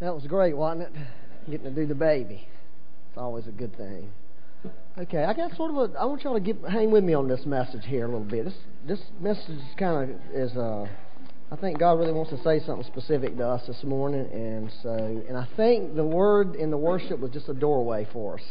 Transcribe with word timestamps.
That 0.00 0.14
was 0.14 0.26
great, 0.26 0.54
wasn't 0.54 0.82
it? 0.82 0.92
Getting 1.50 1.64
to 1.64 1.70
do 1.70 1.86
the 1.86 1.94
baby. 1.94 2.46
It's 3.08 3.16
always 3.16 3.46
a 3.46 3.50
good 3.50 3.74
thing. 3.78 4.10
Okay, 4.98 5.24
I 5.24 5.32
got 5.32 5.54
sort 5.56 5.70
of 5.70 5.76
a. 5.76 5.98
I 5.98 6.04
want 6.04 6.22
y'all 6.22 6.34
to 6.34 6.40
get 6.40 6.56
hang 6.68 6.90
with 6.90 7.04
me 7.04 7.14
on 7.14 7.28
this 7.28 7.46
message 7.46 7.84
here 7.86 8.04
a 8.04 8.08
little 8.08 8.20
bit. 8.20 8.44
This 8.44 8.54
this 8.86 9.00
message 9.20 9.60
kind 9.78 10.10
of 10.10 10.16
is. 10.34 10.56
Uh, 10.56 10.86
I 11.50 11.56
think 11.56 11.78
God 11.78 11.98
really 11.98 12.12
wants 12.12 12.30
to 12.32 12.42
say 12.42 12.60
something 12.60 12.84
specific 12.84 13.36
to 13.36 13.46
us 13.46 13.66
this 13.66 13.84
morning, 13.84 14.28
and 14.32 14.70
so 14.82 15.22
and 15.28 15.36
I 15.36 15.46
think 15.56 15.94
the 15.94 16.04
word 16.04 16.56
in 16.56 16.70
the 16.70 16.76
worship 16.76 17.20
was 17.20 17.30
just 17.30 17.48
a 17.48 17.54
doorway 17.54 18.06
for 18.12 18.34
us. 18.34 18.44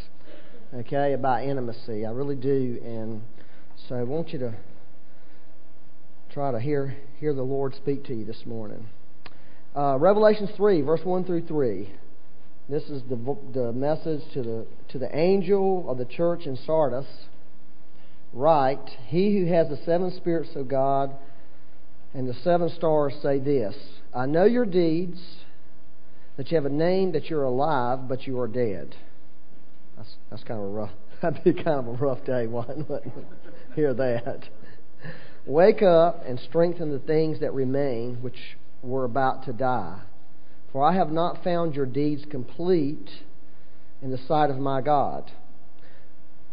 Okay, 0.74 1.14
about 1.14 1.44
intimacy. 1.44 2.06
I 2.06 2.12
really 2.12 2.36
do, 2.36 2.80
and 2.84 3.22
so 3.88 3.96
I 3.96 4.04
want 4.04 4.30
you 4.30 4.40
to 4.40 4.56
try 6.32 6.52
to 6.52 6.60
hear 6.60 6.96
hear 7.20 7.34
the 7.34 7.44
Lord 7.44 7.76
speak 7.76 8.06
to 8.06 8.16
you 8.16 8.26
this 8.26 8.46
morning. 8.46 8.88
Uh, 9.76 9.98
Revelations 10.00 10.50
3, 10.56 10.82
verse 10.82 11.02
1 11.04 11.26
through 11.26 11.46
3. 11.48 11.92
This 12.70 12.84
is 12.84 13.04
the, 13.10 13.38
the 13.54 13.74
message 13.74 14.22
to 14.34 14.42
the, 14.42 14.68
to 14.90 15.00
the 15.00 15.14
angel 15.16 15.90
of 15.90 15.98
the 15.98 16.06
church 16.06 16.46
in 16.46 16.58
Sardis. 16.66 17.06
Write, 18.32 18.90
He 19.08 19.38
who 19.38 19.46
has 19.48 19.68
the 19.68 19.78
seven 19.86 20.12
spirits 20.16 20.56
of 20.56 20.70
God 20.70 21.12
and 22.14 22.28
the 22.28 22.34
seven 22.34 22.70
stars 22.70 23.14
say 23.22 23.40
this 23.40 23.76
I 24.14 24.26
know 24.26 24.46
your 24.46 24.66
deeds, 24.66 25.20
that 26.38 26.50
you 26.50 26.56
have 26.56 26.66
a 26.66 26.70
name, 26.70 27.12
that 27.12 27.26
you're 27.26 27.44
alive, 27.44 28.08
but 28.08 28.26
you 28.26 28.40
are 28.40 28.48
dead. 28.48 28.96
That's, 29.98 30.16
that's 30.30 30.44
kind 30.44 30.60
of 30.60 30.66
a 30.66 30.70
rough. 30.70 30.92
That'd 31.22 31.44
be 31.44 31.54
kind 31.54 31.80
of 31.80 31.88
a 31.88 31.92
rough 31.92 32.24
day, 32.26 32.48
wouldn't? 32.48 32.88
Hear 33.76 33.94
that. 33.94 34.50
Wake 35.46 35.82
up 35.82 36.24
and 36.26 36.40
strengthen 36.40 36.92
the 36.92 37.00
things 37.00 37.42
that 37.42 37.54
remain, 37.54 38.22
which 38.22 38.38
were 38.86 39.04
about 39.04 39.46
to 39.46 39.54
die. 39.54 40.00
For 40.72 40.84
I 40.84 40.94
have 40.94 41.12
not 41.12 41.44
found 41.44 41.76
your 41.76 41.86
deeds 41.86 42.24
complete 42.30 43.10
in 44.02 44.12
the 44.12 44.18
sight 44.28 44.50
of 44.50 44.58
my 44.58 44.82
God. 44.82 45.32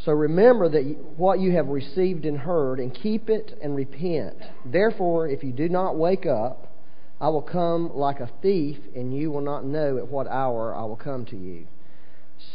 So 0.04 0.12
remember 0.12 0.68
that 0.68 0.96
what 1.16 1.38
you 1.38 1.52
have 1.52 1.68
received 1.68 2.24
and 2.24 2.38
heard, 2.38 2.80
and 2.80 2.92
keep 2.92 3.28
it 3.28 3.56
and 3.62 3.76
repent. 3.76 4.36
Therefore, 4.64 5.28
if 5.28 5.44
you 5.44 5.52
do 5.52 5.68
not 5.68 5.96
wake 5.96 6.26
up, 6.26 6.72
I 7.20 7.28
will 7.28 7.42
come 7.42 7.96
like 7.96 8.18
a 8.18 8.28
thief, 8.42 8.78
and 8.96 9.16
you 9.16 9.30
will 9.30 9.42
not 9.42 9.64
know 9.64 9.98
at 9.98 10.08
what 10.08 10.26
hour 10.26 10.74
I 10.74 10.82
will 10.82 10.96
come 10.96 11.24
to 11.26 11.36
you. 11.36 11.68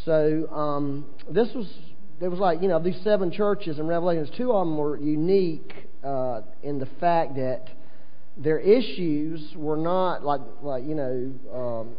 So 0.03 0.47
um, 0.51 1.05
this 1.29 1.47
was 1.55 1.67
there 2.19 2.29
was 2.29 2.39
like 2.39 2.61
you 2.61 2.67
know 2.67 2.79
these 2.79 2.99
seven 3.03 3.31
churches 3.31 3.79
in 3.79 3.87
Revelations. 3.87 4.29
Two 4.35 4.51
of 4.51 4.67
them 4.67 4.77
were 4.77 4.97
unique 4.97 5.73
uh, 6.03 6.41
in 6.63 6.79
the 6.79 6.87
fact 6.99 7.35
that 7.35 7.69
their 8.37 8.59
issues 8.59 9.53
were 9.55 9.77
not 9.77 10.23
like 10.23 10.41
like 10.61 10.83
you 10.83 10.95
know 10.95 11.33
um, 11.53 11.95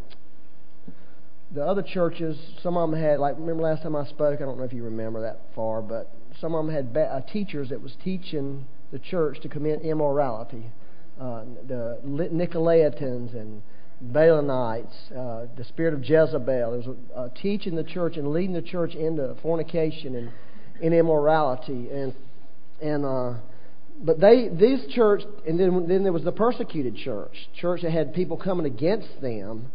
the 1.52 1.64
other 1.64 1.82
churches. 1.82 2.38
Some 2.62 2.76
of 2.76 2.90
them 2.90 3.00
had 3.00 3.18
like 3.18 3.36
remember 3.36 3.62
last 3.62 3.82
time 3.82 3.96
I 3.96 4.06
spoke. 4.06 4.40
I 4.40 4.44
don't 4.44 4.58
know 4.58 4.64
if 4.64 4.72
you 4.72 4.84
remember 4.84 5.20
that 5.22 5.40
far, 5.54 5.82
but 5.82 6.12
some 6.40 6.54
of 6.54 6.64
them 6.64 6.74
had 6.74 6.92
ba- 6.92 7.12
uh, 7.12 7.20
teachers 7.32 7.70
that 7.70 7.82
was 7.82 7.96
teaching 8.04 8.66
the 8.92 8.98
church 8.98 9.40
to 9.42 9.48
commit 9.48 9.82
immorality. 9.82 10.70
Uh, 11.20 11.42
the 11.66 11.98
Nicolaitans 12.06 13.34
and 13.34 13.60
Balaamites, 14.12 15.10
uh, 15.10 15.46
the 15.56 15.64
spirit 15.64 15.92
of 15.92 16.04
Jezebel. 16.04 16.74
It 16.74 16.86
was 16.86 16.96
uh, 17.16 17.28
teaching 17.40 17.74
the 17.74 17.82
church 17.82 18.16
and 18.16 18.28
leading 18.28 18.54
the 18.54 18.62
church 18.62 18.94
into 18.94 19.34
fornication 19.42 20.14
and, 20.14 20.30
and 20.80 20.94
immorality 20.94 21.90
and 21.90 22.14
and 22.80 23.04
uh, 23.04 23.34
but 24.00 24.20
they 24.20 24.48
this 24.48 24.80
church 24.94 25.22
and 25.46 25.58
then 25.58 25.86
then 25.88 26.02
there 26.02 26.12
was 26.12 26.24
the 26.24 26.32
persecuted 26.32 26.96
church, 26.96 27.34
church 27.60 27.82
that 27.82 27.90
had 27.90 28.14
people 28.14 28.36
coming 28.36 28.66
against 28.66 29.08
them 29.20 29.70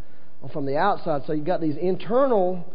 from 0.52 0.66
the 0.66 0.78
outside. 0.78 1.22
So 1.26 1.34
you've 1.34 1.46
got 1.46 1.62
these 1.62 1.78
internal 1.78 2.66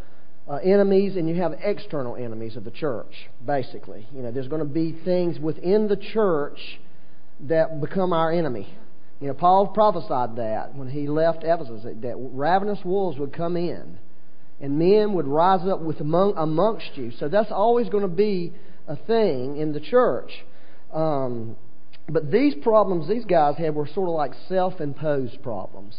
uh, 0.49 0.57
enemies 0.57 1.17
and 1.17 1.29
you 1.29 1.37
have 1.37 1.53
external 1.63 2.17
enemies 2.17 2.57
of 2.57 2.65
the 2.65 2.71
church. 2.71 3.13
Basically, 3.45 4.07
you 4.15 4.23
know, 4.23 4.31
there's 4.31 4.49
going 4.49 4.67
to 4.67 4.73
be 4.73 4.99
things 5.05 5.39
within 5.39 5.89
the 5.89 5.97
church 5.97 6.59
that 7.41 7.81
become 7.81 8.13
our 8.13 8.33
enemy. 8.33 8.75
You 9.21 9.29
know, 9.29 9.35
Paul 9.35 9.69
prophesied 9.69 10.37
that 10.37 10.75
when 10.75 10.89
he 10.89 11.09
left 11.09 11.43
Ephesus 11.43 11.83
that, 11.85 12.03
that 12.03 12.15
ravenous 12.17 12.79
wolves 12.85 13.19
would 13.19 13.33
come 13.33 13.57
in, 13.57 13.99
and 14.61 14.79
men 14.79 15.13
would 15.15 15.27
rise 15.27 15.67
up 15.69 15.81
with 15.81 16.01
among, 16.01 16.35
amongst 16.37 16.97
you. 16.97 17.13
So 17.19 17.29
that's 17.29 17.51
always 17.51 17.89
going 17.89 18.03
to 18.03 18.09
be 18.09 18.53
a 18.87 18.97
thing 18.97 19.57
in 19.57 19.73
the 19.73 19.81
church. 19.81 20.31
Um, 20.93 21.57
but 22.09 22.31
these 22.31 22.55
problems 22.63 23.09
these 23.09 23.25
guys 23.25 23.57
had 23.57 23.75
were 23.75 23.87
sort 23.87 24.09
of 24.09 24.15
like 24.15 24.33
self 24.49 24.81
imposed 24.81 25.43
problems. 25.43 25.95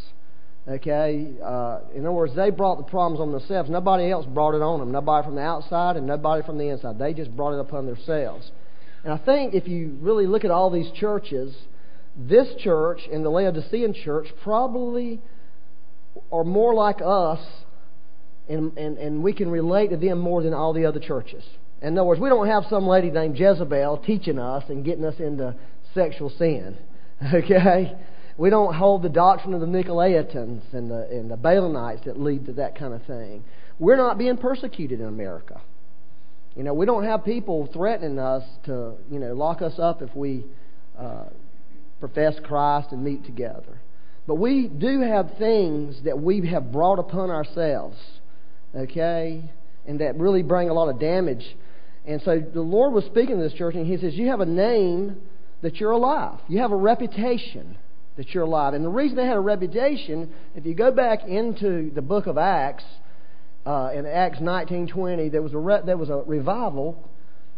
Okay? 0.67 1.27
Uh, 1.43 1.79
in 1.95 2.01
other 2.01 2.11
words, 2.11 2.35
they 2.35 2.49
brought 2.49 2.77
the 2.77 2.83
problems 2.83 3.19
on 3.19 3.31
themselves. 3.31 3.69
Nobody 3.69 4.11
else 4.11 4.25
brought 4.25 4.55
it 4.55 4.61
on 4.61 4.79
them. 4.79 4.91
Nobody 4.91 5.25
from 5.25 5.35
the 5.35 5.41
outside 5.41 5.97
and 5.97 6.05
nobody 6.05 6.43
from 6.43 6.57
the 6.57 6.69
inside. 6.69 6.99
They 6.99 7.13
just 7.13 7.35
brought 7.35 7.57
it 7.57 7.59
upon 7.59 7.85
themselves. 7.85 8.51
And 9.03 9.13
I 9.13 9.17
think 9.17 9.53
if 9.53 9.67
you 9.67 9.97
really 10.01 10.27
look 10.27 10.45
at 10.45 10.51
all 10.51 10.69
these 10.69 10.91
churches, 10.91 11.55
this 12.17 12.47
church 12.59 12.99
and 13.11 13.23
the 13.23 13.29
Laodicean 13.29 13.93
church 13.93 14.27
probably 14.43 15.21
are 16.31 16.43
more 16.43 16.73
like 16.73 17.01
us, 17.03 17.39
and, 18.47 18.77
and, 18.77 18.97
and 18.97 19.23
we 19.23 19.31
can 19.33 19.49
relate 19.49 19.89
to 19.89 19.97
them 19.97 20.19
more 20.19 20.43
than 20.43 20.53
all 20.53 20.73
the 20.73 20.85
other 20.85 20.99
churches. 20.99 21.43
In 21.81 21.97
other 21.97 22.05
words, 22.05 22.19
we 22.19 22.29
don't 22.29 22.47
have 22.47 22.65
some 22.69 22.87
lady 22.87 23.09
named 23.09 23.37
Jezebel 23.37 23.97
teaching 24.05 24.37
us 24.37 24.63
and 24.69 24.83
getting 24.83 25.05
us 25.05 25.19
into 25.19 25.55
sexual 25.93 26.29
sin. 26.29 26.77
Okay? 27.33 27.97
We 28.37 28.49
don't 28.49 28.73
hold 28.73 29.03
the 29.03 29.09
doctrine 29.09 29.53
of 29.53 29.59
the 29.59 29.67
Nicolaitans 29.67 30.61
and 30.71 30.89
the, 30.89 31.09
and 31.11 31.29
the 31.29 31.35
Balaamites 31.35 32.05
that 32.05 32.17
lead 32.17 32.45
to 32.45 32.53
that 32.53 32.79
kind 32.79 32.93
of 32.93 33.03
thing. 33.03 33.43
We're 33.79 33.97
not 33.97 34.17
being 34.17 34.37
persecuted 34.37 35.01
in 35.01 35.05
America. 35.05 35.59
You 36.55 36.63
know, 36.63 36.73
we 36.73 36.85
don't 36.85 37.03
have 37.03 37.25
people 37.25 37.67
threatening 37.73 38.17
us 38.17 38.43
to, 38.63 38.93
you 39.11 39.19
know, 39.19 39.33
lock 39.33 39.61
us 39.61 39.77
up 39.77 40.01
if 40.01 40.15
we 40.15 40.45
uh, 40.97 41.25
profess 41.99 42.35
Christ 42.41 42.93
and 42.93 43.03
meet 43.03 43.25
together. 43.25 43.81
But 44.25 44.35
we 44.35 44.69
do 44.69 45.01
have 45.01 45.31
things 45.37 45.97
that 46.05 46.17
we 46.17 46.47
have 46.47 46.71
brought 46.71 46.99
upon 46.99 47.29
ourselves, 47.29 47.97
okay, 48.73 49.43
and 49.85 49.99
that 49.99 50.15
really 50.15 50.43
bring 50.43 50.69
a 50.69 50.73
lot 50.73 50.87
of 50.87 50.97
damage 50.97 51.43
and 52.09 52.19
so 52.23 52.39
the 52.39 52.61
Lord 52.61 52.91
was 52.91 53.05
speaking 53.05 53.37
to 53.37 53.43
this 53.43 53.53
church, 53.53 53.75
and 53.75 53.85
He 53.85 53.95
says, 53.97 54.15
You 54.15 54.29
have 54.29 54.39
a 54.39 54.45
name 54.45 55.17
that 55.61 55.75
you're 55.75 55.91
alive. 55.91 56.39
You 56.47 56.59
have 56.59 56.71
a 56.71 56.75
reputation 56.75 57.77
that 58.17 58.33
you're 58.33 58.45
alive. 58.45 58.73
And 58.73 58.83
the 58.83 58.89
reason 58.89 59.15
they 59.15 59.27
had 59.27 59.37
a 59.37 59.41
reputation, 59.41 60.31
if 60.55 60.65
you 60.65 60.73
go 60.73 60.91
back 60.91 61.23
into 61.27 61.91
the 61.93 62.01
book 62.01 62.25
of 62.25 62.39
Acts, 62.39 62.83
uh, 63.63 63.91
in 63.93 64.07
Acts 64.07 64.39
19:20, 64.39 65.29
there 65.29 65.43
was 65.43 65.53
a 65.53 65.59
re- 65.59 65.81
there 65.85 65.97
was 65.97 66.09
a 66.09 66.23
revival, 66.25 66.97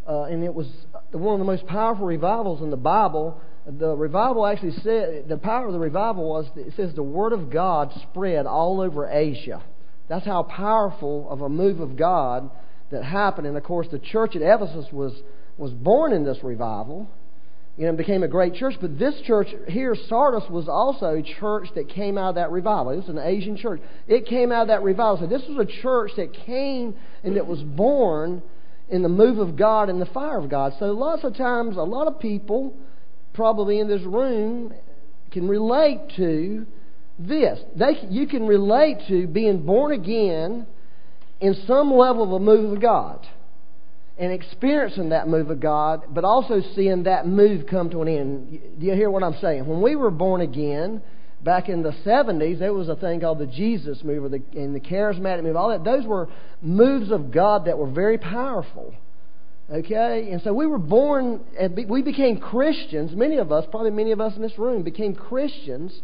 uh, 0.05 0.23
and 0.23 0.43
it 0.43 0.53
was 0.53 0.67
one 1.13 1.35
of 1.35 1.39
the 1.39 1.45
most 1.45 1.65
powerful 1.67 2.05
revivals 2.05 2.61
in 2.61 2.71
the 2.71 2.77
Bible. 2.77 3.39
The 3.65 3.95
revival 3.95 4.45
actually 4.45 4.73
said 4.83 5.29
the 5.29 5.37
power 5.37 5.67
of 5.67 5.71
the 5.71 5.79
revival 5.79 6.27
was 6.27 6.45
it 6.57 6.73
says 6.75 6.93
the 6.93 7.03
word 7.03 7.31
of 7.31 7.49
God 7.49 7.93
spread 8.01 8.45
all 8.45 8.81
over 8.81 9.07
Asia. 9.07 9.63
That's 10.09 10.25
how 10.25 10.43
powerful 10.43 11.29
of 11.29 11.41
a 11.41 11.47
move 11.47 11.79
of 11.79 11.95
God 11.95 12.49
that 12.91 13.03
happened. 13.03 13.47
And 13.47 13.57
of 13.57 13.63
course, 13.63 13.87
the 13.91 13.99
church 13.99 14.35
at 14.35 14.41
Ephesus 14.41 14.85
was, 14.91 15.13
was 15.57 15.71
born 15.71 16.13
in 16.13 16.23
this 16.23 16.37
revival 16.43 17.09
you 17.77 17.85
know, 17.85 17.93
became 17.93 18.23
a 18.23 18.27
great 18.27 18.53
church. 18.55 18.75
But 18.81 18.99
this 18.99 19.15
church 19.25 19.47
here, 19.67 19.95
Sardis, 20.07 20.43
was 20.49 20.67
also 20.67 21.15
a 21.15 21.23
church 21.39 21.69
that 21.75 21.89
came 21.89 22.17
out 22.17 22.29
of 22.29 22.35
that 22.35 22.51
revival. 22.51 22.91
It 22.91 22.97
was 22.97 23.09
an 23.09 23.17
Asian 23.17 23.57
church. 23.57 23.81
It 24.07 24.25
came 24.25 24.51
out 24.51 24.63
of 24.63 24.67
that 24.67 24.83
revival. 24.83 25.19
So 25.19 25.27
this 25.27 25.47
was 25.47 25.67
a 25.67 25.81
church 25.81 26.11
that 26.17 26.33
came 26.45 26.95
and 27.23 27.37
that 27.37 27.47
was 27.47 27.61
born 27.61 28.43
in 28.89 29.03
the 29.03 29.09
move 29.09 29.39
of 29.39 29.55
God 29.55 29.89
and 29.89 30.01
the 30.01 30.05
fire 30.07 30.37
of 30.37 30.49
God. 30.49 30.73
So 30.79 30.87
lots 30.87 31.23
of 31.23 31.35
times, 31.35 31.77
a 31.77 31.81
lot 31.81 32.07
of 32.07 32.19
people 32.19 32.75
probably 33.33 33.79
in 33.79 33.87
this 33.87 34.01
room 34.01 34.73
can 35.31 35.47
relate 35.47 36.01
to 36.17 36.65
this. 37.17 37.57
They, 37.75 37.93
you 38.09 38.27
can 38.27 38.45
relate 38.45 38.97
to 39.07 39.27
being 39.27 39.65
born 39.65 39.93
again 39.93 40.67
in 41.41 41.55
some 41.67 41.91
level 41.91 42.23
of 42.23 42.31
a 42.31 42.39
move 42.39 42.71
of 42.71 42.81
God 42.81 43.27
and 44.17 44.31
experiencing 44.31 45.09
that 45.09 45.27
move 45.27 45.49
of 45.49 45.59
God, 45.59 46.03
but 46.09 46.23
also 46.23 46.61
seeing 46.75 47.03
that 47.03 47.27
move 47.27 47.65
come 47.67 47.89
to 47.89 48.01
an 48.03 48.07
end. 48.07 48.59
Do 48.79 48.85
you 48.85 48.93
hear 48.93 49.09
what 49.09 49.23
I'm 49.23 49.37
saying? 49.41 49.65
When 49.65 49.81
we 49.81 49.95
were 49.95 50.11
born 50.11 50.41
again, 50.41 51.01
back 51.43 51.69
in 51.69 51.81
the 51.81 51.91
70s, 52.05 52.59
there 52.59 52.73
was 52.73 52.87
a 52.87 52.95
thing 52.95 53.21
called 53.21 53.39
the 53.39 53.47
Jesus 53.47 54.03
move 54.03 54.23
or 54.25 54.29
the, 54.29 54.43
and 54.53 54.75
the 54.75 54.79
charismatic 54.79 55.41
move. 55.41 55.55
All 55.55 55.69
that 55.69 55.83
those 55.83 56.05
were 56.05 56.29
moves 56.61 57.11
of 57.11 57.31
God 57.31 57.65
that 57.65 57.77
were 57.77 57.89
very 57.89 58.19
powerful. 58.19 58.93
Okay, 59.71 60.29
and 60.31 60.41
so 60.41 60.53
we 60.53 60.67
were 60.67 60.77
born, 60.77 61.39
we 61.87 62.01
became 62.01 62.37
Christians. 62.39 63.15
Many 63.15 63.37
of 63.37 63.53
us, 63.53 63.65
probably 63.71 63.91
many 63.91 64.11
of 64.11 64.19
us 64.19 64.35
in 64.35 64.41
this 64.41 64.57
room, 64.57 64.83
became 64.83 65.15
Christians 65.15 66.01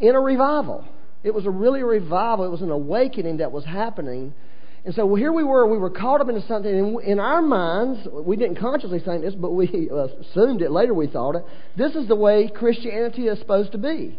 in 0.00 0.14
a 0.14 0.20
revival. 0.20 0.88
It 1.22 1.34
was 1.34 1.44
a 1.44 1.50
really 1.50 1.82
revival. 1.82 2.46
It 2.46 2.50
was 2.50 2.62
an 2.62 2.70
awakening 2.70 3.36
that 3.36 3.52
was 3.52 3.66
happening 3.66 4.32
and 4.84 4.94
so 4.94 5.14
here 5.14 5.32
we 5.32 5.44
were, 5.44 5.66
we 5.66 5.78
were 5.78 5.90
caught 5.90 6.20
up 6.20 6.28
into 6.28 6.46
something, 6.48 6.74
and 6.74 7.00
in 7.02 7.20
our 7.20 7.40
minds, 7.40 8.06
we 8.12 8.36
didn't 8.36 8.58
consciously 8.58 8.98
think 8.98 9.22
this, 9.22 9.34
but 9.34 9.52
we 9.52 9.66
assumed 9.88 10.60
it 10.62 10.70
later, 10.70 10.92
we 10.92 11.06
thought 11.06 11.36
it. 11.36 11.44
This 11.76 11.94
is 11.94 12.08
the 12.08 12.16
way 12.16 12.50
Christianity 12.52 13.28
is 13.28 13.38
supposed 13.38 13.72
to 13.72 13.78
be. 13.78 14.18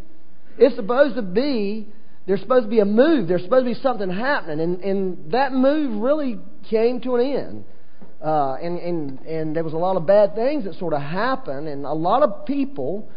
It's 0.57 0.75
supposed 0.75 1.15
to 1.15 1.21
be 1.21 1.87
there's 2.25 2.39
supposed 2.39 2.65
to 2.65 2.69
be 2.69 2.79
a 2.79 2.85
move. 2.85 3.27
There's 3.27 3.43
supposed 3.43 3.65
to 3.65 3.73
be 3.73 3.81
something 3.81 4.09
happening, 4.09 4.61
and 4.61 4.81
and 4.81 5.31
that 5.33 5.51
move 5.51 6.01
really 6.01 6.39
came 6.69 7.01
to 7.01 7.15
an 7.15 7.35
end. 7.35 7.65
Uh, 8.23 8.53
and 8.61 8.79
and 8.79 9.19
and 9.21 9.55
there 9.55 9.63
was 9.63 9.73
a 9.73 9.77
lot 9.77 9.97
of 9.97 10.05
bad 10.07 10.33
things 10.33 10.63
that 10.63 10.75
sort 10.75 10.93
of 10.93 11.01
happened, 11.01 11.67
and 11.67 11.85
a 11.85 11.93
lot 11.93 12.23
of 12.23 12.45
people 12.45 13.09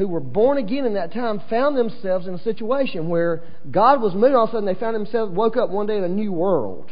who 0.00 0.08
were 0.08 0.20
born 0.20 0.58
again 0.58 0.86
in 0.86 0.94
that 0.94 1.12
time 1.12 1.40
found 1.48 1.76
themselves 1.76 2.26
in 2.26 2.34
a 2.34 2.42
situation 2.42 3.08
where 3.08 3.42
God 3.70 4.00
was 4.00 4.14
moving. 4.14 4.34
All 4.34 4.44
of 4.44 4.50
a 4.50 4.52
sudden, 4.52 4.66
they 4.66 4.78
found 4.78 4.94
themselves 4.94 5.32
woke 5.32 5.56
up 5.56 5.70
one 5.70 5.86
day 5.86 5.96
in 5.96 6.04
a 6.04 6.08
new 6.08 6.32
world. 6.32 6.90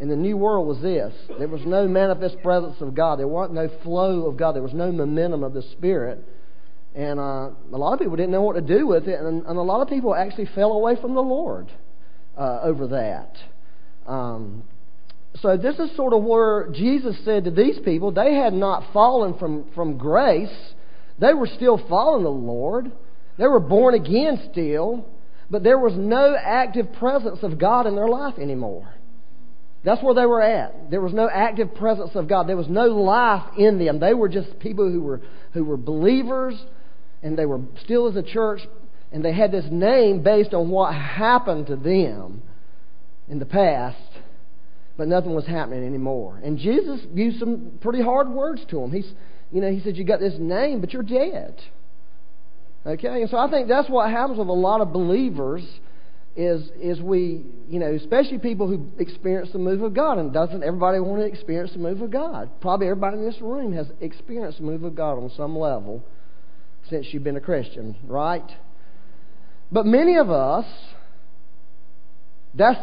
And 0.00 0.10
the 0.10 0.16
new 0.16 0.36
world 0.36 0.68
was 0.68 0.80
this 0.80 1.12
there 1.38 1.48
was 1.48 1.62
no 1.66 1.88
manifest 1.88 2.40
presence 2.42 2.76
of 2.80 2.94
God, 2.94 3.18
there 3.18 3.28
wasn't 3.28 3.54
no 3.54 3.68
flow 3.82 4.26
of 4.26 4.36
God, 4.36 4.54
there 4.54 4.62
was 4.62 4.74
no 4.74 4.92
momentum 4.92 5.42
of 5.42 5.54
the 5.54 5.62
Spirit. 5.72 6.24
And 6.94 7.18
uh, 7.18 7.50
a 7.72 7.78
lot 7.78 7.92
of 7.92 7.98
people 7.98 8.16
didn't 8.16 8.30
know 8.30 8.42
what 8.42 8.54
to 8.54 8.60
do 8.60 8.86
with 8.86 9.08
it, 9.08 9.20
and, 9.20 9.44
and 9.44 9.58
a 9.58 9.62
lot 9.62 9.82
of 9.82 9.88
people 9.88 10.14
actually 10.14 10.48
fell 10.54 10.72
away 10.72 10.96
from 11.00 11.14
the 11.14 11.20
Lord 11.20 11.70
uh, 12.36 12.60
over 12.62 12.88
that. 12.88 13.36
Um, 14.10 14.64
so 15.42 15.56
this 15.56 15.78
is 15.78 15.94
sort 15.96 16.12
of 16.12 16.22
where 16.22 16.70
Jesus 16.72 17.16
said 17.24 17.44
to 17.44 17.50
these 17.50 17.78
people, 17.84 18.10
they 18.10 18.34
had 18.34 18.52
not 18.52 18.92
fallen 18.92 19.38
from, 19.38 19.66
from 19.74 19.98
grace. 19.98 20.48
They 21.18 21.34
were 21.34 21.48
still 21.54 21.80
following 21.88 22.24
the 22.24 22.30
Lord. 22.30 22.92
They 23.38 23.46
were 23.46 23.60
born 23.60 23.94
again 23.94 24.48
still, 24.50 25.06
but 25.50 25.62
there 25.62 25.78
was 25.78 25.94
no 25.96 26.36
active 26.36 26.92
presence 26.94 27.38
of 27.42 27.58
God 27.58 27.86
in 27.86 27.96
their 27.96 28.08
life 28.08 28.38
anymore. 28.38 28.94
That's 29.84 30.02
where 30.02 30.14
they 30.14 30.26
were 30.26 30.42
at. 30.42 30.90
There 30.90 31.00
was 31.00 31.12
no 31.12 31.28
active 31.32 31.74
presence 31.74 32.10
of 32.14 32.28
God. 32.28 32.48
There 32.48 32.56
was 32.56 32.68
no 32.68 32.86
life 32.86 33.44
in 33.56 33.78
them. 33.78 34.00
They 34.00 34.14
were 34.14 34.28
just 34.28 34.58
people 34.58 34.90
who 34.90 35.00
were 35.00 35.22
who 35.52 35.64
were 35.64 35.76
believers 35.76 36.54
and 37.22 37.38
they 37.38 37.46
were 37.46 37.60
still 37.84 38.08
as 38.08 38.16
a 38.16 38.22
church 38.22 38.60
and 39.12 39.24
they 39.24 39.32
had 39.32 39.52
this 39.52 39.64
name 39.70 40.22
based 40.22 40.52
on 40.52 40.68
what 40.68 40.94
happened 40.94 41.68
to 41.68 41.76
them 41.76 42.42
in 43.28 43.38
the 43.38 43.46
past, 43.46 43.96
but 44.96 45.08
nothing 45.08 45.34
was 45.34 45.46
happening 45.46 45.84
anymore. 45.86 46.40
And 46.42 46.58
Jesus 46.58 47.00
used 47.14 47.38
some 47.38 47.78
pretty 47.80 48.02
hard 48.02 48.28
words 48.28 48.62
to 48.70 48.80
them. 48.80 48.90
He's 48.92 49.10
you 49.52 49.60
know, 49.60 49.70
he 49.70 49.80
said, 49.80 49.96
You 49.96 50.04
got 50.04 50.20
this 50.20 50.34
name, 50.38 50.80
but 50.80 50.92
you're 50.92 51.02
dead. 51.02 51.60
Okay? 52.86 53.22
And 53.22 53.30
so 53.30 53.36
I 53.36 53.50
think 53.50 53.68
that's 53.68 53.88
what 53.88 54.10
happens 54.10 54.38
with 54.38 54.48
a 54.48 54.52
lot 54.52 54.80
of 54.80 54.92
believers 54.92 55.62
is 56.38 56.70
is 56.80 57.00
we 57.00 57.44
you 57.68 57.80
know 57.80 57.92
especially 57.94 58.38
people 58.38 58.68
who 58.68 58.86
experience 59.00 59.50
the 59.52 59.58
move 59.58 59.82
of 59.82 59.92
God 59.92 60.18
and 60.18 60.32
doesn't 60.32 60.62
everybody 60.62 61.00
want 61.00 61.20
to 61.20 61.26
experience 61.26 61.72
the 61.72 61.80
move 61.80 62.00
of 62.00 62.12
God 62.12 62.48
probably 62.60 62.86
everybody 62.86 63.16
in 63.16 63.24
this 63.24 63.40
room 63.40 63.72
has 63.72 63.88
experienced 64.00 64.58
the 64.58 64.64
move 64.64 64.84
of 64.84 64.94
God 64.94 65.14
on 65.14 65.32
some 65.36 65.58
level 65.58 66.04
since 66.88 67.08
you've 67.10 67.24
been 67.24 67.36
a 67.36 67.40
Christian 67.40 67.96
right 68.04 68.48
but 69.72 69.84
many 69.84 70.16
of 70.16 70.30
us 70.30 70.64
that's 72.54 72.80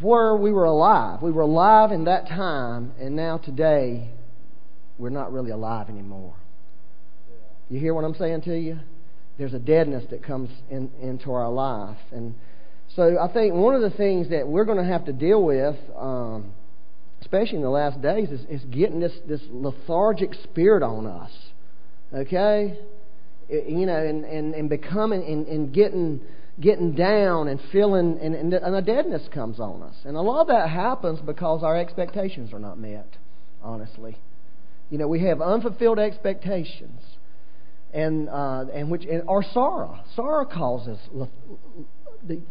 where 0.00 0.36
we 0.36 0.52
were 0.52 0.66
alive 0.66 1.22
we 1.22 1.32
were 1.32 1.42
alive 1.42 1.90
in 1.90 2.04
that 2.04 2.28
time 2.28 2.92
and 3.00 3.16
now 3.16 3.36
today 3.36 4.12
we're 4.98 5.10
not 5.10 5.32
really 5.32 5.50
alive 5.50 5.88
anymore 5.88 6.34
you 7.68 7.78
hear 7.78 7.94
what 7.94 8.04
I'm 8.04 8.14
saying 8.14 8.42
to 8.42 8.54
you 8.58 8.78
there's 9.38 9.54
a 9.54 9.58
deadness 9.58 10.04
that 10.10 10.22
comes 10.22 10.50
in, 10.70 10.90
into 11.00 11.32
our 11.32 11.50
life 11.50 11.98
and 12.12 12.34
so 12.94 13.18
I 13.18 13.32
think 13.32 13.54
one 13.54 13.74
of 13.74 13.80
the 13.80 13.96
things 13.96 14.28
that 14.30 14.46
we're 14.46 14.66
going 14.66 14.78
to 14.78 14.84
have 14.84 15.06
to 15.06 15.12
deal 15.12 15.42
with, 15.42 15.76
um, 15.96 16.52
especially 17.22 17.56
in 17.56 17.62
the 17.62 17.70
last 17.70 18.02
days, 18.02 18.28
is, 18.28 18.42
is 18.50 18.62
getting 18.66 19.00
this, 19.00 19.12
this 19.26 19.40
lethargic 19.50 20.34
spirit 20.42 20.82
on 20.82 21.06
us. 21.06 21.30
Okay? 22.12 22.78
It, 23.48 23.68
you 23.68 23.86
know, 23.86 23.96
and, 23.96 24.24
and, 24.24 24.54
and 24.54 24.68
becoming 24.68 25.24
and, 25.24 25.46
and 25.46 25.72
getting 25.72 26.20
getting 26.60 26.94
down 26.94 27.48
and 27.48 27.58
feeling 27.72 28.18
and, 28.20 28.34
and, 28.34 28.52
and 28.52 28.74
a 28.74 28.82
deadness 28.82 29.22
comes 29.32 29.58
on 29.58 29.82
us. 29.82 29.94
And 30.04 30.18
a 30.18 30.20
lot 30.20 30.42
of 30.42 30.48
that 30.48 30.68
happens 30.68 31.18
because 31.20 31.62
our 31.62 31.78
expectations 31.78 32.52
are 32.52 32.58
not 32.58 32.78
met, 32.78 33.08
honestly. 33.62 34.18
You 34.92 34.98
know, 34.98 35.08
we 35.08 35.20
have 35.20 35.40
unfulfilled 35.40 35.98
expectations. 35.98 37.00
And 37.94 38.28
uh, 38.28 38.66
and 38.74 38.90
which 38.90 39.04
and 39.04 39.22
our 39.26 39.42
sorrow. 39.54 39.98
Sorrow 40.14 40.44
causes 40.44 40.98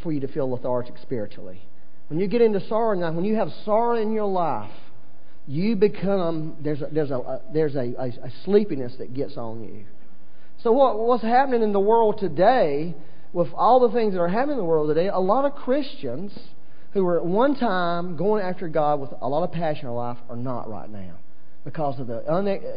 for 0.02 0.12
you 0.12 0.20
to 0.20 0.28
feel 0.28 0.50
lethargic 0.50 0.96
spiritually. 1.04 1.62
When 2.08 2.20
you 2.20 2.28
get 2.28 2.42
into 2.42 2.60
sorrow 2.68 2.96
now, 2.96 3.12
when 3.12 3.26
you 3.26 3.36
have 3.36 3.50
sorrow 3.64 4.02
in 4.02 4.12
your 4.12 4.26
life, 4.26 4.72
you 5.48 5.76
become 5.76 6.58
there's 6.64 6.82
a, 6.82 6.88
there's 6.92 7.12
a, 7.12 7.42
there's 7.54 7.76
a, 7.76 7.94
a, 7.98 8.08
a 8.08 8.32
sleepiness 8.44 8.94
that 8.98 9.14
gets 9.14 9.38
on 9.38 9.64
you. 9.64 9.86
So 10.64 10.72
what 10.72 10.98
what's 10.98 11.24
happening 11.24 11.62
in 11.62 11.74
the 11.74 11.80
world 11.80 12.18
today, 12.20 12.96
with 13.34 13.50
all 13.54 13.88
the 13.88 13.96
things 13.96 14.14
that 14.14 14.20
are 14.20 14.28
happening 14.28 14.54
in 14.54 14.58
the 14.58 14.64
world 14.64 14.88
today, 14.90 15.10
a 15.10 15.20
lot 15.20 15.46
of 15.46 15.54
Christians 15.54 16.32
who 16.94 17.04
were 17.04 17.20
at 17.20 17.26
one 17.26 17.56
time 17.56 18.18
going 18.18 18.44
after 18.44 18.68
God 18.68 19.00
with 19.00 19.12
a 19.22 19.28
lot 19.28 19.44
of 19.44 19.52
passion 19.52 19.82
in 19.82 19.88
their 19.88 19.96
life 19.96 20.18
are 20.28 20.36
not 20.36 20.68
right 20.68 20.90
now 20.90 21.18
because 21.64 22.00
of 22.00 22.08
the 22.08 22.24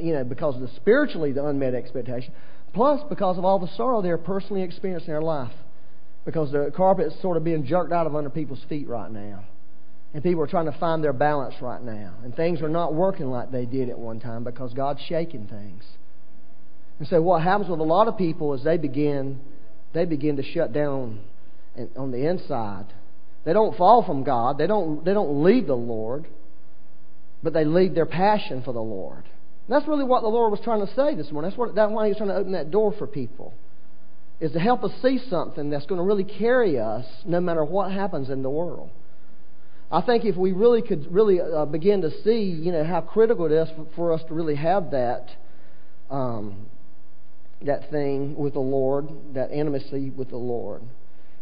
you 0.01 0.13
know 0.13 0.25
because 0.25 0.55
of 0.55 0.61
the 0.61 0.71
spiritually 0.77 1.33
the 1.33 1.45
unmet 1.45 1.75
expectation, 1.75 2.33
plus 2.73 3.01
because 3.09 3.39
of 3.39 3.45
all 3.45 3.59
the 3.59 3.71
sorrow 3.77 4.03
they're 4.03 4.19
personally 4.19 4.63
experiencing 4.63 5.09
in 5.09 5.15
their 5.15 5.23
life 5.23 5.53
because 6.25 6.51
the 6.53 6.73
carpet's 6.75 7.21
sort 7.21 7.37
of 7.37 7.45
being 7.45 7.67
jerked 7.67 7.93
out 7.93 8.07
of 8.07 8.17
under 8.17 8.31
people's 8.31 8.63
feet 8.69 8.89
right 8.89 9.11
now. 9.11 9.45
And 10.15 10.23
people 10.23 10.43
are 10.43 10.47
trying 10.47 10.71
to 10.71 10.79
find 10.79 11.03
their 11.03 11.13
balance 11.13 11.57
right 11.61 11.83
now. 11.83 12.15
And 12.23 12.35
things 12.35 12.63
are 12.63 12.69
not 12.69 12.95
working 12.95 13.27
like 13.31 13.51
they 13.51 13.67
did 13.67 13.91
at 13.91 13.99
one 13.99 14.21
time 14.21 14.45
because 14.45 14.73
God's 14.73 15.01
shaking 15.09 15.49
things. 15.49 15.83
And 16.99 17.09
so 17.09 17.21
what 17.21 17.43
happens 17.43 17.69
with 17.69 17.81
a 17.81 17.85
lot 17.85 18.07
of 18.07 18.17
people 18.17 18.55
is 18.55 18.63
they 18.63 18.77
begin 18.77 19.41
they 19.93 20.05
begin 20.05 20.37
to 20.37 20.43
shut 20.43 20.73
down 20.73 21.21
on 21.97 22.11
the 22.11 22.29
inside. 22.29 22.87
They 23.45 23.53
don't 23.53 23.77
fall 23.77 24.05
from 24.05 24.25
God. 24.25 24.59
They 24.59 24.67
don't 24.67 25.05
they 25.05 25.13
don't 25.13 25.43
leave 25.43 25.67
the 25.67 25.75
Lord, 25.75 26.27
but 27.45 27.53
they 27.53 27.65
leave 27.65 27.95
their 27.95 28.07
passion 28.07 28.63
for 28.63 28.73
the 28.73 28.81
Lord. 28.81 29.23
And 29.23 29.77
that's 29.77 29.87
really 29.87 30.05
what 30.05 30.23
the 30.23 30.29
Lord 30.29 30.51
was 30.51 30.61
trying 30.65 30.85
to 30.85 30.93
say 30.95 31.15
this 31.15 31.31
morning. 31.31 31.51
That's, 31.51 31.59
what, 31.59 31.75
that's 31.75 31.93
why 31.93 32.07
He 32.07 32.11
was 32.11 32.17
trying 32.17 32.31
to 32.31 32.37
open 32.37 32.53
that 32.53 32.71
door 32.73 32.93
for 32.99 33.07
people 33.07 33.55
is 34.41 34.53
to 34.53 34.59
help 34.59 34.83
us 34.83 34.91
see 35.01 35.21
something 35.31 35.71
that's 35.71 35.87
going 35.87 35.99
to 35.99 36.05
really 36.05 36.25
carry 36.25 36.79
us 36.79 37.05
no 37.25 37.41
matter 37.41 37.65
what 37.65 37.93
happens 37.93 38.31
in 38.31 38.43
the 38.43 38.51
world. 38.51 38.91
I 39.93 40.01
think 40.01 40.25
if 40.25 40.37
we 40.37 40.53
really 40.53 40.83
could 40.83 41.13
really 41.13 41.41
uh, 41.41 41.67
begin 41.67 42.01
to 42.01 42.11
see, 42.25 42.41
you 42.41 42.73
know, 42.73 42.83
how 42.83 43.01
critical 43.01 43.47
it 43.47 43.53
is 43.53 43.69
for, 43.77 43.87
for 43.95 44.13
us 44.13 44.23
to 44.29 44.35
really 44.35 44.57
have 44.57 44.91
that, 44.91 45.29
um, 46.11 46.67
that 47.63 47.91
thing 47.91 48.35
with 48.35 48.55
the 48.55 48.61
Lord, 48.61 49.09
that 49.35 49.53
intimacy 49.53 50.11
with 50.11 50.31
the 50.31 50.37
Lord. 50.37 50.83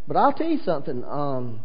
But 0.07 0.17
I'll 0.17 0.33
tell 0.33 0.49
you 0.49 0.61
something. 0.65 1.03
Um, 1.05 1.61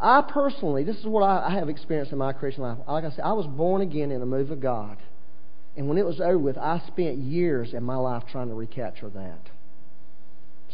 I 0.00 0.22
personally, 0.22 0.84
this 0.84 0.96
is 0.96 1.06
what 1.06 1.22
I, 1.22 1.48
I 1.48 1.54
have 1.54 1.68
experienced 1.68 2.12
in 2.12 2.18
my 2.18 2.32
Christian 2.32 2.62
life. 2.62 2.78
Like 2.88 3.04
I 3.04 3.10
said, 3.10 3.20
I 3.20 3.32
was 3.32 3.46
born 3.46 3.82
again 3.82 4.10
in 4.10 4.22
a 4.22 4.26
move 4.26 4.50
of 4.50 4.60
God. 4.60 4.98
And 5.76 5.88
when 5.88 5.98
it 5.98 6.06
was 6.06 6.20
over 6.20 6.38
with, 6.38 6.56
I 6.56 6.82
spent 6.86 7.18
years 7.18 7.74
in 7.74 7.82
my 7.82 7.96
life 7.96 8.24
trying 8.30 8.48
to 8.48 8.54
recapture 8.54 9.10
that. 9.10 9.40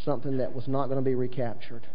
Something 0.05 0.39
that 0.39 0.55
was 0.55 0.69
not 0.69 0.87
going 0.87 0.99
to 0.99 1.05
be 1.05 1.15
recaptured. 1.15 1.87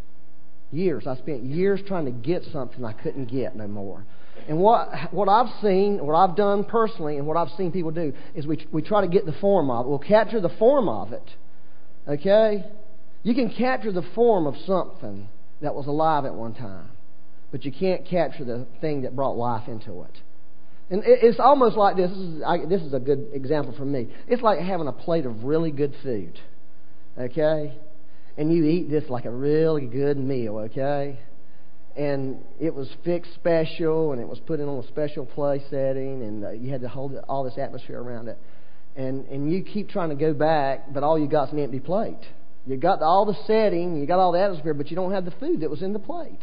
Years. 0.72 1.08
I 1.08 1.16
spent 1.16 1.44
years 1.44 1.80
trying 1.88 2.06
to 2.06 2.12
get 2.12 2.44
something 2.52 2.84
I 2.84 2.94
couldn't 2.94 3.32
get 3.32 3.56
no 3.56 3.68
more. 3.68 4.06
And 4.48 4.60
what, 4.60 4.90
what 5.12 5.30
I've 5.30 5.62
seen, 5.62 6.06
what 6.06 6.16
I've 6.16 6.36
done 6.36 6.64
personally, 6.66 7.18
and 7.18 7.26
what 7.26 7.38
I've 7.38 7.52
seen 7.58 7.72
people 7.72 7.92
do, 7.92 8.14
is 8.36 8.46
we, 8.46 8.66
we 8.72 8.82
try 8.82 9.02
to 9.02 9.08
get 9.08 9.26
the 9.26 9.34
form 9.34 9.70
of 9.70 9.86
it. 9.86 9.90
We'll 9.90 10.00
capture 10.00 10.42
the 10.42 10.50
form 10.60 10.90
of 10.90 11.14
it. 11.14 11.30
Okay? 12.08 12.66
You 13.24 13.34
can 13.34 13.50
capture 13.50 13.92
the 13.92 14.06
form 14.14 14.48
of 14.48 14.56
something 14.66 15.28
that 15.62 15.74
was 15.74 15.88
alive 15.88 16.26
at 16.26 16.34
one 16.34 16.54
time, 16.54 16.90
but 17.58 17.66
you 17.66 17.72
can't 17.72 18.06
capture 18.06 18.46
the 18.46 18.68
thing 18.82 19.02
that 19.02 19.16
brought 19.16 19.36
life 19.36 19.68
into 19.68 20.04
it. 20.04 20.16
And 20.92 21.02
it's 21.04 21.40
almost 21.40 21.76
like 21.76 21.96
this. 21.96 22.12
This 22.12 22.20
is, 22.20 22.42
I, 22.46 22.58
this 22.70 22.82
is 22.84 22.94
a 22.94 23.00
good 23.00 23.30
example 23.34 23.74
for 23.76 23.84
me. 23.84 24.10
It's 24.28 24.44
like 24.44 24.60
having 24.60 24.88
a 24.88 24.92
plate 24.92 25.26
of 25.26 25.44
really 25.44 25.72
good 25.72 25.96
food, 26.04 26.40
okay? 27.18 27.76
And 28.38 28.54
you 28.54 28.64
eat 28.64 28.92
this 28.92 29.06
like 29.10 29.26
a 29.26 29.32
really 29.32 29.88
good 29.88 30.20
meal, 30.20 30.60
okay? 30.66 31.20
And 31.96 32.44
it 32.62 32.76
was 32.76 32.88
fixed 33.04 33.34
special, 33.34 34.12
and 34.12 34.22
it 34.22 34.28
was 34.28 34.40
put 34.46 34.60
in 34.60 34.68
on 34.70 34.84
a 34.84 34.88
special 34.90 35.26
place 35.26 35.64
setting, 35.72 36.22
and 36.22 36.46
uh, 36.46 36.52
you 36.52 36.70
had 36.70 36.82
to 36.82 36.88
hold 36.88 37.16
all 37.28 37.44
this 37.44 37.58
atmosphere 37.58 38.00
around 38.00 38.28
it. 38.28 38.38
And 38.96 39.26
and 39.30 39.52
you 39.52 39.64
keep 39.64 39.90
trying 39.90 40.10
to 40.10 40.16
go 40.16 40.32
back, 40.32 40.94
but 40.94 41.02
all 41.02 41.18
you 41.18 41.28
got's 41.28 41.54
an 41.54 41.58
empty 41.60 41.80
plate. 41.80 42.22
You 42.68 42.78
got 42.78 43.02
all 43.02 43.26
the 43.26 43.38
setting, 43.48 43.98
you 43.98 44.06
got 44.06 44.20
all 44.20 44.32
the 44.32 44.42
atmosphere, 44.42 44.76
but 44.76 44.92
you 44.92 44.96
don't 44.96 45.12
have 45.12 45.26
the 45.26 45.34
food 45.40 45.62
that 45.62 45.72
was 45.72 45.82
in 45.82 45.94
the 45.94 46.00
plate. 46.00 46.40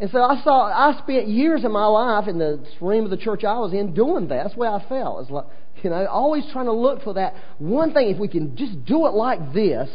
And 0.00 0.10
so 0.10 0.22
I 0.22 0.42
saw, 0.42 0.62
I 0.62 0.98
spent 1.02 1.28
years 1.28 1.62
of 1.62 1.72
my 1.72 1.84
life 1.84 2.26
in 2.26 2.38
the 2.38 2.64
stream 2.76 3.04
of 3.04 3.10
the 3.10 3.18
church 3.18 3.44
I 3.44 3.58
was 3.58 3.74
in 3.74 3.92
doing 3.92 4.28
that. 4.28 4.44
That's 4.44 4.54
the 4.54 4.60
way 4.60 4.68
I 4.68 4.82
felt. 4.88 5.20
It's 5.20 5.30
like, 5.30 5.44
you 5.82 5.90
know, 5.90 6.06
always 6.06 6.42
trying 6.52 6.64
to 6.66 6.72
look 6.72 7.02
for 7.04 7.14
that 7.14 7.34
one 7.58 7.92
thing. 7.92 8.08
If 8.08 8.18
we 8.18 8.26
can 8.26 8.56
just 8.56 8.86
do 8.86 9.06
it 9.06 9.10
like 9.10 9.52
this, 9.52 9.90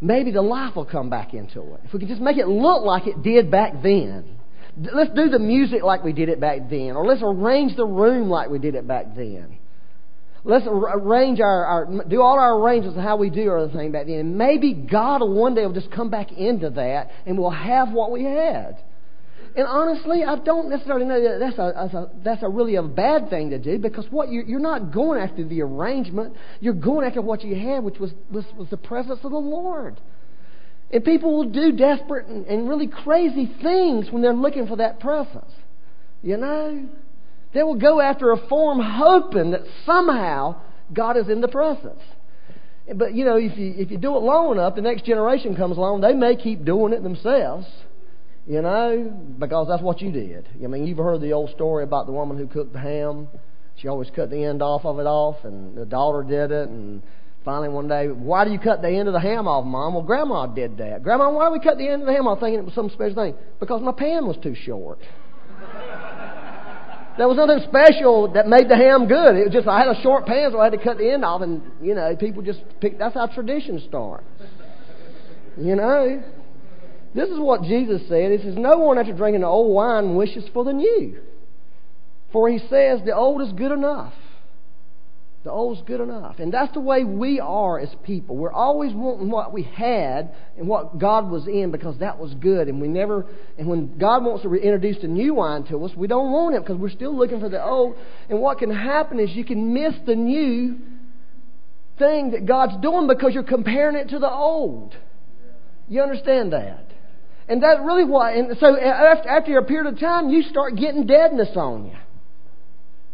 maybe 0.00 0.32
the 0.32 0.42
life 0.42 0.74
will 0.74 0.86
come 0.86 1.08
back 1.08 1.34
into 1.34 1.74
it. 1.74 1.80
If 1.84 1.92
we 1.92 2.00
can 2.00 2.08
just 2.08 2.20
make 2.20 2.36
it 2.36 2.48
look 2.48 2.84
like 2.84 3.06
it 3.06 3.22
did 3.22 3.48
back 3.48 3.80
then. 3.80 4.40
Let's 4.76 5.14
do 5.14 5.28
the 5.28 5.38
music 5.38 5.84
like 5.84 6.02
we 6.02 6.12
did 6.12 6.28
it 6.28 6.40
back 6.40 6.68
then. 6.68 6.96
Or 6.96 7.06
let's 7.06 7.22
arrange 7.22 7.76
the 7.76 7.86
room 7.86 8.28
like 8.28 8.50
we 8.50 8.58
did 8.58 8.74
it 8.74 8.88
back 8.88 9.14
then. 9.14 9.58
Let's 10.46 10.66
arrange 10.68 11.40
our, 11.40 11.64
our 11.64 12.04
do 12.04 12.20
all 12.20 12.38
our 12.38 12.60
arrangements 12.60 12.98
of 12.98 13.02
how 13.02 13.16
we 13.16 13.30
do 13.30 13.50
everything 13.50 13.92
back 13.92 14.06
then. 14.06 14.16
And 14.16 14.36
maybe 14.36 14.74
God 14.74 15.22
will 15.22 15.32
one 15.32 15.54
day 15.54 15.64
will 15.64 15.72
just 15.72 15.90
come 15.90 16.10
back 16.10 16.32
into 16.32 16.68
that 16.70 17.10
and 17.24 17.38
we'll 17.38 17.50
have 17.50 17.90
what 17.92 18.10
we 18.12 18.24
had. 18.24 18.76
And 19.56 19.66
honestly, 19.66 20.22
I 20.24 20.36
don't 20.36 20.68
necessarily 20.68 21.06
know 21.06 21.22
that 21.22 21.38
that's 21.38 21.58
a, 21.58 21.72
that's 21.74 21.94
a, 21.94 22.10
that's 22.24 22.42
a 22.42 22.48
really 22.48 22.74
a 22.74 22.82
bad 22.82 23.30
thing 23.30 23.50
to 23.50 23.58
do 23.58 23.78
because 23.78 24.04
what 24.10 24.30
you're, 24.30 24.44
you're 24.44 24.60
not 24.60 24.92
going 24.92 25.20
after 25.20 25.46
the 25.46 25.62
arrangement. 25.62 26.34
You're 26.60 26.74
going 26.74 27.06
after 27.06 27.22
what 27.22 27.42
you 27.42 27.54
had, 27.54 27.84
which 27.84 27.98
was, 27.98 28.10
was, 28.30 28.44
was 28.58 28.68
the 28.70 28.76
presence 28.76 29.20
of 29.22 29.30
the 29.30 29.38
Lord. 29.38 30.00
And 30.90 31.04
people 31.04 31.36
will 31.36 31.50
do 31.50 31.72
desperate 31.72 32.26
and, 32.26 32.44
and 32.46 32.68
really 32.68 32.88
crazy 32.88 33.50
things 33.62 34.10
when 34.10 34.22
they're 34.22 34.34
looking 34.34 34.66
for 34.66 34.76
that 34.76 35.00
presence. 35.00 35.52
You 36.22 36.36
know? 36.36 36.88
They 37.54 37.62
will 37.62 37.78
go 37.78 38.00
after 38.00 38.32
a 38.32 38.48
form 38.48 38.80
hoping 38.80 39.52
that 39.52 39.62
somehow 39.86 40.56
God 40.92 41.16
is 41.16 41.28
in 41.28 41.40
the 41.40 41.48
presence. 41.48 42.00
But 42.94 43.14
you 43.14 43.24
know, 43.24 43.36
if 43.36 43.56
you 43.56 43.74
if 43.76 43.90
you 43.90 43.96
do 43.96 44.16
it 44.16 44.20
long 44.20 44.52
enough, 44.52 44.74
the 44.74 44.82
next 44.82 45.06
generation 45.06 45.56
comes 45.56 45.78
along, 45.78 46.02
they 46.02 46.12
may 46.12 46.36
keep 46.36 46.64
doing 46.64 46.92
it 46.92 47.02
themselves. 47.02 47.66
You 48.46 48.60
know, 48.60 49.10
because 49.38 49.68
that's 49.68 49.82
what 49.82 50.02
you 50.02 50.12
did. 50.12 50.46
I 50.62 50.66
mean, 50.66 50.86
you've 50.86 50.98
heard 50.98 51.22
the 51.22 51.32
old 51.32 51.48
story 51.50 51.82
about 51.82 52.04
the 52.04 52.12
woman 52.12 52.36
who 52.36 52.46
cooked 52.46 52.74
the 52.74 52.78
ham. 52.78 53.28
She 53.76 53.88
always 53.88 54.10
cut 54.14 54.28
the 54.28 54.44
end 54.44 54.60
off 54.60 54.84
of 54.84 54.98
it 54.98 55.06
off, 55.06 55.44
and 55.44 55.74
the 55.74 55.86
daughter 55.86 56.22
did 56.22 56.50
it, 56.50 56.68
and 56.68 57.02
finally 57.42 57.70
one 57.70 57.88
day, 57.88 58.08
why 58.08 58.44
do 58.44 58.52
you 58.52 58.58
cut 58.58 58.82
the 58.82 58.90
end 58.90 59.08
of 59.08 59.14
the 59.14 59.20
ham 59.20 59.48
off, 59.48 59.64
Mom? 59.64 59.94
Well, 59.94 60.02
Grandma 60.02 60.46
did 60.46 60.76
that. 60.76 61.02
Grandma, 61.02 61.30
why 61.30 61.46
do 61.48 61.52
we 61.52 61.60
cut 61.60 61.78
the 61.78 61.88
end 61.88 62.02
of 62.02 62.06
the 62.06 62.12
ham 62.12 62.26
off 62.26 62.38
thinking 62.38 62.58
it 62.58 62.64
was 62.66 62.74
some 62.74 62.90
special 62.90 63.14
thing? 63.14 63.34
Because 63.60 63.80
my 63.80 63.92
pan 63.92 64.26
was 64.26 64.36
too 64.42 64.54
short. 64.54 64.98
There 67.16 67.28
was 67.28 67.36
nothing 67.36 67.60
special 67.68 68.32
that 68.32 68.48
made 68.48 68.68
the 68.68 68.76
ham 68.76 69.06
good. 69.06 69.36
It 69.36 69.44
was 69.44 69.52
just 69.52 69.68
I 69.68 69.78
had 69.78 69.88
a 69.88 70.02
short 70.02 70.26
pan, 70.26 70.50
so 70.50 70.58
I 70.58 70.64
had 70.64 70.72
to 70.72 70.82
cut 70.82 70.98
the 70.98 71.10
end 71.10 71.24
off, 71.24 71.42
and 71.42 71.62
you 71.80 71.94
know, 71.94 72.16
people 72.16 72.42
just 72.42 72.60
pick. 72.80 72.98
That's 72.98 73.14
how 73.14 73.26
traditions 73.26 73.84
start. 73.84 74.24
You 75.56 75.76
know, 75.76 76.22
this 77.14 77.28
is 77.28 77.38
what 77.38 77.62
Jesus 77.62 78.02
said. 78.08 78.32
He 78.32 78.38
says, 78.44 78.56
"No 78.56 78.78
one 78.78 78.98
after 78.98 79.12
drinking 79.12 79.42
the 79.42 79.46
old 79.46 79.72
wine 79.72 80.16
wishes 80.16 80.44
for 80.52 80.64
the 80.64 80.72
new, 80.72 81.20
for 82.32 82.48
he 82.48 82.58
says 82.58 83.00
the 83.04 83.14
old 83.14 83.42
is 83.42 83.52
good 83.52 83.70
enough." 83.70 84.14
The 85.44 85.50
old's 85.50 85.82
good 85.82 86.00
enough. 86.00 86.38
And 86.38 86.50
that's 86.50 86.72
the 86.72 86.80
way 86.80 87.04
we 87.04 87.38
are 87.38 87.78
as 87.78 87.90
people. 88.02 88.34
We're 88.34 88.50
always 88.50 88.94
wanting 88.94 89.28
what 89.28 89.52
we 89.52 89.62
had 89.62 90.34
and 90.56 90.66
what 90.66 90.98
God 90.98 91.30
was 91.30 91.46
in 91.46 91.70
because 91.70 91.98
that 91.98 92.18
was 92.18 92.32
good. 92.32 92.66
And 92.66 92.80
we 92.80 92.88
never, 92.88 93.26
and 93.58 93.68
when 93.68 93.98
God 93.98 94.24
wants 94.24 94.42
to 94.44 94.54
introduce 94.54 95.02
the 95.02 95.06
new 95.08 95.34
wine 95.34 95.64
to 95.64 95.84
us, 95.84 95.92
we 95.94 96.06
don't 96.06 96.32
want 96.32 96.54
it 96.54 96.62
because 96.62 96.78
we're 96.78 96.88
still 96.88 97.14
looking 97.14 97.40
for 97.40 97.50
the 97.50 97.62
old. 97.62 97.96
And 98.30 98.40
what 98.40 98.58
can 98.58 98.70
happen 98.70 99.20
is 99.20 99.30
you 99.32 99.44
can 99.44 99.74
miss 99.74 99.92
the 100.06 100.14
new 100.14 100.78
thing 101.98 102.30
that 102.30 102.46
God's 102.46 102.80
doing 102.80 103.06
because 103.06 103.34
you're 103.34 103.42
comparing 103.42 103.96
it 103.96 104.08
to 104.08 104.18
the 104.18 104.30
old. 104.30 104.96
You 105.90 106.00
understand 106.00 106.54
that? 106.54 106.86
And 107.48 107.62
that's 107.62 107.80
really 107.84 108.04
why, 108.04 108.32
and 108.32 108.56
so 108.58 108.78
after, 108.78 109.28
after 109.28 109.58
a 109.58 109.64
period 109.64 109.92
of 109.92 110.00
time, 110.00 110.30
you 110.30 110.42
start 110.44 110.76
getting 110.76 111.06
deadness 111.06 111.50
on 111.54 111.84
you. 111.84 111.96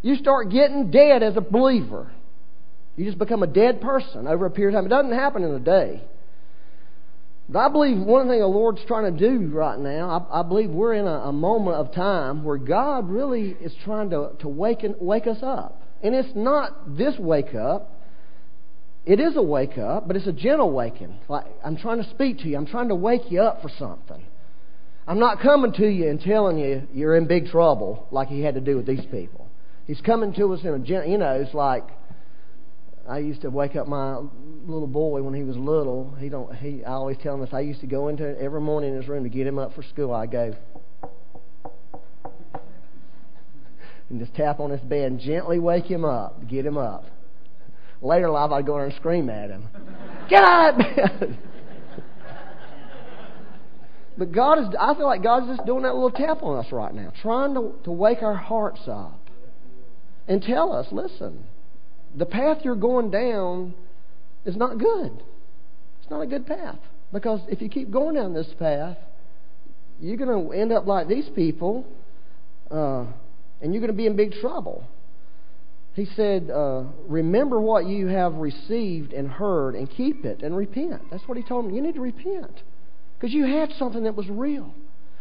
You 0.02 0.14
start 0.14 0.50
getting 0.50 0.92
dead 0.92 1.24
as 1.24 1.36
a 1.36 1.40
believer. 1.40 2.12
You 3.00 3.06
just 3.06 3.18
become 3.18 3.42
a 3.42 3.46
dead 3.46 3.80
person 3.80 4.26
over 4.26 4.44
a 4.44 4.50
period 4.50 4.76
of 4.76 4.80
time. 4.80 4.84
It 4.84 4.90
doesn't 4.90 5.18
happen 5.18 5.42
in 5.42 5.52
a 5.52 5.58
day. 5.58 6.02
But 7.48 7.60
I 7.60 7.68
believe 7.70 7.96
one 7.96 8.28
thing 8.28 8.40
the 8.40 8.46
Lord's 8.46 8.82
trying 8.86 9.10
to 9.10 9.18
do 9.18 9.46
right 9.46 9.78
now, 9.78 10.28
I, 10.30 10.40
I 10.40 10.42
believe 10.42 10.68
we're 10.68 10.92
in 10.92 11.06
a, 11.06 11.20
a, 11.20 11.32
moment 11.32 11.78
of 11.78 11.94
time 11.94 12.44
where 12.44 12.58
God 12.58 13.08
really 13.08 13.56
is 13.58 13.72
trying 13.86 14.10
to, 14.10 14.32
to 14.40 14.48
wake, 14.48 14.84
wake 15.00 15.26
us 15.26 15.38
up. 15.40 15.82
And 16.02 16.14
it's 16.14 16.28
not 16.34 16.98
this 16.98 17.14
wake 17.18 17.54
up. 17.54 17.90
It 19.06 19.18
is 19.18 19.34
a 19.34 19.42
wake 19.42 19.78
up, 19.78 20.06
but 20.06 20.16
it's 20.16 20.26
a 20.26 20.32
gentle 20.32 20.70
waking. 20.70 21.20
Like 21.26 21.46
I'm 21.64 21.78
trying 21.78 22.04
to 22.04 22.10
speak 22.10 22.40
to 22.40 22.48
you. 22.50 22.58
I'm 22.58 22.66
trying 22.66 22.88
to 22.88 22.94
wake 22.94 23.30
you 23.30 23.40
up 23.40 23.62
for 23.62 23.70
something. 23.78 24.22
I'm 25.06 25.18
not 25.18 25.40
coming 25.40 25.72
to 25.72 25.88
you 25.88 26.10
and 26.10 26.20
telling 26.20 26.58
you 26.58 26.82
you're 26.92 27.16
in 27.16 27.26
big 27.26 27.46
trouble 27.46 28.08
like 28.10 28.28
he 28.28 28.42
had 28.42 28.56
to 28.56 28.60
do 28.60 28.76
with 28.76 28.84
these 28.84 29.06
people. 29.10 29.48
He's 29.86 30.02
coming 30.02 30.34
to 30.34 30.52
us 30.52 30.60
in 30.64 30.74
a 30.74 30.78
gentle, 30.78 31.10
you 31.10 31.16
know, 31.16 31.40
it's 31.40 31.54
like 31.54 31.84
I 33.08 33.18
used 33.18 33.42
to 33.42 33.50
wake 33.50 33.76
up 33.76 33.88
my 33.88 34.20
little 34.66 34.86
boy 34.86 35.22
when 35.22 35.34
he 35.34 35.42
was 35.42 35.56
little. 35.56 36.14
He 36.18 36.28
don't. 36.28 36.54
He. 36.56 36.84
I 36.84 36.92
always 36.92 37.16
tell 37.18 37.34
him 37.34 37.40
this. 37.40 37.50
I 37.52 37.60
used 37.60 37.80
to 37.80 37.86
go 37.86 38.08
into 38.08 38.38
every 38.40 38.60
morning 38.60 38.90
in 38.90 38.96
his 38.96 39.08
room 39.08 39.24
to 39.24 39.30
get 39.30 39.46
him 39.46 39.58
up 39.58 39.74
for 39.74 39.82
school. 39.82 40.12
I 40.12 40.26
go 40.26 40.54
and 44.10 44.18
just 44.18 44.34
tap 44.34 44.60
on 44.60 44.70
his 44.70 44.80
bed 44.80 45.12
and 45.12 45.20
gently 45.20 45.58
wake 45.58 45.86
him 45.86 46.04
up, 46.04 46.46
get 46.48 46.66
him 46.66 46.76
up. 46.76 47.04
Later 48.02 48.26
in 48.26 48.32
life, 48.32 48.50
I'd 48.50 48.66
go 48.66 48.78
in 48.78 48.84
and 48.84 48.94
scream 48.94 49.30
at 49.30 49.50
him, 49.50 49.68
"Get 50.28 50.42
out 50.42 50.74
of 50.74 50.78
bed!" 50.78 51.38
but 54.18 54.32
God 54.32 54.58
is. 54.58 54.66
I 54.78 54.94
feel 54.94 55.06
like 55.06 55.22
God's 55.22 55.46
just 55.56 55.66
doing 55.66 55.82
that 55.82 55.94
little 55.94 56.10
tap 56.10 56.42
on 56.42 56.58
us 56.58 56.70
right 56.72 56.94
now, 56.94 57.12
trying 57.22 57.54
to 57.54 57.74
to 57.84 57.92
wake 57.92 58.22
our 58.22 58.34
hearts 58.34 58.86
up 58.88 59.20
and 60.28 60.42
tell 60.42 60.72
us, 60.72 60.92
"Listen." 60.92 61.44
The 62.16 62.26
path 62.26 62.58
you're 62.64 62.76
going 62.76 63.10
down 63.10 63.74
is 64.44 64.56
not 64.56 64.78
good. 64.78 65.22
It's 66.00 66.10
not 66.10 66.20
a 66.20 66.26
good 66.26 66.46
path. 66.46 66.78
Because 67.12 67.40
if 67.48 67.60
you 67.60 67.68
keep 67.68 67.90
going 67.90 68.14
down 68.14 68.34
this 68.34 68.52
path, 68.58 68.96
you're 70.00 70.16
going 70.16 70.46
to 70.46 70.52
end 70.52 70.72
up 70.72 70.86
like 70.86 71.08
these 71.08 71.28
people, 71.34 71.84
uh, 72.70 73.04
and 73.60 73.72
you're 73.72 73.80
going 73.80 73.92
to 73.92 73.96
be 73.96 74.06
in 74.06 74.16
big 74.16 74.32
trouble. 74.40 74.84
He 75.94 76.06
said, 76.16 76.50
uh, 76.50 76.84
Remember 77.06 77.60
what 77.60 77.86
you 77.86 78.06
have 78.06 78.34
received 78.34 79.12
and 79.12 79.28
heard, 79.28 79.74
and 79.74 79.90
keep 79.90 80.24
it 80.24 80.42
and 80.42 80.56
repent. 80.56 81.02
That's 81.10 81.26
what 81.26 81.36
he 81.36 81.42
told 81.42 81.66
me. 81.66 81.74
You 81.74 81.82
need 81.82 81.94
to 81.94 82.00
repent. 82.00 82.62
Because 83.18 83.34
you 83.34 83.44
had 83.44 83.72
something 83.78 84.04
that 84.04 84.14
was 84.14 84.28
real. 84.28 84.72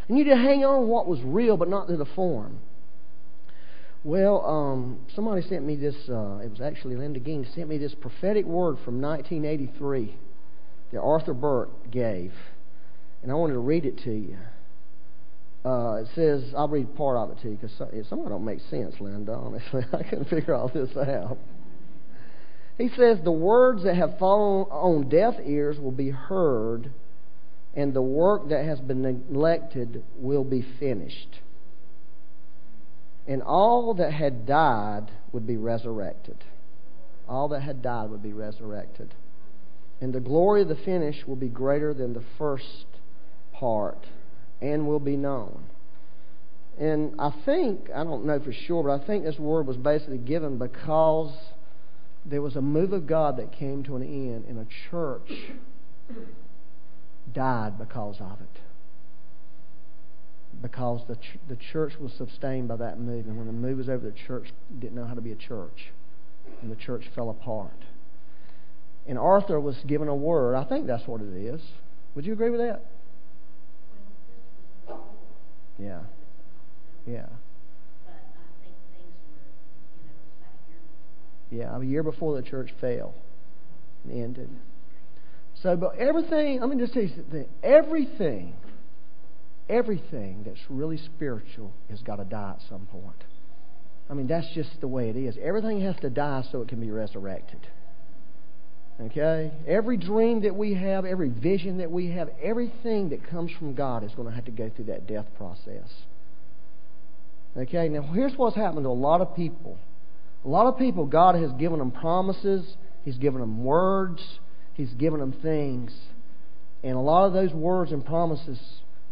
And 0.07 0.17
you 0.17 0.23
need 0.23 0.29
to 0.29 0.37
hang 0.37 0.63
on 0.63 0.81
to 0.81 0.87
what 0.87 1.07
was 1.07 1.19
real, 1.23 1.57
but 1.57 1.69
not 1.69 1.87
to 1.87 1.97
the 1.97 2.05
form. 2.05 2.59
Well, 4.03 4.45
um, 4.45 4.99
somebody 5.13 5.41
sent 5.41 5.65
me 5.65 5.75
this, 5.75 5.95
uh, 6.07 6.37
it 6.37 6.49
was 6.49 6.61
actually 6.63 6.95
Linda 6.95 7.19
Ging, 7.19 7.45
sent 7.53 7.67
me 7.67 7.77
this 7.77 7.93
prophetic 7.93 8.45
word 8.45 8.77
from 8.85 9.01
1983 9.01 10.15
that 10.93 11.01
Arthur 11.01 11.33
Burt 11.33 11.91
gave. 11.91 12.31
And 13.21 13.29
I 13.29 13.35
wanted 13.35 13.53
to 13.53 13.59
read 13.59 13.85
it 13.85 13.97
to 14.05 14.11
you. 14.11 14.37
Uh, 15.65 15.95
it 15.95 16.07
says, 16.15 16.53
I'll 16.55 16.69
read 16.69 16.95
part 16.95 17.17
of 17.17 17.31
it 17.31 17.41
to 17.41 17.49
you 17.49 17.55
because 17.55 17.75
some, 17.77 17.89
some 18.09 18.19
of 18.19 18.27
it 18.27 18.29
don't 18.29 18.45
make 18.45 18.61
sense, 18.69 18.95
Linda, 19.01 19.33
honestly. 19.33 19.83
I 19.93 20.03
couldn't 20.03 20.29
figure 20.29 20.55
all 20.55 20.69
this 20.69 20.95
out. 20.95 21.37
He 22.77 22.87
says, 22.95 23.17
The 23.21 23.31
words 23.33 23.83
that 23.83 23.95
have 23.95 24.17
fallen 24.17 24.67
on 24.71 25.09
deaf 25.09 25.33
ears 25.43 25.77
will 25.77 25.91
be 25.91 26.11
heard, 26.11 26.93
and 27.75 27.93
the 27.93 28.01
work 28.01 28.47
that 28.47 28.63
has 28.63 28.79
been 28.79 29.01
neglected 29.01 30.05
will 30.15 30.45
be 30.45 30.65
finished 30.79 31.41
and 33.29 33.43
all 33.43 33.93
that 33.93 34.11
had 34.11 34.47
died 34.47 35.11
would 35.31 35.45
be 35.45 35.55
resurrected. 35.55 36.43
All 37.27 37.47
that 37.49 37.61
had 37.61 37.83
died 37.83 38.09
would 38.09 38.23
be 38.23 38.33
resurrected. 38.33 39.13
And 40.01 40.11
the 40.11 40.19
glory 40.19 40.63
of 40.63 40.67
the 40.67 40.75
finish 40.75 41.27
will 41.27 41.35
be 41.35 41.47
greater 41.47 41.93
than 41.93 42.13
the 42.13 42.23
first 42.39 42.87
part 43.53 44.07
and 44.61 44.87
will 44.87 44.99
be 44.99 45.15
known. 45.15 45.65
And 46.79 47.13
I 47.19 47.31
think, 47.45 47.91
I 47.93 48.03
don't 48.03 48.25
know 48.25 48.39
for 48.39 48.51
sure, 48.51 48.81
but 48.81 48.99
I 48.99 49.05
think 49.05 49.25
this 49.25 49.37
word 49.37 49.67
was 49.67 49.77
basically 49.77 50.17
given 50.17 50.57
because 50.57 51.31
there 52.25 52.41
was 52.41 52.55
a 52.55 52.61
move 52.61 52.93
of 52.93 53.05
God 53.05 53.37
that 53.37 53.51
came 53.51 53.83
to 53.83 53.95
an 53.95 54.01
end, 54.01 54.45
and 54.47 54.57
a 54.57 54.67
church 54.89 55.31
died 57.31 57.77
because 57.77 58.15
of 58.19 58.39
it 58.41 58.61
because 60.61 61.01
the 61.07 61.15
ch- 61.15 61.39
the 61.47 61.55
church 61.55 61.93
was 61.99 62.11
sustained 62.13 62.67
by 62.67 62.75
that 62.77 62.99
move, 62.99 63.25
and 63.27 63.37
when 63.37 63.47
the 63.47 63.53
move 63.53 63.77
was 63.77 63.89
over, 63.89 64.05
the 64.05 64.15
church 64.15 64.53
didn't 64.79 64.95
know 64.95 65.05
how 65.05 65.13
to 65.13 65.21
be 65.21 65.31
a 65.31 65.35
church, 65.35 65.91
and 66.61 66.71
the 66.71 66.75
church 66.75 67.09
fell 67.15 67.29
apart. 67.29 67.85
And 69.07 69.17
Arthur 69.17 69.59
was 69.59 69.77
given 69.87 70.07
a 70.07 70.15
word. 70.15 70.55
I 70.55 70.63
think 70.65 70.85
that's 70.85 71.07
what 71.07 71.21
it 71.21 71.33
is. 71.33 71.61
Would 72.15 72.25
you 72.25 72.33
agree 72.33 72.49
with 72.49 72.59
that? 72.59 72.85
Yeah. 75.79 76.01
Yeah. 77.07 77.25
Yeah, 81.49 81.75
a 81.75 81.83
year 81.83 82.03
before 82.03 82.39
the 82.39 82.47
church 82.47 82.71
fell 82.79 83.15
and 84.03 84.23
ended. 84.23 84.49
So, 85.63 85.75
but 85.75 85.97
everything, 85.97 86.59
let 86.59 86.69
me 86.69 86.77
just 86.77 86.93
tell 86.93 87.03
you 87.03 87.09
something. 87.09 87.45
Everything 87.63 88.53
everything 89.69 90.43
that's 90.45 90.59
really 90.69 90.97
spiritual 90.97 91.71
has 91.89 92.01
got 92.01 92.17
to 92.17 92.25
die 92.25 92.55
at 92.57 92.69
some 92.69 92.87
point. 92.87 93.23
I 94.09 94.13
mean, 94.15 94.27
that's 94.27 94.47
just 94.53 94.81
the 94.81 94.87
way 94.87 95.09
it 95.09 95.15
is. 95.15 95.37
Everything 95.41 95.81
has 95.81 95.95
to 95.97 96.09
die 96.09 96.43
so 96.51 96.61
it 96.61 96.67
can 96.67 96.81
be 96.81 96.89
resurrected. 96.89 97.59
Okay? 98.99 99.51
Every 99.67 99.97
dream 99.97 100.41
that 100.41 100.55
we 100.55 100.73
have, 100.73 101.05
every 101.05 101.29
vision 101.29 101.77
that 101.77 101.91
we 101.91 102.11
have, 102.11 102.29
everything 102.41 103.09
that 103.09 103.29
comes 103.29 103.51
from 103.57 103.75
God 103.75 104.03
is 104.03 104.11
going 104.15 104.27
to 104.27 104.33
have 104.33 104.45
to 104.45 104.51
go 104.51 104.69
through 104.75 104.85
that 104.85 105.07
death 105.07 105.27
process. 105.37 105.87
Okay? 107.55 107.87
Now, 107.87 108.01
here's 108.01 108.33
what's 108.35 108.55
happened 108.55 108.83
to 108.83 108.89
a 108.89 108.91
lot 108.91 109.21
of 109.21 109.35
people. 109.35 109.77
A 110.43 110.47
lot 110.47 110.67
of 110.67 110.77
people, 110.77 111.05
God 111.05 111.35
has 111.35 111.51
given 111.53 111.79
them 111.79 111.91
promises, 111.91 112.75
He's 113.03 113.17
given 113.17 113.41
them 113.41 113.63
words, 113.63 114.21
He's 114.73 114.93
given 114.93 115.19
them 115.19 115.33
things. 115.33 115.93
And 116.83 116.95
a 116.95 116.99
lot 116.99 117.27
of 117.27 117.33
those 117.33 117.51
words 117.51 117.91
and 117.91 118.05
promises 118.05 118.59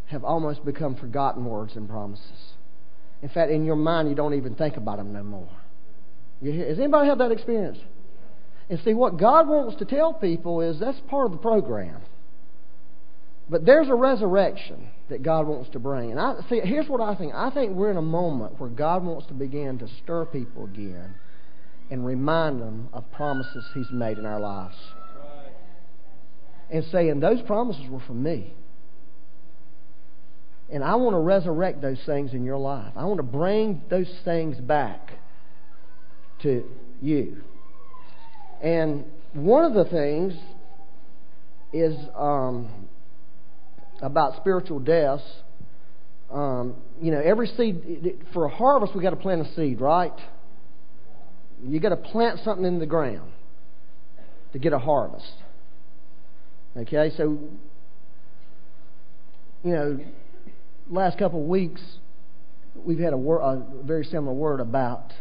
have 0.07 0.23
almost 0.23 0.63
become 0.65 0.95
forgotten 0.95 1.45
words 1.45 1.75
and 1.75 1.87
promises. 1.87 2.53
In 3.21 3.29
fact, 3.29 3.51
in 3.51 3.65
your 3.65 3.75
mind, 3.75 4.09
you 4.09 4.15
don't 4.15 4.33
even 4.33 4.55
think 4.55 4.77
about 4.77 4.97
them 4.97 5.13
no 5.13 5.23
more. 5.23 5.49
Has 6.43 6.77
anybody 6.77 7.09
had 7.09 7.17
that 7.17 7.31
experience? 7.31 7.79
And 8.69 8.79
see, 8.83 8.93
what 8.93 9.17
God 9.17 9.47
wants 9.47 9.77
to 9.77 9.85
tell 9.85 10.13
people 10.13 10.61
is 10.61 10.79
that's 10.79 10.99
part 11.07 11.25
of 11.25 11.31
the 11.31 11.37
program. 11.37 12.01
But 13.49 13.65
there's 13.65 13.87
a 13.87 13.95
resurrection 13.95 14.89
that 15.09 15.23
God 15.23 15.47
wants 15.47 15.69
to 15.71 15.79
bring. 15.79 16.11
And 16.11 16.19
I 16.19 16.35
see 16.49 16.59
here's 16.63 16.89
what 16.89 16.99
I 16.99 17.15
think. 17.15 17.33
I 17.33 17.49
think 17.49 17.71
we're 17.71 17.91
in 17.91 17.97
a 17.97 18.01
moment 18.01 18.59
where 18.59 18.69
God 18.69 19.05
wants 19.05 19.27
to 19.27 19.33
begin 19.33 19.79
to 19.79 19.87
stir 20.03 20.25
people 20.25 20.65
again 20.65 21.15
and 21.89 22.05
remind 22.05 22.61
them 22.61 22.89
of 22.91 23.09
promises 23.11 23.65
He's 23.73 23.89
made 23.91 24.17
in 24.17 24.25
our 24.25 24.39
lives. 24.39 24.75
And 26.69 26.83
saying, 26.91 27.21
those 27.21 27.41
promises 27.43 27.89
were 27.89 28.01
for 28.01 28.13
me. 28.13 28.53
And 30.71 30.83
I 30.83 30.95
want 30.95 31.13
to 31.13 31.19
resurrect 31.19 31.81
those 31.81 31.99
things 32.05 32.33
in 32.33 32.43
your 32.43 32.57
life. 32.57 32.91
I 32.95 33.05
want 33.05 33.17
to 33.17 33.23
bring 33.23 33.81
those 33.89 34.11
things 34.25 34.57
back 34.57 35.11
to 36.43 36.63
you. 37.01 37.37
And 38.61 39.05
one 39.33 39.63
of 39.63 39.73
the 39.73 39.85
things 39.85 40.33
is 41.71 41.95
um, 42.15 42.69
about 44.01 44.35
spiritual 44.37 44.79
deaths. 44.79 45.23
Um, 46.31 46.75
you 47.01 47.11
know, 47.11 47.21
every 47.23 47.47
seed, 47.47 48.25
for 48.33 48.45
a 48.45 48.49
harvest, 48.49 48.93
we've 48.93 49.03
got 49.03 49.11
to 49.11 49.15
plant 49.15 49.47
a 49.47 49.53
seed, 49.55 49.79
right? 49.79 50.11
You've 51.63 51.81
got 51.81 51.89
to 51.89 51.95
plant 51.97 52.41
something 52.43 52.65
in 52.65 52.79
the 52.79 52.85
ground 52.85 53.31
to 54.53 54.59
get 54.59 54.73
a 54.73 54.79
harvest. 54.79 55.31
Okay, 56.75 57.11
so, 57.15 57.39
you 59.63 59.71
know, 59.71 59.99
last 60.89 61.17
couple 61.17 61.41
of 61.41 61.47
weeks, 61.47 61.81
we've 62.75 62.99
had 62.99 63.13
a, 63.13 63.17
wor- 63.17 63.41
a 63.41 63.63
very 63.83 64.05
similar 64.05 64.33
word 64.33 64.59
about, 64.59 65.13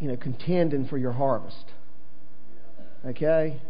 you 0.00 0.08
know, 0.08 0.16
contending 0.16 0.86
for 0.86 0.98
your 0.98 1.12
harvest. 1.12 1.64
Okay? 3.06 3.60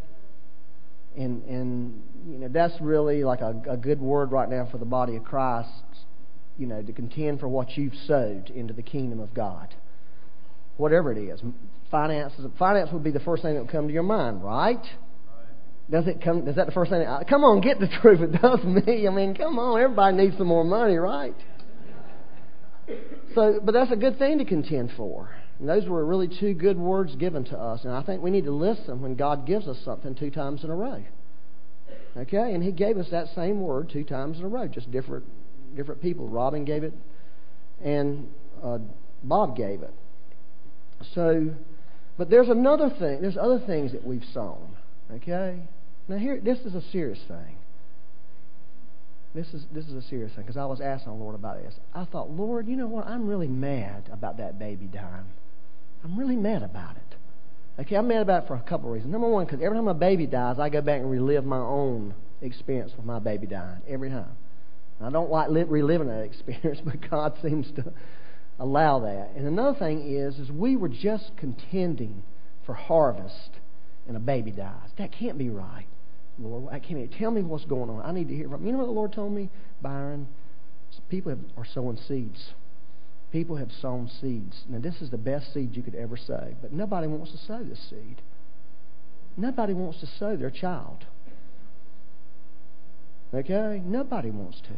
And, 1.16 1.42
and 1.44 2.02
you 2.28 2.38
know, 2.38 2.48
that's 2.48 2.74
really 2.80 3.24
like 3.24 3.40
a, 3.40 3.62
a 3.68 3.76
good 3.76 4.00
word 4.00 4.32
right 4.32 4.48
now 4.48 4.68
for 4.70 4.78
the 4.78 4.84
body 4.84 5.16
of 5.16 5.24
Christ, 5.24 5.70
you 6.58 6.66
know, 6.66 6.82
to 6.82 6.92
contend 6.92 7.40
for 7.40 7.48
what 7.48 7.76
you've 7.76 7.94
sowed 8.06 8.50
into 8.50 8.74
the 8.74 8.82
kingdom 8.82 9.20
of 9.20 9.34
God. 9.34 9.74
Whatever 10.76 11.12
it 11.12 11.18
is. 11.18 11.40
Finances, 11.90 12.44
finance 12.58 12.90
would 12.92 13.04
be 13.04 13.10
the 13.10 13.20
first 13.20 13.42
thing 13.42 13.54
that 13.54 13.60
would 13.60 13.70
come 13.70 13.86
to 13.86 13.94
your 13.94 14.02
mind, 14.02 14.44
right? 14.44 14.84
Does 15.90 16.06
it 16.08 16.20
come? 16.22 16.48
Is 16.48 16.56
that 16.56 16.66
the 16.66 16.72
first 16.72 16.90
thing? 16.90 17.00
That, 17.00 17.28
come 17.28 17.44
on, 17.44 17.60
get 17.60 17.78
the 17.78 17.88
truth. 18.02 18.20
It 18.20 18.40
does 18.40 18.62
me. 18.64 19.06
I 19.06 19.10
mean, 19.10 19.34
come 19.34 19.58
on. 19.58 19.80
Everybody 19.80 20.16
needs 20.16 20.36
some 20.36 20.48
more 20.48 20.64
money, 20.64 20.96
right? 20.96 21.34
So, 23.34 23.60
but 23.62 23.72
that's 23.72 23.92
a 23.92 23.96
good 23.96 24.18
thing 24.18 24.38
to 24.38 24.44
contend 24.44 24.92
for. 24.96 25.30
And 25.58 25.68
those 25.68 25.86
were 25.88 26.04
really 26.04 26.28
two 26.28 26.54
good 26.54 26.76
words 26.76 27.14
given 27.16 27.44
to 27.46 27.58
us, 27.58 27.84
and 27.84 27.92
I 27.92 28.02
think 28.02 28.22
we 28.22 28.30
need 28.30 28.44
to 28.44 28.54
listen 28.54 29.00
when 29.00 29.14
God 29.14 29.46
gives 29.46 29.66
us 29.66 29.78
something 29.84 30.14
two 30.14 30.30
times 30.30 30.64
in 30.64 30.70
a 30.70 30.76
row. 30.76 31.02
Okay, 32.16 32.54
and 32.54 32.62
He 32.62 32.72
gave 32.72 32.96
us 32.98 33.06
that 33.10 33.28
same 33.34 33.60
word 33.60 33.90
two 33.90 34.04
times 34.04 34.38
in 34.38 34.44
a 34.44 34.48
row, 34.48 34.68
just 34.68 34.90
different 34.90 35.24
different 35.74 36.00
people. 36.00 36.28
Robin 36.28 36.64
gave 36.64 36.82
it, 36.82 36.94
and 37.82 38.28
uh, 38.62 38.78
Bob 39.22 39.56
gave 39.56 39.82
it. 39.82 39.92
So, 41.14 41.54
but 42.16 42.30
there's 42.30 42.48
another 42.48 42.90
thing. 42.90 43.20
There's 43.20 43.36
other 43.36 43.60
things 43.66 43.92
that 43.92 44.06
we've 44.06 44.24
sown. 44.32 44.76
Okay, 45.12 45.62
now, 46.08 46.18
here, 46.18 46.40
this 46.42 46.58
is 46.60 46.74
a 46.74 46.82
serious 46.92 47.18
thing. 47.26 47.56
This 49.34 49.48
is, 49.52 49.64
this 49.72 49.84
is 49.86 49.92
a 49.92 50.02
serious 50.08 50.32
thing 50.32 50.44
because 50.44 50.56
I 50.56 50.64
was 50.64 50.80
asking 50.80 51.12
the 51.12 51.18
Lord 51.18 51.34
about 51.34 51.62
this. 51.62 51.74
I 51.94 52.04
thought, 52.04 52.30
Lord, 52.30 52.68
you 52.68 52.76
know 52.76 52.86
what? 52.86 53.06
I'm 53.06 53.26
really 53.26 53.48
mad 53.48 54.08
about 54.10 54.38
that 54.38 54.58
baby 54.58 54.86
dying. 54.86 55.26
I'm 56.04 56.18
really 56.18 56.36
mad 56.36 56.62
about 56.62 56.96
it. 56.96 57.82
Okay, 57.82 57.96
I'm 57.96 58.08
mad 58.08 58.22
about 58.22 58.44
it 58.44 58.46
for 58.46 58.54
a 58.54 58.62
couple 58.62 58.88
of 58.88 58.94
reasons. 58.94 59.12
Number 59.12 59.28
one, 59.28 59.44
because 59.44 59.60
every 59.62 59.76
time 59.76 59.88
a 59.88 59.94
baby 59.94 60.26
dies, 60.26 60.58
I 60.58 60.70
go 60.70 60.80
back 60.80 61.00
and 61.00 61.10
relive 61.10 61.44
my 61.44 61.58
own 61.58 62.14
experience 62.40 62.92
with 62.96 63.04
my 63.04 63.18
baby 63.18 63.46
dying. 63.46 63.82
Every 63.86 64.08
time. 64.08 64.36
I 65.00 65.10
don't 65.10 65.30
like 65.30 65.50
li- 65.50 65.64
reliving 65.64 66.08
that 66.08 66.22
experience, 66.24 66.80
but 66.82 67.10
God 67.10 67.34
seems 67.42 67.70
to 67.72 67.92
allow 68.58 69.00
that. 69.00 69.32
And 69.36 69.46
another 69.46 69.78
thing 69.78 70.14
is, 70.14 70.38
is 70.38 70.50
we 70.50 70.76
were 70.76 70.88
just 70.88 71.32
contending 71.36 72.22
for 72.64 72.74
harvest, 72.74 73.50
and 74.08 74.16
a 74.16 74.20
baby 74.20 74.50
dies. 74.50 74.90
That 74.96 75.12
can't 75.12 75.36
be 75.36 75.50
right. 75.50 75.86
Lord, 76.38 76.72
I 76.72 76.78
can't 76.78 77.12
tell 77.12 77.30
me 77.30 77.42
what's 77.42 77.64
going 77.64 77.88
on. 77.88 78.02
I 78.04 78.12
need 78.12 78.28
to 78.28 78.34
hear 78.34 78.48
from 78.48 78.66
you. 78.66 78.72
know 78.72 78.78
what 78.78 78.86
the 78.86 78.92
Lord 78.92 79.12
told 79.12 79.32
me, 79.32 79.48
Byron? 79.80 80.28
People 81.08 81.30
have, 81.30 81.40
are 81.56 81.66
sowing 81.74 81.98
seeds. 82.08 82.52
People 83.32 83.56
have 83.56 83.70
sown 83.82 84.10
seeds. 84.20 84.64
Now, 84.68 84.78
this 84.78 85.02
is 85.02 85.10
the 85.10 85.18
best 85.18 85.52
seed 85.52 85.76
you 85.76 85.82
could 85.82 85.94
ever 85.94 86.16
sow, 86.16 86.54
but 86.62 86.72
nobody 86.72 87.06
wants 87.06 87.32
to 87.32 87.38
sow 87.38 87.62
this 87.62 87.80
seed. 87.90 88.22
Nobody 89.36 89.74
wants 89.74 90.00
to 90.00 90.06
sow 90.06 90.36
their 90.36 90.50
child. 90.50 91.04
Okay? 93.34 93.82
Nobody 93.84 94.30
wants 94.30 94.60
to. 94.62 94.74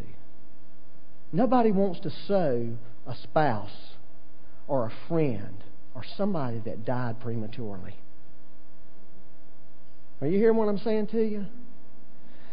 Nobody 1.32 1.70
wants 1.70 2.00
to 2.00 2.10
sow 2.26 2.74
a 3.06 3.14
spouse 3.22 3.94
or 4.66 4.86
a 4.86 4.92
friend 5.08 5.62
or 5.94 6.02
somebody 6.16 6.60
that 6.60 6.84
died 6.84 7.20
prematurely. 7.20 7.96
Are 10.20 10.26
you 10.26 10.38
hearing 10.38 10.56
what 10.56 10.68
I'm 10.68 10.78
saying 10.78 11.08
to 11.08 11.22
you? 11.22 11.46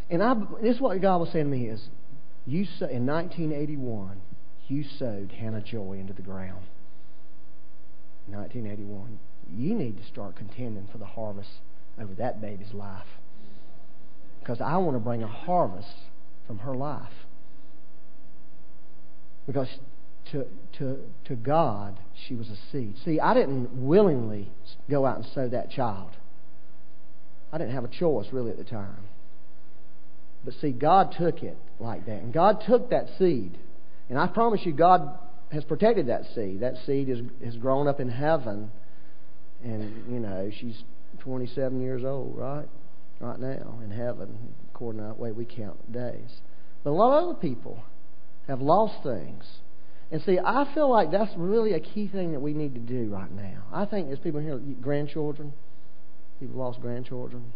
And 0.10 0.21
I, 0.21 0.36
this 0.62 0.75
is 0.75 0.82
what 0.82 1.01
God 1.01 1.17
was 1.17 1.32
saying 1.32 1.45
to 1.45 1.51
me 1.51 1.67
is, 1.67 1.82
you 2.45 2.65
in 2.82 3.06
1981, 3.08 4.21
you 4.67 4.84
sowed 4.99 5.32
Hannah 5.32 5.62
Joy 5.62 5.97
into 5.99 6.13
the 6.13 6.21
ground. 6.21 6.65
1981. 8.28 9.19
You 9.51 9.75
need 9.75 9.97
to 9.97 10.06
start 10.08 10.36
contending 10.36 10.88
for 10.91 10.97
the 10.97 11.06
harvest 11.06 11.49
over 11.99 12.13
that 12.15 12.41
baby's 12.41 12.73
life. 12.73 13.06
Because 14.39 14.62
I 14.62 14.78
want 14.78 14.95
to 14.95 14.99
bring 14.99 15.23
a 15.23 15.28
harvest 15.28 15.95
from 16.45 16.60
her 16.60 16.73
life. 16.73 17.12
Because 19.47 19.67
to, 20.32 20.45
to, 20.78 20.99
to 21.25 21.36
God, 21.36 21.99
she 22.28 22.36
was 22.36 22.49
a 22.49 22.58
seed. 22.71 22.95
See, 23.04 23.19
I 23.19 23.34
didn't 23.34 23.69
willingly 23.71 24.51
go 24.89 25.06
out 25.06 25.17
and 25.17 25.25
sow 25.34 25.47
that 25.49 25.69
child. 25.71 26.12
I 27.56 27.58
didn't 27.58 27.74
have 27.74 27.86
a 27.86 27.88
choice 27.88 28.28
really 28.34 28.52
at 28.52 28.58
the 28.58 28.65
time. 28.65 28.98
But 30.44 30.56
see, 30.60 30.72
God 30.72 31.15
took 31.18 31.41
it 31.41 31.58
like 31.80 32.06
that. 32.06 32.22
And 32.22 32.34
God 32.34 32.62
took 32.68 32.89
that 32.89 33.06
seed. 33.18 33.58
And 34.10 34.20
I 34.20 34.28
promise 34.28 34.60
you, 34.65 34.74
God 34.74 35.18
has 35.54 35.63
protected 35.63 36.08
that 36.08 36.24
seed. 36.36 36.60
That 36.60 36.74
seed 36.86 37.08
is, 37.08 37.20
has 37.46 37.56
grown 37.56 37.88
up 37.88 38.02
in 38.02 38.10
heaven. 38.10 38.72
And, 39.63 40.13
you 40.13 40.20
know, 40.20 40.52
she's 40.60 40.84
27 41.20 41.80
years 41.80 42.04
old, 42.04 42.38
right? 42.38 42.68
Right 43.22 43.39
now 43.39 43.80
in 43.82 43.89
heaven, 43.89 44.38
according 44.74 45.02
to 45.02 45.08
the 45.08 45.13
way 45.13 45.32
we 45.32 45.46
count 45.46 45.94
days. 45.94 46.41
But 46.84 46.89
a 46.89 46.91
lot 46.91 47.18
of 47.18 47.24
other 47.24 47.39
people 47.39 47.80
have 48.50 48.60
lost 48.60 49.02
things. 49.02 49.46
And 50.12 50.22
see, 50.24 50.39
I 50.44 50.70
feel 50.74 50.89
like 50.89 51.10
that's 51.10 51.32
really 51.38 51.72
a 51.72 51.80
key 51.80 52.10
thing 52.10 52.34
that 52.34 52.41
we 52.41 52.54
need 52.54 52.74
to 52.74 52.82
do 52.82 53.12
right 53.12 53.32
now. 53.32 53.63
I 53.72 53.86
think 53.86 54.08
there's 54.08 54.20
people 54.20 54.41
here, 54.41 54.58
grandchildren, 54.82 55.54
People 56.39 56.58
lost 56.58 56.82
grandchildren. 56.82 57.54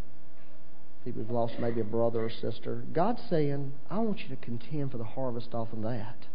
People 1.04 1.22
who've 1.22 1.32
lost 1.32 1.54
maybe 1.60 1.82
a 1.82 1.86
brother 1.86 2.26
or 2.26 2.30
sister. 2.30 2.84
God's 2.94 3.22
saying, 3.30 3.74
I 3.90 4.00
want 4.00 4.20
you 4.20 4.30
to 4.30 4.36
contend 4.38 4.92
for 4.92 4.98
the 4.98 5.04
harvest 5.04 5.54
off 5.54 5.72
of 5.74 5.82
that. 5.84 6.28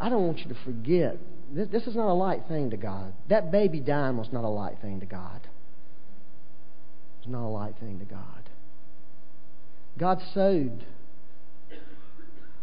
I 0.00 0.08
don't 0.08 0.26
want 0.26 0.40
you 0.40 0.48
to 0.48 0.60
forget. 0.64 1.16
This, 1.52 1.68
this 1.70 1.86
is 1.86 1.94
not 1.94 2.10
a 2.10 2.14
light 2.14 2.42
thing 2.48 2.70
to 2.70 2.76
God. 2.76 3.12
That 3.28 3.52
baby 3.52 3.80
dying 3.80 4.16
was 4.16 4.28
not 4.32 4.44
a 4.44 4.48
light 4.48 4.78
thing 4.82 5.00
to 5.00 5.06
God. 5.06 5.40
It's 7.20 7.28
not 7.28 7.46
a 7.46 7.48
light 7.48 7.74
thing 7.78 8.00
to 8.00 8.04
God. 8.04 8.50
God 9.96 10.20
sowed. 10.34 10.84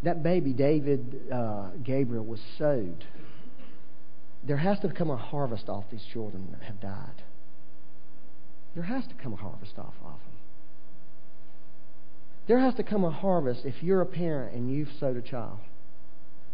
That 0.04 0.24
baby, 0.24 0.52
David 0.52 1.32
uh, 1.32 1.70
Gabriel, 1.84 2.26
was 2.26 2.42
sowed. 2.58 3.06
There 4.44 4.58
has 4.58 4.80
to 4.80 4.90
come 4.90 5.10
a 5.10 5.18
harvest 5.18 5.70
off 5.70 5.86
these 5.92 6.04
children 6.12 6.50
that 6.52 6.64
have 6.64 6.82
died. 6.82 7.24
There 8.74 8.84
has 8.84 9.06
to 9.08 9.14
come 9.16 9.34
a 9.34 9.38
harvest 9.38 9.78
off 9.78 9.94
of 10.04 10.12
them. 10.12 10.32
There 12.48 12.60
has 12.60 12.76
to 12.76 12.84
come 12.84 13.04
a 13.04 13.12
harvest 13.12 13.66
if 13.66 13.84
you're 13.84 14.02
a 14.02 14.06
parent 14.06 14.56
and 14.56 14.72
you've 14.72 14.90
sowed 15.00 15.18
a 15.18 15.22
child. 15.22 15.60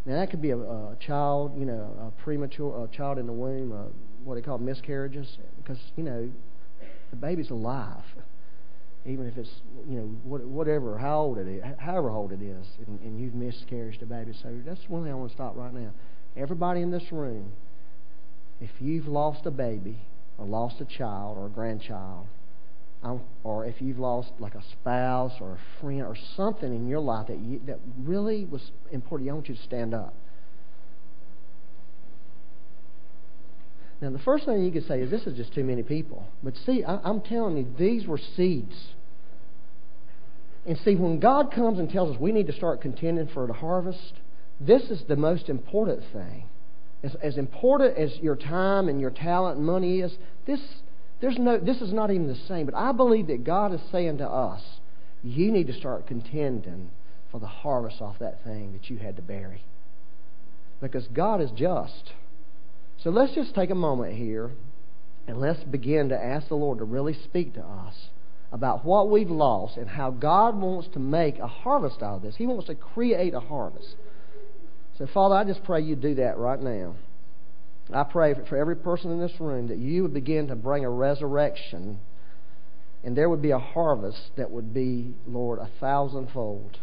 Now 0.05 0.15
that 0.15 0.29
could 0.29 0.41
be 0.41 0.51
a, 0.51 0.57
a 0.57 0.95
child, 0.99 1.59
you 1.59 1.65
know, 1.65 1.91
a 1.99 2.23
premature, 2.23 2.85
a 2.85 2.95
child 2.95 3.17
in 3.17 3.27
the 3.27 3.33
womb, 3.33 3.71
a, 3.71 3.87
what 4.23 4.35
they 4.35 4.41
call 4.41 4.57
miscarriages, 4.57 5.37
because 5.57 5.79
you 5.95 6.03
know, 6.03 6.29
the 7.09 7.15
baby's 7.15 7.49
alive, 7.49 8.03
even 9.05 9.27
if 9.27 9.37
it's 9.37 9.49
you 9.87 9.99
know 9.99 10.05
whatever, 10.23 10.97
how 10.97 11.19
old 11.19 11.37
it 11.37 11.47
is, 11.47 11.63
however 11.77 12.09
old 12.09 12.31
it 12.31 12.41
is, 12.41 12.65
and, 12.85 12.99
and 13.01 13.19
you've 13.19 13.35
miscarried 13.35 13.99
the 13.99 14.05
baby. 14.05 14.33
So 14.41 14.61
that's 14.65 14.81
one 14.87 15.03
thing 15.03 15.11
I 15.11 15.15
want 15.15 15.31
to 15.31 15.35
stop 15.35 15.55
right 15.55 15.73
now. 15.73 15.91
Everybody 16.35 16.81
in 16.81 16.91
this 16.91 17.11
room, 17.11 17.51
if 18.61 18.71
you've 18.79 19.07
lost 19.07 19.45
a 19.45 19.51
baby 19.51 19.99
or 20.37 20.45
lost 20.45 20.81
a 20.81 20.85
child 20.85 21.37
or 21.37 21.47
a 21.47 21.49
grandchild, 21.49 22.27
or 23.43 23.65
if 23.65 23.81
you've 23.81 23.99
lost 23.99 24.31
like 24.39 24.55
a 24.55 24.63
spouse 24.73 25.33
or 25.39 25.53
a 25.53 25.81
friend 25.81 26.01
or 26.01 26.15
something 26.35 26.73
in 26.73 26.87
your 26.87 26.99
life 26.99 27.27
that 27.27 27.39
you, 27.39 27.61
that 27.65 27.79
really 28.03 28.45
was 28.45 28.71
important, 28.91 29.29
I 29.29 29.33
want 29.33 29.49
you 29.49 29.55
to 29.55 29.63
stand 29.63 29.93
up. 29.93 30.13
Now, 34.01 34.11
the 34.11 34.19
first 34.19 34.45
thing 34.45 34.63
you 34.63 34.71
could 34.71 34.87
say 34.87 34.99
is 34.99 35.09
this 35.09 35.25
is 35.25 35.35
just 35.35 35.53
too 35.53 35.63
many 35.63 35.81
people. 35.81 36.27
But 36.43 36.55
see, 36.65 36.83
I, 36.83 36.99
I'm 37.03 37.21
telling 37.21 37.57
you, 37.57 37.67
these 37.79 38.05
were 38.05 38.19
seeds. 38.35 38.75
And 40.67 40.77
see, 40.83 40.95
when 40.95 41.19
God 41.19 41.51
comes 41.51 41.79
and 41.79 41.89
tells 41.89 42.15
us 42.15 42.21
we 42.21 42.31
need 42.31 42.47
to 42.47 42.53
start 42.53 42.81
contending 42.81 43.27
for 43.27 43.47
the 43.47 43.53
harvest, 43.53 44.13
this 44.59 44.83
is 44.83 45.01
the 45.07 45.15
most 45.15 45.49
important 45.49 46.03
thing. 46.13 46.43
As, 47.07 47.15
as 47.21 47.37
important 47.37 47.97
as 47.97 48.17
your 48.19 48.35
time 48.35 48.89
and 48.89 48.99
your 48.99 49.11
talent 49.11 49.57
and 49.57 49.65
money 49.65 50.01
is, 50.01 50.17
this, 50.45 50.59
there's 51.21 51.37
no, 51.37 51.57
this 51.57 51.81
is 51.81 51.93
not 51.93 52.11
even 52.11 52.27
the 52.27 52.37
same. 52.47 52.65
But 52.65 52.75
I 52.75 52.91
believe 52.91 53.27
that 53.27 53.45
God 53.45 53.73
is 53.73 53.79
saying 53.91 54.17
to 54.17 54.27
us, 54.27 54.61
you 55.23 55.51
need 55.51 55.67
to 55.67 55.73
start 55.73 56.05
contending 56.05 56.89
for 57.31 57.39
the 57.39 57.47
harvest 57.47 58.01
off 58.01 58.19
that 58.19 58.43
thing 58.43 58.73
that 58.73 58.89
you 58.89 58.97
had 58.97 59.15
to 59.15 59.21
bury. 59.21 59.63
Because 60.81 61.07
God 61.07 61.41
is 61.41 61.49
just. 61.51 62.11
So 63.01 63.09
let's 63.09 63.33
just 63.33 63.55
take 63.55 63.69
a 63.69 63.75
moment 63.75 64.15
here 64.15 64.51
and 65.27 65.39
let's 65.39 65.63
begin 65.63 66.09
to 66.09 66.21
ask 66.21 66.49
the 66.49 66.55
Lord 66.55 66.79
to 66.79 66.83
really 66.83 67.13
speak 67.13 67.53
to 67.53 67.61
us 67.63 67.95
about 68.51 68.83
what 68.83 69.09
we've 69.09 69.29
lost 69.29 69.77
and 69.77 69.89
how 69.89 70.11
God 70.11 70.55
wants 70.55 70.89
to 70.93 70.99
make 70.99 71.39
a 71.39 71.47
harvest 71.47 72.01
out 72.01 72.17
of 72.17 72.21
this. 72.21 72.35
He 72.35 72.47
wants 72.47 72.67
to 72.67 72.75
create 72.75 73.33
a 73.33 73.39
harvest. 73.39 73.95
So, 74.97 75.07
Father, 75.13 75.35
I 75.35 75.43
just 75.43 75.63
pray 75.63 75.81
you 75.81 75.95
do 75.95 76.15
that 76.15 76.37
right 76.37 76.59
now. 76.59 76.95
I 77.93 78.03
pray 78.03 78.33
for 78.49 78.57
every 78.57 78.75
person 78.75 79.11
in 79.11 79.19
this 79.19 79.39
room 79.39 79.67
that 79.67 79.77
you 79.77 80.01
would 80.03 80.13
begin 80.13 80.47
to 80.47 80.55
bring 80.55 80.83
a 80.83 80.89
resurrection 80.89 81.99
and 83.03 83.15
there 83.15 83.29
would 83.29 83.41
be 83.41 83.51
a 83.51 83.59
harvest 83.59 84.31
that 84.37 84.49
would 84.51 84.73
be, 84.73 85.13
Lord, 85.27 85.59
a 85.59 85.69
thousandfold. 85.79 86.79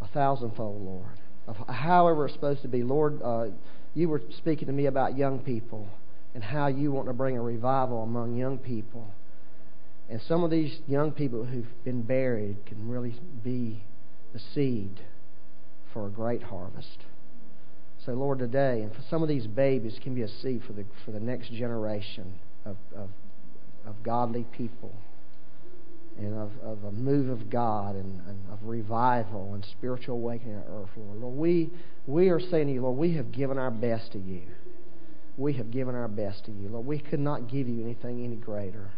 A 0.00 0.06
thousandfold, 0.08 0.80
Lord. 0.80 1.66
However 1.68 2.26
it's 2.26 2.34
supposed 2.34 2.62
to 2.62 2.68
be. 2.68 2.82
Lord, 2.82 3.20
uh, 3.22 3.46
you 3.94 4.08
were 4.08 4.22
speaking 4.38 4.66
to 4.68 4.72
me 4.72 4.86
about 4.86 5.18
young 5.18 5.40
people 5.40 5.88
and 6.34 6.42
how 6.42 6.68
you 6.68 6.92
want 6.92 7.08
to 7.08 7.12
bring 7.12 7.36
a 7.36 7.42
revival 7.42 8.02
among 8.02 8.36
young 8.36 8.58
people. 8.58 9.12
And 10.08 10.20
some 10.28 10.44
of 10.44 10.50
these 10.50 10.78
young 10.86 11.10
people 11.12 11.44
who've 11.44 11.84
been 11.84 12.02
buried 12.02 12.64
can 12.64 12.88
really 12.88 13.14
be 13.42 13.82
the 14.32 14.40
seed 14.54 15.00
for 15.92 16.06
a 16.06 16.10
great 16.10 16.42
harvest. 16.42 17.04
So, 18.04 18.12
Lord, 18.12 18.40
today, 18.40 18.82
and 18.82 18.92
for 18.92 19.02
some 19.08 19.22
of 19.22 19.28
these 19.28 19.46
babies, 19.46 19.98
can 20.02 20.14
be 20.14 20.22
a 20.22 20.28
seed 20.28 20.62
for 20.66 20.72
the, 20.72 20.84
for 21.04 21.12
the 21.12 21.20
next 21.20 21.52
generation 21.52 22.34
of, 22.64 22.76
of, 22.96 23.10
of 23.86 24.02
godly 24.02 24.44
people 24.56 24.92
and 26.18 26.34
of, 26.34 26.50
of 26.62 26.84
a 26.84 26.92
move 26.92 27.28
of 27.28 27.48
God 27.48 27.94
and, 27.94 28.20
and 28.26 28.38
of 28.52 28.58
revival 28.62 29.54
and 29.54 29.64
spiritual 29.64 30.16
awakening 30.16 30.56
on 30.56 30.64
earth, 30.82 30.90
Lord. 30.96 31.20
Lord, 31.20 31.36
we, 31.36 31.70
we 32.06 32.28
are 32.28 32.40
saying 32.40 32.66
to 32.66 32.72
you, 32.72 32.82
Lord, 32.82 32.98
we 32.98 33.14
have 33.14 33.32
given 33.32 33.56
our 33.56 33.70
best 33.70 34.12
to 34.12 34.18
you. 34.18 34.42
We 35.36 35.54
have 35.54 35.70
given 35.70 35.94
our 35.94 36.08
best 36.08 36.44
to 36.46 36.52
you. 36.52 36.68
Lord, 36.68 36.86
we 36.86 36.98
could 36.98 37.20
not 37.20 37.48
give 37.48 37.68
you 37.68 37.82
anything 37.82 38.24
any 38.24 38.36
greater. 38.36 38.90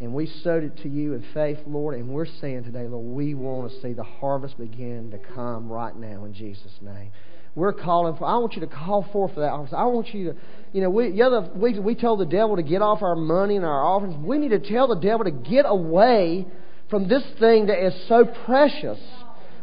And 0.00 0.14
we 0.14 0.26
sowed 0.42 0.64
it 0.64 0.78
to 0.78 0.88
you 0.88 1.12
in 1.12 1.24
faith, 1.34 1.58
Lord, 1.66 1.94
and 1.94 2.08
we're 2.08 2.26
saying 2.40 2.64
today, 2.64 2.88
Lord, 2.88 3.04
we 3.04 3.34
want 3.34 3.70
to 3.70 3.80
see 3.82 3.92
the 3.92 4.02
harvest 4.02 4.56
begin 4.56 5.10
to 5.10 5.18
come 5.34 5.70
right 5.70 5.94
now 5.94 6.24
in 6.24 6.32
Jesus' 6.32 6.72
name. 6.80 7.10
We're 7.54 7.74
calling 7.74 8.16
for, 8.16 8.24
I 8.24 8.38
want 8.38 8.54
you 8.54 8.60
to 8.60 8.66
call 8.66 9.06
forth 9.12 9.34
for 9.34 9.40
that 9.40 9.50
harvest. 9.50 9.74
I 9.74 9.84
want 9.84 10.14
you 10.14 10.32
to, 10.32 10.38
you 10.72 10.80
know, 10.80 10.88
we, 10.88 11.10
the 11.10 11.22
other 11.22 11.50
week 11.54 11.76
we 11.78 11.94
told 11.94 12.20
the 12.20 12.24
devil 12.24 12.56
to 12.56 12.62
get 12.62 12.80
off 12.80 13.02
our 13.02 13.16
money 13.16 13.56
and 13.56 13.64
our 13.64 13.84
offerings. 13.84 14.16
We 14.16 14.38
need 14.38 14.50
to 14.50 14.60
tell 14.60 14.88
the 14.88 14.94
devil 14.94 15.24
to 15.24 15.30
get 15.30 15.66
away 15.68 16.46
from 16.88 17.08
this 17.08 17.24
thing 17.38 17.66
that 17.66 17.84
is 17.84 17.92
so 18.08 18.24
precious. 18.46 18.98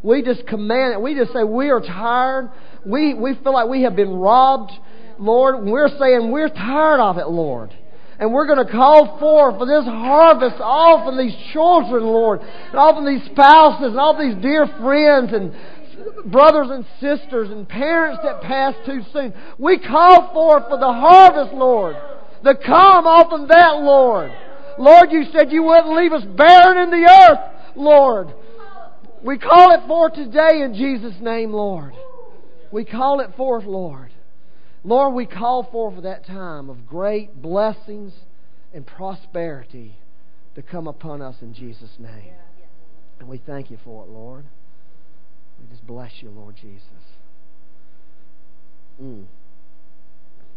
We 0.04 0.22
just 0.22 0.46
command 0.46 0.94
it. 0.94 1.02
We 1.02 1.16
just 1.16 1.34
say, 1.34 1.44
we 1.44 1.70
are 1.70 1.82
tired. 1.82 2.52
We, 2.86 3.14
we 3.14 3.36
feel 3.36 3.54
like 3.54 3.70
we 3.70 3.84
have 3.84 3.96
been 3.96 4.14
robbed, 4.14 4.72
Lord. 5.18 5.66
We're 5.66 5.90
saying 5.98 6.32
we're 6.32 6.50
tired 6.50 7.00
of 7.00 7.18
it, 7.18 7.28
Lord. 7.28 7.74
And 8.20 8.34
we're 8.34 8.48
going 8.48 8.66
to 8.66 8.72
call 8.72 9.20
forth 9.20 9.58
for 9.58 9.66
this 9.68 9.86
harvest 9.86 10.56
all 10.60 11.06
from 11.06 11.18
these 11.18 11.36
children, 11.54 12.04
Lord, 12.04 12.42
and 12.42 12.76
all 12.76 12.96
from 12.96 13.06
these 13.06 13.24
spouses, 13.26 13.90
and 13.90 14.00
all 14.00 14.18
these 14.18 14.42
dear 14.42 14.66
friends, 14.80 15.34
and 15.34 15.54
brothers 16.32 16.68
and 16.72 16.86
sisters, 17.00 17.50
and 17.52 17.68
parents 17.70 18.22
that 18.24 18.42
passed 18.42 18.80
too 18.86 19.02
soon. 19.14 19.34
We 19.60 19.78
call 19.78 20.34
forth 20.34 20.64
for 20.68 20.78
the 20.78 20.92
harvest, 20.92 21.54
Lord. 21.54 21.96
The 22.44 22.56
come 22.56 23.06
off 23.06 23.32
of 23.32 23.48
that, 23.50 23.78
Lord. 23.82 24.32
Lord, 24.80 25.12
you 25.12 25.26
said 25.32 25.52
you 25.52 25.64
wouldn't 25.64 25.96
leave 25.96 26.14
us 26.14 26.24
barren 26.24 26.78
in 26.78 26.90
the 26.90 27.10
earth, 27.30 27.76
Lord. 27.76 28.34
We 29.24 29.38
call 29.38 29.74
it 29.74 29.88
forth 29.88 30.14
today 30.14 30.62
in 30.62 30.74
Jesus' 30.74 31.20
name, 31.22 31.52
Lord. 31.52 31.94
We 32.72 32.86
call 32.86 33.20
it 33.22 33.36
forth, 33.36 33.66
Lord. 33.66 34.12
Lord, 34.88 35.16
we 35.16 35.26
call 35.26 35.68
for 35.70 35.92
that 36.04 36.26
time 36.26 36.70
of 36.70 36.88
great 36.88 37.42
blessings 37.42 38.14
and 38.74 38.88
prosperity 38.88 39.98
to 40.56 40.62
come 40.62 40.88
upon 40.88 41.22
us 41.22 41.36
in 41.42 41.54
Jesus' 41.54 41.90
name. 42.00 42.32
And 43.20 43.28
we 43.28 43.38
thank 43.38 43.70
you 43.70 43.78
for 43.84 44.06
it, 44.06 44.10
Lord. 44.10 44.46
We 45.60 45.68
just 45.70 45.86
bless 45.86 46.14
you, 46.22 46.30
Lord 46.30 46.56
Jesus. 46.56 46.82
Mm. 49.04 49.26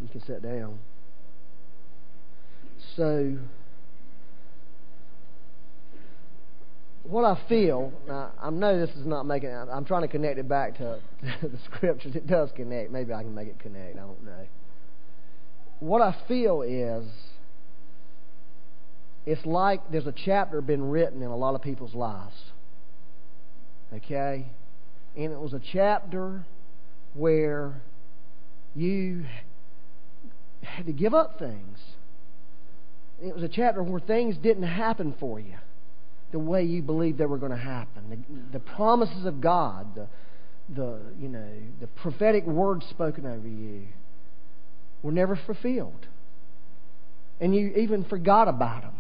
You 0.00 0.08
can 0.08 0.24
sit 0.24 0.44
down. 0.44 0.78
So, 2.96 3.36
what 7.04 7.24
I 7.24 7.40
feel, 7.48 7.92
now, 8.06 8.32
I 8.40 8.50
know 8.50 8.78
this 8.78 8.94
is 8.96 9.06
not 9.06 9.24
making 9.24 9.50
I'm 9.50 9.84
trying 9.84 10.02
to 10.02 10.08
connect 10.08 10.38
it 10.38 10.48
back 10.48 10.76
to, 10.78 11.00
the 11.22 11.58
scriptures. 11.64 12.14
It 12.14 12.26
does 12.26 12.50
connect. 12.54 12.90
Maybe 12.90 13.12
I 13.12 13.22
can 13.22 13.34
make 13.34 13.48
it 13.48 13.58
connect. 13.58 13.96
I 13.96 14.00
don't 14.00 14.24
know. 14.24 14.46
What 15.80 16.02
I 16.02 16.14
feel 16.28 16.62
is 16.62 17.06
it's 19.24 19.44
like 19.46 19.90
there's 19.90 20.06
a 20.06 20.14
chapter 20.14 20.60
been 20.60 20.90
written 20.90 21.22
in 21.22 21.28
a 21.28 21.36
lot 21.36 21.54
of 21.54 21.62
people's 21.62 21.94
lives. 21.94 22.36
Okay? 23.94 24.46
And 25.16 25.32
it 25.32 25.38
was 25.38 25.54
a 25.54 25.60
chapter 25.72 26.44
where 27.14 27.80
you 28.74 29.24
had 30.62 30.86
to 30.86 30.92
give 30.92 31.14
up 31.14 31.38
things. 31.38 31.78
It 33.22 33.34
was 33.34 33.42
a 33.42 33.48
chapter 33.48 33.82
where 33.82 34.00
things 34.00 34.36
didn't 34.36 34.64
happen 34.64 35.14
for 35.18 35.40
you 35.40 35.56
the 36.32 36.38
way 36.38 36.62
you 36.62 36.82
believed 36.82 37.18
they 37.18 37.26
were 37.26 37.38
going 37.38 37.52
to 37.52 37.58
happen. 37.58 38.26
The, 38.52 38.58
the 38.58 38.64
promises 38.64 39.24
of 39.26 39.40
God, 39.40 39.94
the, 39.94 40.06
the, 40.74 41.00
you 41.18 41.28
know, 41.28 41.48
the 41.80 41.86
prophetic 41.86 42.46
words 42.46 42.86
spoken 42.90 43.26
over 43.26 43.48
you 43.48 43.86
were 45.02 45.12
never 45.12 45.38
fulfilled. 45.46 46.06
And 47.40 47.54
you 47.54 47.68
even 47.76 48.04
forgot 48.04 48.48
about 48.48 48.82
them. 48.82 48.94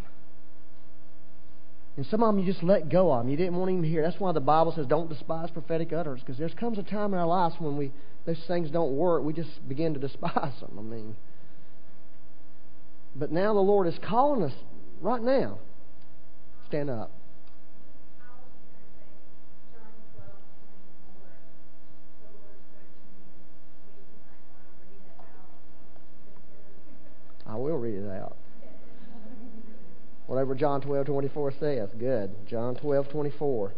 And 1.96 2.06
some 2.06 2.22
of 2.22 2.34
them 2.34 2.44
you 2.44 2.50
just 2.50 2.64
let 2.64 2.88
go 2.88 3.12
of 3.12 3.24
them. 3.24 3.28
You 3.28 3.36
didn't 3.36 3.56
want 3.56 3.70
them 3.70 3.82
to 3.82 3.88
hear. 3.88 4.02
That's 4.02 4.18
why 4.18 4.32
the 4.32 4.40
Bible 4.40 4.72
says 4.74 4.86
don't 4.86 5.08
despise 5.08 5.50
prophetic 5.50 5.92
utterance, 5.92 6.22
because 6.22 6.38
there 6.38 6.48
comes 6.48 6.78
a 6.78 6.82
time 6.82 7.12
in 7.12 7.18
our 7.18 7.26
lives 7.26 7.56
when 7.58 7.76
we 7.76 7.90
those 8.24 8.42
things 8.48 8.70
don't 8.70 8.96
work. 8.96 9.22
We 9.22 9.32
just 9.32 9.68
begin 9.68 9.92
to 9.94 10.00
despise 10.00 10.58
them. 10.60 10.78
I 10.78 10.82
mean, 10.82 11.16
but 13.14 13.32
now 13.32 13.52
the 13.52 13.60
Lord 13.60 13.86
is 13.86 13.98
calling 14.02 14.42
us 14.42 14.52
right 15.00 15.20
now. 15.20 15.58
Stand 16.68 16.88
up. 16.88 17.10
I 27.46 27.56
will 27.56 27.76
read 27.78 27.96
it 27.96 28.08
out. 28.08 28.36
Whatever 30.40 30.54
John 30.54 30.80
12, 30.80 31.04
24 31.04 31.52
says. 31.60 31.90
Good. 31.98 32.34
John 32.48 32.74
12, 32.74 33.10
24. 33.10 33.74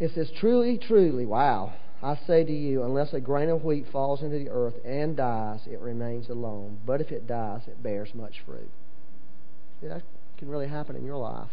It 0.00 0.10
says, 0.14 0.30
Truly, 0.38 0.76
truly, 0.76 1.24
wow. 1.24 1.72
I 2.02 2.18
say 2.26 2.44
to 2.44 2.52
you, 2.52 2.82
unless 2.82 3.14
a 3.14 3.20
grain 3.20 3.48
of 3.48 3.64
wheat 3.64 3.86
falls 3.90 4.20
into 4.20 4.38
the 4.38 4.50
earth 4.50 4.74
and 4.84 5.16
dies, 5.16 5.60
it 5.66 5.80
remains 5.80 6.28
alone. 6.28 6.78
But 6.84 7.00
if 7.00 7.10
it 7.10 7.26
dies, 7.26 7.62
it 7.66 7.82
bears 7.82 8.10
much 8.14 8.42
fruit. 8.44 8.70
See, 9.80 9.88
that 9.88 10.02
can 10.36 10.50
really 10.50 10.68
happen 10.68 10.94
in 10.94 11.06
your 11.06 11.16
life. 11.16 11.48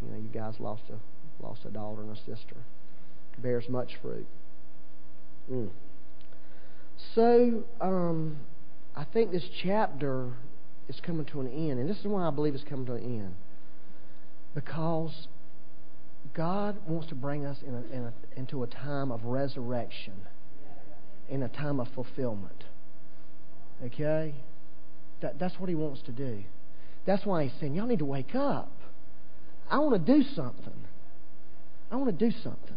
You 0.00 0.10
know, 0.10 0.16
you 0.16 0.30
guys 0.32 0.54
lost 0.58 0.84
a 0.88 1.44
lost 1.44 1.60
a 1.66 1.68
daughter 1.68 2.00
and 2.00 2.10
a 2.10 2.16
sister. 2.16 2.56
It 3.34 3.42
bears 3.42 3.68
much 3.68 3.96
fruit. 4.00 4.26
Mm. 5.52 5.68
So, 7.14 7.64
um, 7.82 8.38
I 8.96 9.04
think 9.04 9.30
this 9.30 9.44
chapter 9.62 10.32
is 10.88 11.00
coming 11.00 11.24
to 11.26 11.40
an 11.40 11.48
end. 11.48 11.78
And 11.78 11.88
this 11.88 11.98
is 11.98 12.06
why 12.06 12.26
I 12.26 12.30
believe 12.30 12.54
it's 12.54 12.64
coming 12.64 12.86
to 12.86 12.94
an 12.94 13.02
end. 13.02 13.34
Because 14.54 15.28
God 16.34 16.76
wants 16.86 17.08
to 17.08 17.14
bring 17.14 17.44
us 17.44 17.58
in 17.66 17.74
a, 17.74 17.94
in 17.94 18.04
a, 18.04 18.12
into 18.36 18.62
a 18.62 18.66
time 18.66 19.10
of 19.10 19.24
resurrection, 19.24 20.14
in 21.28 21.42
a 21.42 21.48
time 21.48 21.80
of 21.80 21.88
fulfillment. 21.94 22.64
Okay? 23.84 24.34
That, 25.20 25.38
that's 25.38 25.58
what 25.58 25.68
he 25.68 25.74
wants 25.74 26.02
to 26.02 26.12
do. 26.12 26.44
That's 27.06 27.24
why 27.26 27.44
he's 27.44 27.52
saying, 27.60 27.74
Y'all 27.74 27.86
need 27.86 27.98
to 27.98 28.04
wake 28.04 28.34
up. 28.34 28.72
I 29.70 29.78
want 29.78 30.06
to 30.06 30.12
do 30.12 30.22
something. 30.34 30.84
I 31.90 31.96
want 31.96 32.18
to 32.18 32.30
do 32.30 32.36
something. 32.42 32.76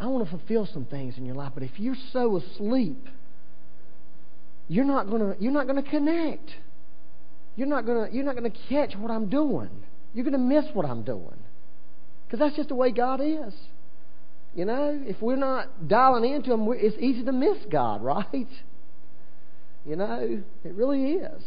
I 0.00 0.06
want 0.06 0.24
to 0.24 0.30
fulfill 0.30 0.66
some 0.66 0.84
things 0.86 1.16
in 1.16 1.24
your 1.24 1.34
life. 1.34 1.52
But 1.54 1.62
if 1.62 1.78
you're 1.78 1.96
so 2.12 2.36
asleep, 2.36 3.08
you're 4.68 4.84
not 4.84 5.08
gonna 5.10 5.36
you're 5.38 5.52
not 5.52 5.66
gonna 5.66 5.82
connect. 5.82 6.50
You're 7.56 7.68
not 7.68 7.86
gonna 7.86 8.08
you're 8.12 8.24
not 8.24 8.34
gonna 8.34 8.52
catch 8.68 8.94
what 8.96 9.10
I'm 9.10 9.28
doing. 9.28 9.70
You're 10.12 10.24
gonna 10.24 10.38
miss 10.38 10.64
what 10.72 10.86
I'm 10.86 11.02
doing. 11.02 11.38
Because 12.26 12.38
that's 12.40 12.56
just 12.56 12.68
the 12.68 12.74
way 12.74 12.90
God 12.90 13.20
is. 13.20 13.54
You 14.54 14.64
know, 14.64 15.00
if 15.04 15.20
we're 15.20 15.36
not 15.36 15.88
dialing 15.88 16.32
into 16.32 16.52
Him, 16.52 16.68
it's 16.72 16.96
easy 16.98 17.24
to 17.24 17.32
miss 17.32 17.58
God, 17.70 18.02
right? 18.02 18.48
You 19.84 19.96
know, 19.96 20.42
it 20.64 20.74
really 20.74 21.14
is. 21.14 21.42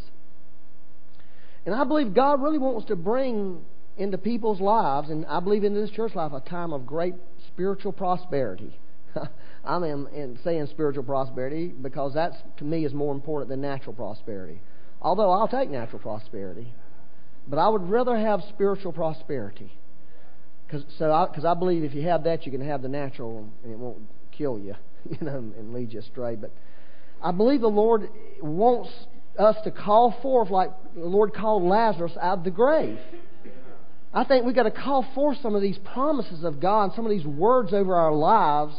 And 1.66 1.76
I 1.76 1.84
believe 1.84 2.14
God 2.14 2.42
really 2.42 2.60
wants 2.60 2.88
to 2.88 2.96
bring 2.96 3.66
into 3.98 4.18
people's 4.18 4.62
lives, 4.62 5.10
and 5.10 5.26
I 5.26 5.40
believe 5.40 5.64
in 5.64 5.74
this 5.74 5.90
church 5.90 6.14
life, 6.16 6.32
a 6.32 6.40
time 6.40 6.72
of 6.72 6.86
great 6.86 7.16
spiritual 7.48 7.92
prosperity. 7.92 8.78
I'm 9.66 9.84
in, 9.84 10.08
in 10.14 10.40
saying 10.44 10.68
spiritual 10.68 11.04
prosperity 11.04 11.68
because 11.68 12.14
that, 12.14 12.58
to 12.58 12.64
me, 12.64 12.86
is 12.86 12.94
more 12.94 13.14
important 13.14 13.50
than 13.50 13.62
natural 13.62 13.94
prosperity. 13.94 14.62
Although 15.02 15.32
I'll 15.32 15.48
take 15.48 15.70
natural 15.70 16.00
prosperity, 16.00 16.74
but 17.48 17.60
I 17.60 17.70
would 17.70 17.90
rather 17.90 18.18
have 18.18 18.42
spiritual 18.50 18.92
prosperity. 18.92 19.72
Cause, 20.70 20.84
so, 20.98 21.12
I, 21.12 21.28
I 21.50 21.54
believe 21.54 21.84
if 21.84 21.94
you 21.94 22.02
have 22.04 22.26
that, 22.26 22.46
you 22.46 22.52
can 22.52 22.62
have 22.62 22.82
the 22.82 22.90
natural, 22.90 23.50
and 23.64 23.72
it 23.72 23.78
won't 23.78 24.02
kill 24.38 24.60
you, 24.60 24.76
you 25.10 25.18
know, 25.26 25.38
and 25.38 25.74
lead 25.74 25.94
you 25.94 26.00
astray. 26.00 26.36
But 26.36 26.52
I 27.24 27.32
believe 27.32 27.62
the 27.62 27.68
Lord 27.68 28.10
wants 28.42 28.92
us 29.40 29.56
to 29.64 29.72
call 29.72 30.16
forth 30.22 30.50
like 30.50 30.72
the 30.96 31.06
Lord 31.06 31.34
called 31.34 31.64
Lazarus 31.64 32.14
out 32.22 32.40
of 32.40 32.44
the 32.44 32.52
grave. 32.52 33.00
I 34.14 34.24
think 34.24 34.46
we've 34.46 34.56
got 34.56 34.64
to 34.64 34.72
call 34.72 35.06
forth 35.14 35.38
some 35.42 35.56
of 35.56 35.62
these 35.62 35.78
promises 35.94 36.44
of 36.44 36.60
God, 36.60 36.94
some 36.96 37.06
of 37.06 37.12
these 37.12 37.26
words 37.26 37.74
over 37.74 37.96
our 37.96 38.14
lives, 38.14 38.74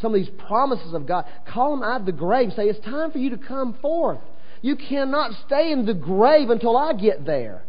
some 0.00 0.14
of 0.14 0.20
these 0.20 0.32
promises 0.46 0.94
of 0.94 1.06
God. 1.06 1.24
Call 1.46 1.72
them 1.72 1.82
out 1.82 2.00
of 2.00 2.06
the 2.06 2.12
grave. 2.12 2.52
Say, 2.54 2.64
it's 2.64 2.84
time 2.84 3.10
for 3.10 3.18
you 3.18 3.30
to 3.30 3.38
come 3.38 3.74
forth. 3.80 4.20
You 4.66 4.74
cannot 4.74 5.30
stay 5.46 5.70
in 5.70 5.86
the 5.86 5.94
grave 5.94 6.50
until 6.50 6.76
I 6.76 6.92
get 6.92 7.24
there. 7.24 7.62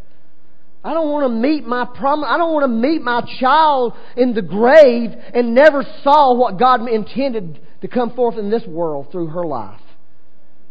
I 0.84 0.96
don't 0.96 1.12
want 1.12 1.26
to 1.26 1.30
meet 1.30 1.64
my 1.64 1.86
prom- 1.86 2.24
I 2.24 2.40
don't 2.40 2.52
want 2.52 2.64
to 2.64 2.76
meet 2.76 3.04
my 3.04 3.22
child 3.40 3.94
in 4.16 4.34
the 4.34 4.42
grave 4.42 5.12
and 5.32 5.54
never 5.54 5.86
saw 6.04 6.34
what 6.34 6.58
God 6.58 6.90
intended 6.90 7.60
to 7.82 7.88
come 7.88 8.16
forth 8.16 8.40
in 8.40 8.50
this 8.50 8.66
world 8.66 9.12
through 9.12 9.28
her 9.28 9.46
life, 9.46 9.80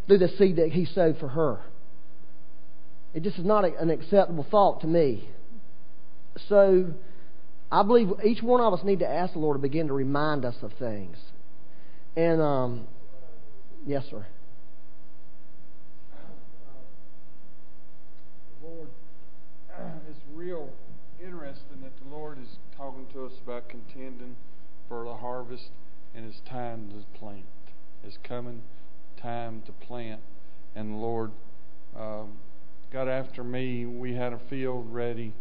through 0.09 0.19
the 0.19 0.31
seed 0.37 0.57
that 0.57 0.71
He 0.73 0.85
sowed 0.85 1.17
for 1.21 1.29
her. 1.29 1.61
It 3.15 3.23
just 3.23 3.39
is 3.39 3.45
not 3.45 3.65
an 3.65 3.91
acceptable 3.91 4.45
thought 4.51 4.81
to 4.81 4.89
me. 4.89 5.29
So, 6.49 6.93
I 7.71 7.85
believe 7.85 8.09
each 8.25 8.43
one 8.43 8.61
of 8.61 8.75
us 8.75 8.85
need 8.85 8.99
to 8.99 9.09
ask 9.09 9.35
the 9.35 9.39
Lord 9.39 9.59
to 9.59 9.63
begin 9.63 9.87
to 9.87 9.95
remind 9.95 10.45
us 10.45 10.57
of 10.63 10.73
things. 10.73 11.19
And 12.17 12.43
um, 12.43 12.89
yes, 13.87 14.03
sir. 14.11 14.27
it's 20.09 20.19
real 20.47 20.71
interesting 21.21 21.81
that 21.83 21.91
the 22.01 22.17
Lord 22.17 22.39
is 22.41 22.59
talking 22.77 23.05
to 23.13 23.27
us 23.27 23.33
about 23.43 23.69
contending 23.69 24.37
for 24.89 25.05
the 25.05 25.17
harvest, 25.17 25.71
and 26.15 26.25
it's 26.25 26.41
time 26.49 26.89
to 26.91 27.19
plant. 27.19 27.47
It's 28.05 28.17
coming 28.23 28.63
time 29.21 29.63
to 29.67 29.73
plant, 29.73 30.21
and 30.77 30.93
the 30.93 30.97
Lord 30.99 31.33
um, 31.99 32.35
got 32.93 33.09
after 33.09 33.43
me. 33.43 33.87
We 33.87 34.15
had 34.15 34.33
a 34.33 34.39
field 34.49 34.87
ready 34.95 35.35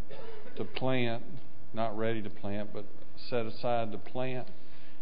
to 0.56 0.63
plant, 0.63 1.22
not 1.72 1.96
ready 1.96 2.24
to 2.24 2.30
plant, 2.32 2.72
but 2.74 2.86
set 3.30 3.46
aside 3.46 3.91
to 3.91 4.00
plant, 4.00 4.48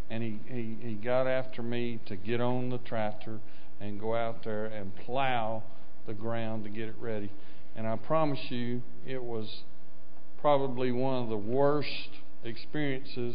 and 0.10 0.22
he, 0.22 0.39
he, 0.48 0.78
he 0.82 0.94
got 0.96 1.28
after 1.28 1.63
me 1.63 2.02
to 2.08 2.18
get 2.18 2.42
on 2.42 2.72
the 2.72 2.80
tractor 2.80 3.39
and 3.80 4.02
go 4.02 4.16
out 4.16 4.44
there 4.44 4.66
and 4.66 4.94
plow 4.98 5.63
the 6.08 6.13
ground 6.13 6.66
to 6.66 6.70
get 6.70 6.89
it 6.89 6.96
ready. 7.00 7.32
And 7.74 7.88
I 7.88 7.96
promise 7.96 8.48
you, 8.50 8.82
it 9.08 9.24
was 9.24 9.63
probably 10.43 10.91
one 10.91 11.23
of 11.23 11.29
the 11.29 11.38
worst 11.38 12.10
experiences 12.43 13.34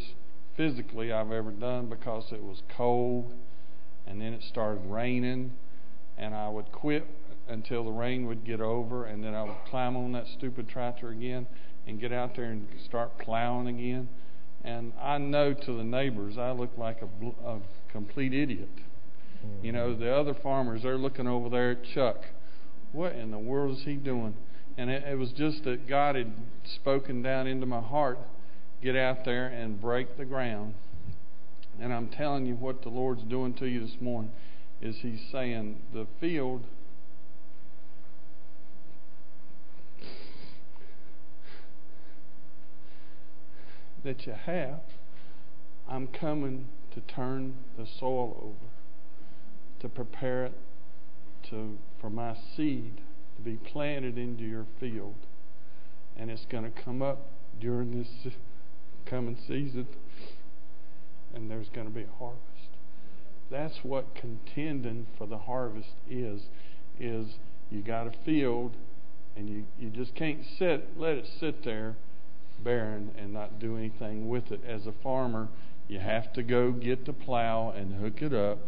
physically 0.59 1.11
I've 1.11 1.33
ever 1.33 1.51
done 1.51 1.87
because 1.87 2.27
it 2.33 2.43
was 2.43 2.63
cold 2.77 3.33
and 4.07 4.21
then 4.21 4.35
it 4.35 4.43
started 4.43 4.83
raining 4.85 5.53
and 6.19 6.35
I 6.35 6.51
would 6.51 6.71
quit 6.71 7.07
until 7.49 7.85
the 7.85 7.93
rain 7.93 8.27
would 8.27 8.45
get 8.45 8.61
over 8.61 9.07
and 9.07 9.25
then 9.25 9.35
I 9.35 9.45
would 9.45 9.57
climb 9.71 9.97
on 9.97 10.13
that 10.13 10.27
stupid 10.37 10.69
tractor 10.69 11.09
again 11.09 11.47
and 11.87 11.99
get 11.99 12.13
out 12.13 12.37
there 12.37 12.45
and 12.45 12.69
start 12.85 13.17
plowing 13.19 13.69
again. 13.69 14.11
And 14.63 14.93
I 15.01 15.17
know 15.17 15.55
to 15.55 15.77
the 15.79 15.85
neighbors 15.85 16.37
I 16.37 16.51
look 16.51 16.77
like 16.77 17.01
a, 17.01 17.49
a 17.49 17.61
complete 17.91 18.35
idiot. 18.35 18.69
You 19.63 19.73
know, 19.73 19.97
the 19.97 20.15
other 20.15 20.35
farmers, 20.35 20.83
they're 20.83 20.99
looking 20.99 21.27
over 21.27 21.49
there 21.49 21.71
at 21.71 21.85
Chuck 21.85 22.27
what 22.93 23.13
in 23.13 23.31
the 23.31 23.39
world 23.39 23.79
is 23.79 23.85
he 23.85 23.95
doing? 23.95 24.35
And 24.79 24.91
it, 24.91 25.03
it 25.03 25.19
was 25.19 25.33
just 25.33 25.65
that 25.65 25.89
God 25.89 26.15
had 26.15 26.33
spoken 26.65 27.21
down 27.21 27.49
into 27.49 27.67
my 27.67 27.81
heart 27.81 28.19
get 28.81 28.95
out 28.95 29.25
there 29.25 29.49
and 29.49 29.81
break 29.81 30.17
the 30.17 30.25
ground. 30.25 30.75
And 31.81 31.93
I'm 31.93 32.09
telling 32.09 32.47
you 32.47 32.55
what 32.55 32.83
the 32.83 32.89
Lord's 32.89 33.25
doing 33.25 33.55
to 33.55 33.67
you 33.67 33.81
this 33.81 34.01
morning 34.01 34.31
is 34.81 34.97
He's 35.03 35.21
saying 35.33 35.81
the 35.93 36.07
field 36.21 36.63
that 44.05 44.27
you 44.27 44.35
have, 44.47 44.81
I'm 45.89 46.07
coming 46.07 46.69
to 46.95 47.01
turn 47.01 47.57
the 47.77 47.85
soil 47.99 48.37
over, 48.41 48.73
to 49.81 49.89
prepare 49.89 50.47
it 50.47 50.55
to 51.51 51.79
for 52.01 52.11
my 52.11 52.37
seed 52.57 53.01
to 53.39 53.43
be 53.43 53.57
planted 53.57 54.19
into 54.19 54.45
your 54.45 54.67
field. 54.79 55.15
And 56.17 56.31
it's 56.31 56.45
going 56.51 56.65
to 56.65 56.83
come 56.83 57.01
up 57.01 57.31
during 57.61 57.99
this 57.99 58.35
coming 59.07 59.39
season, 59.47 59.87
and 61.35 61.51
there's 61.51 61.69
going 61.69 61.87
to 61.87 61.93
be 61.93 62.03
a 62.03 62.19
harvest. 62.19 62.43
That's 63.51 63.79
what 63.83 64.15
contending 64.15 65.07
for 65.17 65.27
the 65.27 65.39
harvest 65.39 65.95
is. 66.11 66.43
Is 67.01 67.37
you 67.71 67.81
got 67.81 68.07
a 68.07 68.13
field, 68.25 68.73
and 69.37 69.49
you 69.49 69.65
you 69.79 69.89
just 69.89 70.15
can't 70.15 70.41
sit 70.59 70.99
let 70.99 71.13
it 71.13 71.29
sit 71.39 71.65
there 71.65 71.97
barren 72.63 73.13
and 73.17 73.33
not 73.33 73.59
do 73.59 73.77
anything 73.77 74.29
with 74.29 74.51
it. 74.51 74.61
As 74.67 74.87
a 74.87 74.93
farmer, 75.03 75.49
you 75.87 75.99
have 76.01 76.33
to 76.35 76.43
go 76.43 76.73
get 76.73 77.07
the 77.07 77.13
plow 77.13 77.71
and 77.71 77.95
hook 77.95 78.23
it 78.23 78.35
up 78.35 78.59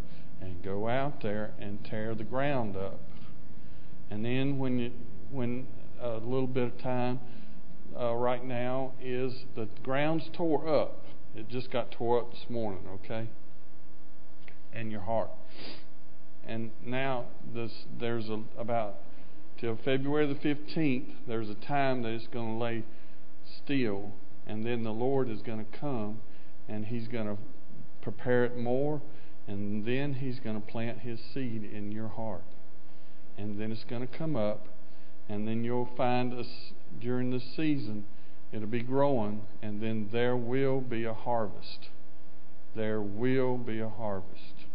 and 0.40 0.62
go 0.62 0.88
out 0.88 1.22
there 1.22 1.52
and 1.58 1.84
tear 1.84 2.14
the 2.14 2.24
ground 2.24 2.76
up. 2.76 3.00
And 4.10 4.24
then 4.24 4.58
when 4.58 4.78
you, 4.78 4.90
when 5.30 5.66
a 6.00 6.14
little 6.14 6.46
bit 6.46 6.64
of 6.64 6.78
time 6.78 7.20
uh, 7.98 8.14
right 8.14 8.44
now 8.44 8.92
is 9.00 9.44
the 9.54 9.68
ground's 9.82 10.28
tore 10.32 10.68
up. 10.68 11.04
It 11.34 11.48
just 11.48 11.70
got 11.70 11.92
tore 11.92 12.20
up 12.20 12.32
this 12.32 12.46
morning, 12.48 12.82
okay? 13.04 13.28
And 14.72 14.90
your 14.90 15.02
heart. 15.02 15.30
And 16.46 16.70
now 16.84 17.26
this, 17.54 17.70
there's 17.98 18.28
a, 18.28 18.42
about 18.58 18.96
till 19.58 19.78
February 19.84 20.26
the 20.26 20.34
15th, 20.34 21.12
there's 21.28 21.50
a 21.50 21.54
time 21.54 22.02
that 22.02 22.12
it's 22.12 22.26
going 22.28 22.58
to 22.58 22.64
lay 22.64 22.84
still, 23.62 24.12
and 24.46 24.64
then 24.64 24.82
the 24.82 24.92
Lord 24.92 25.28
is 25.28 25.42
going 25.42 25.64
to 25.64 25.78
come 25.78 26.20
and 26.68 26.86
He's 26.86 27.08
going 27.08 27.26
to 27.26 27.36
prepare 28.00 28.44
it 28.44 28.56
more, 28.56 29.02
and 29.46 29.84
then 29.86 30.14
He's 30.14 30.40
going 30.40 30.60
to 30.60 30.66
plant 30.66 31.00
His 31.00 31.20
seed 31.32 31.64
in 31.64 31.92
your 31.92 32.08
heart 32.08 32.42
and 33.38 33.60
then 33.60 33.72
it's 33.72 33.84
going 33.84 34.06
to 34.06 34.18
come 34.18 34.36
up, 34.36 34.66
and 35.28 35.46
then 35.46 35.64
you'll 35.64 35.90
find 35.96 36.32
us 36.32 36.72
during 37.00 37.30
the 37.30 37.40
season 37.40 38.04
it'll 38.52 38.66
be 38.66 38.82
growing, 38.82 39.42
and 39.62 39.80
then 39.82 40.08
there 40.12 40.36
will 40.36 40.80
be 40.80 41.04
a 41.04 41.14
harvest. 41.14 41.88
There 42.74 43.00
will 43.00 43.56
be 43.56 43.80
a 43.80 43.88
harvest. 43.88 44.66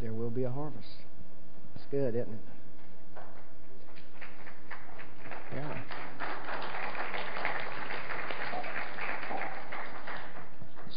There 0.00 0.12
will 0.12 0.30
be 0.30 0.44
a 0.44 0.50
harvest. 0.50 0.88
That's 1.74 1.86
good, 1.90 2.14
isn't 2.14 2.32
it? 2.32 2.38
Yeah. 5.54 5.80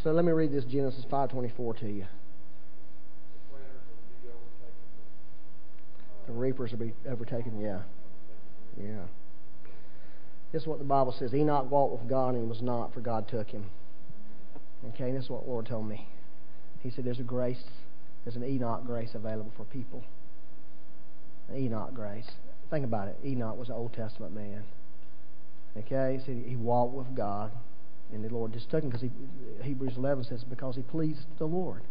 So 0.03 0.11
let 0.11 0.25
me 0.25 0.31
read 0.31 0.51
this 0.51 0.65
Genesis 0.65 1.05
5:24 1.05 1.79
to 1.79 1.89
you. 1.89 2.05
The 6.31 6.37
reapers 6.37 6.71
will 6.71 6.79
be 6.79 6.93
overtaken. 7.09 7.59
Yeah. 7.59 7.81
Yeah. 8.81 9.03
This 10.53 10.61
is 10.61 10.67
what 10.67 10.79
the 10.79 10.85
Bible 10.85 11.13
says. 11.17 11.33
Enoch 11.33 11.69
walked 11.69 11.99
with 11.99 12.09
God 12.09 12.35
and 12.35 12.43
he 12.43 12.47
was 12.47 12.61
not, 12.61 12.93
for 12.93 13.01
God 13.01 13.27
took 13.27 13.49
him. 13.49 13.65
Okay, 14.89 15.11
this 15.11 15.25
is 15.25 15.29
what 15.29 15.43
the 15.43 15.49
Lord 15.49 15.65
told 15.65 15.87
me. 15.87 16.07
He 16.79 16.89
said, 16.89 17.03
There's 17.03 17.19
a 17.19 17.23
grace 17.23 17.63
There's 18.23 18.35
an 18.35 18.45
Enoch 18.45 18.85
grace 18.85 19.11
available 19.13 19.51
for 19.57 19.65
people. 19.65 20.03
An 21.49 21.57
Enoch 21.57 21.93
grace. 21.93 22.29
Think 22.69 22.85
about 22.85 23.09
it. 23.09 23.17
Enoch 23.25 23.57
was 23.57 23.67
an 23.67 23.75
Old 23.75 23.93
Testament 23.93 24.33
man. 24.33 24.63
Okay, 25.77 26.19
so 26.25 26.31
he 26.31 26.55
walked 26.55 26.93
with 26.93 27.15
God, 27.15 27.51
and 28.13 28.23
the 28.23 28.33
Lord 28.33 28.53
just 28.53 28.69
took 28.69 28.83
him 28.83 28.89
because 28.89 29.07
Hebrews 29.63 29.93
11 29.97 30.25
says 30.25 30.43
because 30.43 30.75
he 30.75 30.81
pleased 30.81 31.25
the 31.39 31.45
Lord. 31.45 31.81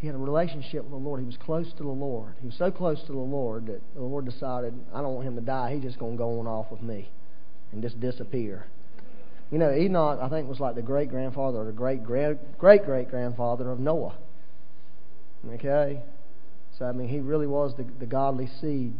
He 0.00 0.06
had 0.06 0.16
a 0.16 0.18
relationship 0.18 0.82
with 0.82 0.92
the 0.92 0.96
Lord. 0.96 1.20
He 1.20 1.26
was 1.26 1.36
close 1.36 1.70
to 1.74 1.82
the 1.82 1.88
Lord. 1.88 2.34
He 2.40 2.46
was 2.46 2.56
so 2.56 2.70
close 2.70 3.02
to 3.02 3.12
the 3.12 3.18
Lord 3.18 3.66
that 3.66 3.82
the 3.94 4.00
Lord 4.00 4.24
decided, 4.24 4.72
I 4.94 5.02
don't 5.02 5.14
want 5.14 5.28
him 5.28 5.34
to 5.34 5.42
die. 5.42 5.74
He's 5.74 5.82
just 5.82 5.98
going 5.98 6.12
to 6.12 6.18
go 6.18 6.40
on 6.40 6.46
off 6.46 6.70
with 6.70 6.80
me 6.80 7.10
and 7.72 7.82
just 7.82 8.00
disappear. 8.00 8.64
You 9.50 9.58
know, 9.58 9.70
Enoch, 9.70 10.18
I 10.22 10.28
think, 10.30 10.48
was 10.48 10.58
like 10.58 10.74
the 10.74 10.82
great 10.82 11.10
grandfather 11.10 11.58
or 11.58 11.64
the 11.66 11.72
great 11.72 12.02
great 12.02 12.38
great 12.58 13.10
grandfather 13.10 13.70
of 13.70 13.78
Noah. 13.78 14.16
Okay? 15.50 16.00
So, 16.78 16.86
I 16.86 16.92
mean, 16.92 17.08
he 17.08 17.20
really 17.20 17.46
was 17.46 17.74
the, 17.76 17.84
the 17.98 18.06
godly 18.06 18.48
seed 18.60 18.94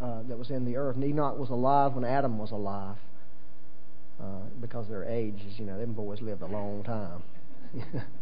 uh, 0.00 0.22
that 0.28 0.38
was 0.38 0.50
in 0.50 0.64
the 0.64 0.76
earth. 0.76 0.94
And 0.94 1.04
Enoch 1.04 1.38
was 1.38 1.50
alive 1.50 1.94
when 1.94 2.04
Adam 2.04 2.38
was 2.38 2.52
alive. 2.52 2.96
Uh, 4.20 4.46
because 4.60 4.88
their 4.88 5.04
ages, 5.04 5.58
you 5.58 5.66
know, 5.66 5.78
them 5.78 5.92
boys 5.92 6.22
lived 6.22 6.40
a 6.40 6.46
long 6.46 6.82
time. 6.84 7.22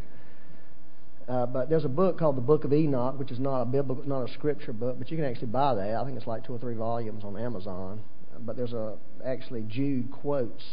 uh, 1.28 1.46
but 1.46 1.70
there's 1.70 1.84
a 1.84 1.90
book 1.90 2.18
called 2.18 2.36
the 2.36 2.42
Book 2.42 2.64
of 2.64 2.72
Enoch, 2.72 3.18
which 3.18 3.30
is 3.30 3.38
not 3.38 3.62
a 3.62 3.64
biblical, 3.64 4.06
not 4.06 4.28
a 4.28 4.32
scripture 4.32 4.72
book, 4.72 4.98
but 4.98 5.10
you 5.10 5.16
can 5.16 5.24
actually 5.24 5.48
buy 5.48 5.74
that. 5.74 5.94
I 5.94 6.04
think 6.04 6.16
it's 6.16 6.26
like 6.26 6.44
two 6.44 6.54
or 6.54 6.58
three 6.58 6.74
volumes 6.74 7.24
on 7.24 7.36
Amazon. 7.38 8.02
But 8.40 8.56
there's 8.56 8.72
a 8.72 8.96
actually 9.24 9.62
Jude 9.68 10.10
quotes 10.10 10.64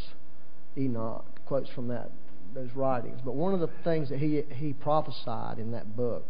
Enoch, 0.76 1.24
quotes 1.46 1.70
from 1.70 1.88
that 1.88 2.10
those 2.54 2.70
writings. 2.74 3.20
But 3.24 3.34
one 3.34 3.54
of 3.54 3.60
the 3.60 3.70
things 3.82 4.10
that 4.10 4.18
he 4.18 4.42
he 4.54 4.74
prophesied 4.74 5.58
in 5.58 5.72
that 5.72 5.96
book, 5.96 6.26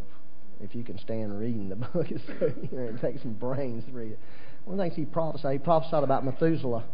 if 0.61 0.75
you 0.75 0.85
can 0.85 0.99
stand 0.99 1.39
reading 1.39 1.69
the 1.69 1.77
book, 1.93 2.13
is 2.13 2.21
you 2.41 2.69
know, 2.79 2.85
it 2.85 3.01
takes 3.01 3.23
some 3.23 3.35
brains 3.35 3.85
to 3.87 3.93
read 3.93 4.13
it. 4.13 4.19
One 4.65 4.79
of 4.79 4.79
the 4.79 4.85
things 4.85 4.97
he 4.97 5.05
prophesied, 5.05 5.53
he 5.53 5.59
prophesied 5.59 6.05
about 6.05 6.25
Methuselah. 6.25 6.85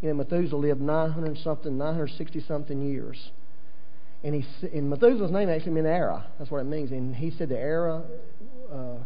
You 0.00 0.10
know, 0.10 0.14
Methuselah 0.14 0.60
lived 0.60 0.80
900 0.80 1.38
something, 1.38 1.76
960 1.76 2.40
something 2.46 2.82
years. 2.82 3.30
And 4.24 4.34
he, 4.34 4.68
in 4.72 4.88
Methuselah's 4.88 5.30
name 5.30 5.48
actually 5.48 5.72
means 5.72 5.86
era. 5.86 6.26
That's 6.38 6.50
what 6.50 6.60
it 6.60 6.64
means. 6.64 6.90
And 6.90 7.14
he 7.14 7.30
said 7.30 7.48
the 7.48 7.58
era, 7.58 8.02
uh, 8.72 8.96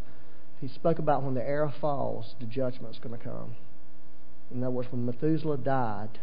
he 0.61 0.69
spoke 0.69 0.99
about 0.99 1.23
when 1.23 1.35
the 1.35 1.47
era 1.47 1.73
falls, 1.81 2.35
the 2.41 2.47
judgment's 2.47 2.99
going 2.99 3.19
to 3.19 3.23
come. 3.23 3.57
In 4.51 4.63
other 4.63 4.71
words, 4.71 4.89
when 4.91 5.05
Methuselah 5.05 5.59
died. 5.59 6.19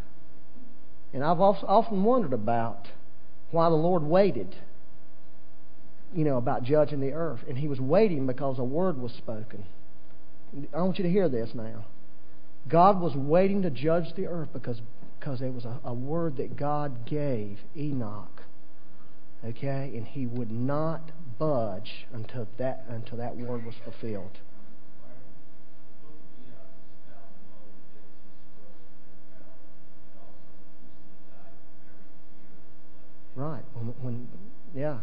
And 1.13 1.23
I've 1.23 1.39
often 1.39 2.03
wondered 2.03 2.33
about 2.33 2.87
why 3.51 3.69
the 3.69 3.75
Lord 3.75 4.03
waited, 4.03 4.55
you 6.13 6.23
know, 6.23 6.37
about 6.37 6.63
judging 6.63 6.99
the 6.99 7.13
earth. 7.13 7.41
And 7.47 7.57
he 7.57 7.67
was 7.67 7.79
waiting 7.79 8.27
because 8.27 8.59
a 8.59 8.63
word 8.63 8.99
was 8.99 9.11
spoken. 9.13 9.65
I 10.73 10.81
want 10.81 10.97
you 10.97 11.03
to 11.03 11.09
hear 11.09 11.29
this 11.29 11.51
now. 11.53 11.85
God 12.67 12.99
was 12.99 13.15
waiting 13.15 13.61
to 13.63 13.69
judge 13.69 14.13
the 14.15 14.27
earth 14.27 14.49
because, 14.53 14.81
because 15.19 15.39
there 15.39 15.51
was 15.51 15.65
a, 15.65 15.79
a 15.83 15.93
word 15.93 16.37
that 16.37 16.55
God 16.55 17.05
gave 17.05 17.59
Enoch. 17.75 18.38
Okay? 19.45 19.91
And 19.95 20.05
he 20.05 20.25
would 20.25 20.51
not 20.51 21.11
budge 21.37 22.05
until 22.13 22.47
that, 22.57 22.85
until 22.89 23.17
that 23.17 23.37
word 23.37 23.65
was 23.65 23.75
fulfilled. 23.83 24.37
Right. 33.35 33.63
When, 33.73 33.87
when, 34.01 34.27
yeah. 34.75 34.97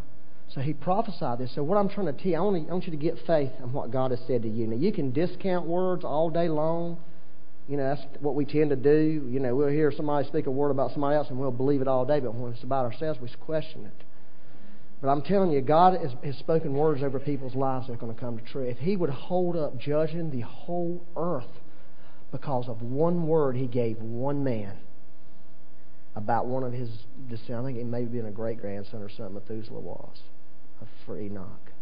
So 0.49 0.61
he 0.61 0.75
prophesied 0.75 1.39
this. 1.39 1.55
So 1.55 1.63
what 1.63 1.77
I'm 1.79 1.89
trying 1.89 2.07
to 2.07 2.13
tell 2.13 2.31
you, 2.31 2.37
I 2.37 2.41
want, 2.41 2.69
I 2.69 2.73
want 2.73 2.85
you 2.85 2.91
to 2.91 2.97
get 2.97 3.15
faith 3.27 3.51
in 3.63 3.73
what 3.73 3.91
God 3.91 4.11
has 4.11 4.21
said 4.27 4.43
to 4.43 4.49
you. 4.49 4.67
Now 4.67 4.77
you 4.77 4.93
can 4.93 5.11
discount 5.11 5.67
words 5.67 6.05
all 6.05 6.29
day 6.29 6.49
long. 6.49 6.99
You 7.67 7.79
know, 7.79 7.95
that's 7.95 8.03
what 8.21 8.35
we 8.35 8.45
tend 8.45 8.71
to 8.71 8.77
do. 8.77 9.27
You 9.29 9.41
know, 9.41 9.57
we'll 9.57 9.69
hear 9.69 9.91
somebody 9.91 10.29
speak 10.29 10.47
a 10.47 10.51
word 10.51 10.71
about 10.71 10.93
somebody 10.93 11.17
else 11.17 11.29
and 11.31 11.39
we'll 11.39 11.51
believe 11.51 11.81
it 11.81 11.89
all 11.89 12.05
day, 12.05 12.21
but 12.21 12.35
when 12.35 12.53
it's 12.53 12.63
about 12.63 12.85
ourselves, 12.85 13.19
we 13.21 13.29
question 13.41 13.87
it. 13.87 14.06
But 15.01 15.09
I'm 15.09 15.23
telling 15.23 15.51
you, 15.51 15.61
God 15.61 16.01
has, 16.01 16.13
has 16.25 16.37
spoken 16.37 16.73
words 16.75 17.03
over 17.03 17.21
people's 17.21 17.55
lives 17.55 17.87
that 17.87 17.95
are 17.95 17.97
going 17.97 18.15
to 18.15 18.21
come 18.21 18.39
to 18.39 18.45
true. 18.45 18.65
If 18.65 18.79
He 18.79 18.97
would 18.97 19.11
hold 19.11 19.57
up 19.57 19.79
judging 19.79 20.31
the 20.31 20.41
whole 20.41 21.05
earth 21.17 21.45
because 22.33 22.69
of 22.69 22.83
one 22.83 23.27
word 23.27 23.57
He 23.57 23.67
gave 23.67 23.99
one 23.99 24.43
man 24.43 24.77
about 26.15 26.47
one 26.47 26.65
of 26.65 26.73
his 26.73 26.89
descendants, 27.29 27.51
I 27.51 27.63
think 27.67 27.79
it 27.79 27.85
may 27.85 28.01
have 28.01 28.13
been 28.13 28.25
a 28.25 28.31
great 28.31 28.59
grandson 28.59 29.03
or 29.03 29.11
something, 29.11 29.35
Methuselah 29.35 29.81
was, 29.81 30.17
for 31.05 31.21
Enoch 31.21 31.73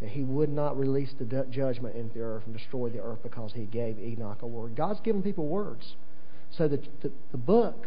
that 0.00 0.10
he 0.10 0.22
would 0.22 0.50
not 0.50 0.78
release 0.78 1.10
the 1.18 1.46
judgment 1.50 1.96
into 1.96 2.14
the 2.14 2.20
earth 2.20 2.42
and 2.44 2.56
destroy 2.56 2.90
the 2.90 3.00
earth 3.00 3.18
because 3.22 3.52
he 3.54 3.64
gave 3.64 3.98
Enoch 3.98 4.42
a 4.42 4.46
word. 4.46 4.76
God's 4.76 5.00
given 5.00 5.22
people 5.22 5.46
words. 5.46 5.94
So 6.50 6.68
the, 6.68 6.78
the, 7.02 7.10
the 7.32 7.38
book 7.38 7.86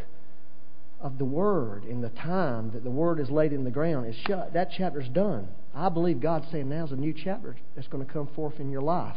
of 1.01 1.17
the 1.17 1.25
word 1.25 1.85
in 1.85 2.01
the 2.01 2.09
time 2.09 2.71
that 2.71 2.83
the 2.83 2.89
word 2.89 3.19
is 3.19 3.29
laid 3.29 3.53
in 3.53 3.63
the 3.63 3.71
ground 3.71 4.07
is 4.07 4.15
shut. 4.27 4.53
That 4.53 4.71
chapter's 4.71 5.07
done. 5.07 5.47
I 5.73 5.89
believe 5.89 6.19
God's 6.19 6.51
saying 6.51 6.69
now's 6.69 6.91
a 6.91 6.97
new 6.97 7.13
chapter 7.13 7.55
that's 7.75 7.87
going 7.87 8.05
to 8.05 8.11
come 8.11 8.27
forth 8.35 8.59
in 8.59 8.69
your 8.69 8.81
life. 8.81 9.15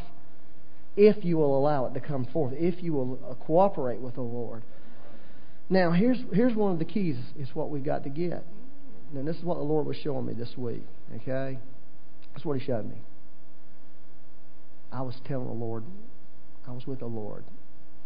If 0.96 1.24
you 1.24 1.38
will 1.38 1.58
allow 1.58 1.86
it 1.86 1.94
to 1.94 2.00
come 2.00 2.26
forth, 2.26 2.52
if 2.56 2.82
you 2.82 2.92
will 2.92 3.18
uh, 3.28 3.34
cooperate 3.34 4.00
with 4.00 4.14
the 4.14 4.20
Lord. 4.22 4.62
Now, 5.70 5.90
here's, 5.90 6.18
here's 6.32 6.54
one 6.54 6.72
of 6.72 6.78
the 6.78 6.84
keys, 6.84 7.16
is 7.38 7.48
what 7.54 7.70
we've 7.70 7.84
got 7.84 8.04
to 8.04 8.10
get. 8.10 8.44
And 9.14 9.26
this 9.26 9.36
is 9.36 9.42
what 9.42 9.56
the 9.56 9.64
Lord 9.64 9.86
was 9.86 9.96
showing 9.96 10.26
me 10.26 10.34
this 10.34 10.56
week. 10.56 10.84
Okay? 11.16 11.58
That's 12.32 12.44
what 12.44 12.58
he 12.58 12.64
showed 12.64 12.88
me. 12.88 12.96
I 14.92 15.00
was 15.02 15.14
telling 15.26 15.46
the 15.46 15.52
Lord, 15.52 15.84
I 16.68 16.72
was 16.72 16.86
with 16.86 17.00
the 17.00 17.06
Lord. 17.06 17.44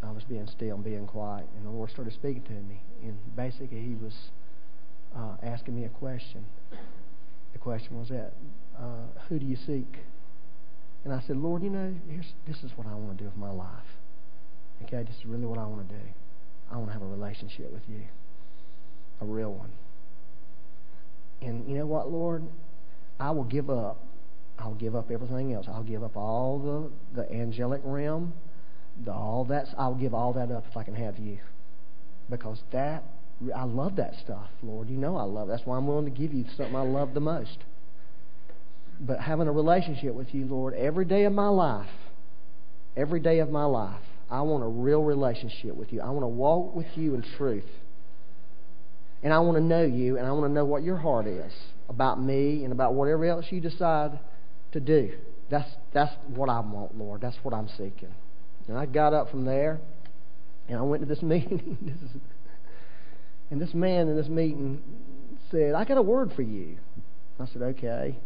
I 0.03 0.13
was 0.13 0.23
being 0.25 0.47
still 0.47 0.77
and 0.77 0.85
being 0.85 1.07
quiet, 1.07 1.47
and 1.57 1.67
the 1.67 1.71
Lord 1.71 1.91
started 1.91 2.15
speaking 2.15 2.43
to 2.45 2.53
me. 2.53 2.81
And 3.09 3.37
basically, 3.37 3.81
He 3.81 3.95
was 3.95 4.15
uh, 5.15 5.37
asking 5.43 5.77
me 5.77 5.85
a 5.85 5.89
question. 5.89 6.45
The 7.53 7.59
question 7.59 7.99
was 7.99 8.09
that, 8.09 8.33
uh, 8.79 9.21
"Who 9.29 9.39
do 9.39 9.47
you 9.47 9.57
seek?" 9.57 9.99
And 11.05 11.13
I 11.13 11.21
said, 11.27 11.37
"Lord, 11.37 11.63
you 11.63 11.71
know, 11.71 11.95
this 12.47 12.63
is 12.63 12.73
what 12.77 12.87
I 12.87 12.95
want 12.95 13.19
to 13.19 13.25
do 13.25 13.29
with 13.29 13.37
my 13.37 13.51
life. 13.51 13.69
Okay, 14.85 15.03
this 15.03 15.17
is 15.17 15.25
really 15.25 15.47
what 15.47 15.59
I 15.59 15.67
want 15.67 15.89
to 15.89 15.95
do. 15.95 16.03
I 16.71 16.77
want 16.77 16.89
to 16.89 16.93
have 16.93 17.03
a 17.03 17.07
relationship 17.07 17.73
with 17.73 17.83
you, 17.89 18.03
a 19.21 19.25
real 19.25 19.53
one. 19.53 19.71
And 21.41 21.69
you 21.69 21.77
know 21.79 21.87
what, 21.87 22.11
Lord, 22.11 22.45
I 23.21 23.31
will 23.31 23.45
give 23.45 23.71
up 23.71 23.99
I'll 24.59 24.75
give 24.75 24.97
up 24.97 25.11
everything 25.11 25.53
else. 25.53 25.67
I'll 25.69 25.83
give 25.83 26.03
up 26.03 26.17
all 26.17 26.91
the, 27.15 27.23
the 27.23 27.33
angelic 27.33 27.83
realm, 27.85 28.33
the, 29.05 29.13
all 29.13 29.45
that. 29.47 29.69
I'll 29.77 29.95
give 29.95 30.15
all 30.15 30.33
that 30.35 30.51
up 30.51 30.65
if 30.71 30.77
I 30.77 30.83
can 30.83 30.95
have 30.95 31.19
you, 31.19 31.39
because 32.29 32.59
that 32.73 33.05
I 33.55 33.65
love 33.65 33.97
that 33.97 34.15
stuff, 34.25 34.49
Lord. 34.63 34.89
You 34.89 34.97
know 34.97 35.17
I 35.17 35.25
love. 35.25 35.49
It. 35.49 35.53
That's 35.53 35.67
why 35.67 35.77
I'm 35.77 35.87
willing 35.87 36.07
to 36.07 36.11
give 36.11 36.33
you 36.33 36.45
something 36.57 36.75
I 36.75 36.83
love 36.83 37.13
the 37.13 37.21
most. 37.21 37.59
But 38.99 39.21
having 39.21 39.47
a 39.47 39.53
relationship 39.53 40.15
with 40.15 40.35
you, 40.35 40.47
Lord, 40.47 40.75
every 40.75 41.05
day 41.05 41.25
of 41.25 41.33
my 41.33 41.49
life, 41.49 41.91
every 42.97 43.21
day 43.21 43.41
of 43.41 43.51
my 43.51 43.65
life, 43.65 44.01
I 44.31 44.41
want 44.41 44.65
a 44.65 44.69
real 44.69 45.03
relationship 45.03 45.77
with 45.77 45.93
you. 45.93 46.01
I 46.01 46.09
want 46.11 46.23
to 46.23 46.29
walk 46.29 46.75
with 46.75 46.87
you 46.95 47.15
in 47.15 47.23
truth. 47.37 47.69
And 49.23 49.33
I 49.33 49.39
want 49.41 49.59
to 49.59 49.63
know 49.63 49.85
you, 49.85 50.17
and 50.17 50.27
I 50.27 50.33
want 50.33 50.47
to 50.47 50.53
know 50.53 50.65
what 50.65 50.83
your 50.83 50.97
heart 50.97 51.27
is 51.27 51.53
about 51.89 52.21
me 52.21 52.65
and 52.65 52.73
about 52.73 52.95
whatever 52.95 53.25
else 53.27 53.45
you 53.51 53.61
decide 53.61 54.19
to 54.73 54.81
do. 54.81 55.13
That's, 55.51 55.69
that's 55.93 56.13
what 56.35 56.49
I 56.49 56.61
want, 56.61 56.97
Lord. 56.97 57.21
That's 57.21 57.37
what 57.43 57.55
I'm 57.55 57.69
seeking. 57.69 58.15
And 58.67 58.77
I 58.77 58.87
got 58.87 59.13
up 59.13 59.31
from 59.31 59.45
there 59.45 59.81
and 60.69 60.79
I 60.79 60.83
went 60.83 61.03
to 61.03 61.09
this 61.09 61.23
meeting. 61.23 61.95
and 63.51 63.61
this 63.61 63.75
man 63.75 64.09
in 64.09 64.17
this 64.17 64.29
meeting 64.29 64.83
said, 65.51 65.75
I 65.75 65.85
got 65.85 65.99
a 65.99 66.03
word 66.03 66.33
for 66.35 66.43
you. 66.43 66.77
I 67.39 67.47
said, 67.47 67.63
okay. 67.63 68.17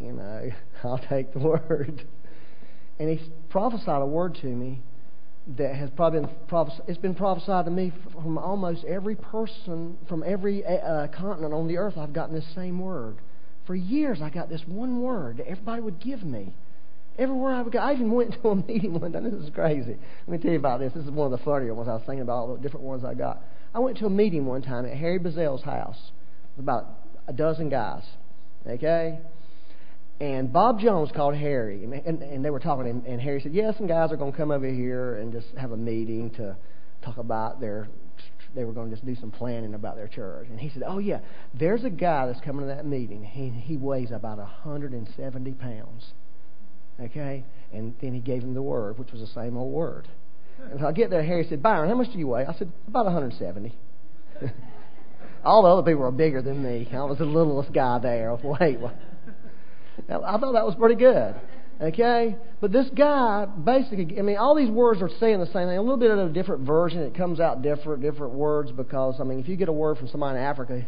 You 0.00 0.12
know, 0.12 0.50
I'll 0.84 1.04
take 1.08 1.32
the 1.32 1.38
word. 1.38 2.04
And 2.98 3.18
he 3.18 3.30
prophesied 3.50 4.02
a 4.02 4.06
word 4.06 4.36
to 4.42 4.46
me 4.46 4.82
that 5.56 5.74
has 5.74 5.90
probably 5.96 6.20
been 6.20 6.30
prophesied, 6.46 6.84
it's 6.86 6.98
been 6.98 7.14
prophesied 7.14 7.64
to 7.64 7.70
me 7.70 7.92
from 8.12 8.38
almost 8.38 8.84
every 8.84 9.16
person 9.16 9.96
from 10.08 10.22
every 10.24 10.64
uh, 10.64 11.08
continent 11.08 11.52
on 11.52 11.66
the 11.66 11.78
earth. 11.78 11.94
I've 11.96 12.12
gotten 12.12 12.34
this 12.34 12.46
same 12.54 12.78
word. 12.78 13.16
For 13.66 13.74
years, 13.74 14.20
I 14.22 14.30
got 14.30 14.48
this 14.48 14.62
one 14.66 15.00
word 15.00 15.38
that 15.38 15.46
everybody 15.46 15.82
would 15.82 16.00
give 16.00 16.22
me. 16.22 16.54
Everywhere 17.18 17.54
I 17.54 17.62
would 17.62 17.72
go, 17.72 17.78
I 17.78 17.92
even 17.92 18.10
went 18.10 18.34
to 18.42 18.48
a 18.48 18.56
meeting 18.68 18.98
one 18.98 19.12
time. 19.12 19.24
This 19.24 19.34
is 19.34 19.50
crazy. 19.50 19.96
Let 20.26 20.28
me 20.28 20.38
tell 20.38 20.52
you 20.52 20.58
about 20.58 20.80
this. 20.80 20.92
This 20.94 21.04
is 21.04 21.10
one 21.10 21.32
of 21.32 21.38
the 21.38 21.44
funnier 21.44 21.74
ones. 21.74 21.88
I 21.88 21.94
was 21.94 22.02
thinking 22.06 22.22
about 22.22 22.36
all 22.36 22.56
the 22.56 22.62
different 22.62 22.86
ones 22.86 23.04
I 23.04 23.14
got. 23.14 23.42
I 23.74 23.78
went 23.78 23.98
to 23.98 24.06
a 24.06 24.10
meeting 24.10 24.46
one 24.46 24.62
time 24.62 24.86
at 24.86 24.96
Harry 24.96 25.18
Bazel's 25.18 25.62
house. 25.62 26.12
About 26.58 26.86
a 27.26 27.32
dozen 27.32 27.68
guys. 27.68 28.04
Okay? 28.66 29.18
And 30.20 30.52
Bob 30.52 30.80
Jones 30.80 31.10
called 31.14 31.34
Harry, 31.34 31.82
and, 31.82 31.94
and, 31.94 32.22
and 32.22 32.44
they 32.44 32.50
were 32.50 32.60
talking, 32.60 32.88
and, 32.88 33.04
and 33.06 33.20
Harry 33.20 33.40
said, 33.40 33.52
"Yeah, 33.52 33.72
some 33.76 33.88
guys 33.88 34.12
are 34.12 34.16
going 34.16 34.30
to 34.30 34.38
come 34.38 34.52
over 34.52 34.68
here 34.68 35.16
and 35.16 35.32
just 35.32 35.48
have 35.58 35.72
a 35.72 35.76
meeting 35.76 36.30
to 36.36 36.56
talk 37.02 37.16
about 37.16 37.60
their 37.60 37.88
they 38.54 38.64
were 38.64 38.72
going 38.72 38.90
to 38.90 38.94
just 38.94 39.06
do 39.06 39.14
some 39.16 39.30
planning 39.30 39.74
about 39.74 39.96
their 39.96 40.08
church. 40.08 40.46
And 40.50 40.60
he 40.60 40.70
said, 40.70 40.82
Oh, 40.86 40.98
yeah, 40.98 41.20
there's 41.54 41.84
a 41.84 41.90
guy 41.90 42.26
that's 42.26 42.40
coming 42.40 42.62
to 42.62 42.66
that 42.66 42.86
meeting. 42.86 43.24
He, 43.24 43.48
he 43.48 43.76
weighs 43.76 44.10
about 44.10 44.38
170 44.38 45.52
pounds. 45.52 46.12
Okay? 47.02 47.44
And 47.72 47.94
then 48.00 48.14
he 48.14 48.20
gave 48.20 48.42
him 48.42 48.54
the 48.54 48.62
word, 48.62 48.98
which 48.98 49.12
was 49.12 49.20
the 49.20 49.26
same 49.28 49.56
old 49.56 49.72
word. 49.72 50.08
And 50.70 50.84
I 50.84 50.92
get 50.92 51.10
there, 51.10 51.22
Harry 51.22 51.46
said, 51.48 51.62
Byron, 51.62 51.88
how 51.88 51.96
much 51.96 52.12
do 52.12 52.18
you 52.18 52.28
weigh? 52.28 52.46
I 52.46 52.54
said, 52.54 52.72
about 52.86 53.06
170. 53.06 53.74
All 55.44 55.62
the 55.62 55.68
other 55.68 55.82
people 55.82 56.02
were 56.02 56.12
bigger 56.12 56.40
than 56.40 56.62
me. 56.62 56.88
I 56.92 57.02
was 57.04 57.18
the 57.18 57.24
littlest 57.24 57.72
guy 57.72 57.98
there. 57.98 58.34
Wait, 58.44 58.78
I 60.08 60.38
thought 60.38 60.52
that 60.52 60.64
was 60.64 60.76
pretty 60.78 60.94
good. 60.94 61.34
Okay? 61.80 62.36
But 62.60 62.70
this 62.70 62.88
guy, 62.96 63.46
basically, 63.46 64.18
I 64.18 64.22
mean, 64.22 64.36
all 64.36 64.54
these 64.54 64.70
words 64.70 65.02
are 65.02 65.10
saying 65.18 65.40
the 65.40 65.46
same 65.46 65.66
thing. 65.66 65.78
A 65.78 65.82
little 65.82 65.96
bit 65.96 66.12
of 66.12 66.18
a 66.18 66.28
different 66.28 66.64
version. 66.64 67.00
It 67.00 67.16
comes 67.16 67.40
out 67.40 67.62
different, 67.62 68.02
different 68.02 68.34
words 68.34 68.70
because, 68.70 69.16
I 69.20 69.24
mean, 69.24 69.40
if 69.40 69.48
you 69.48 69.56
get 69.56 69.68
a 69.68 69.72
word 69.72 69.98
from 69.98 70.06
somebody 70.08 70.38
in 70.38 70.44
Africa, 70.44 70.86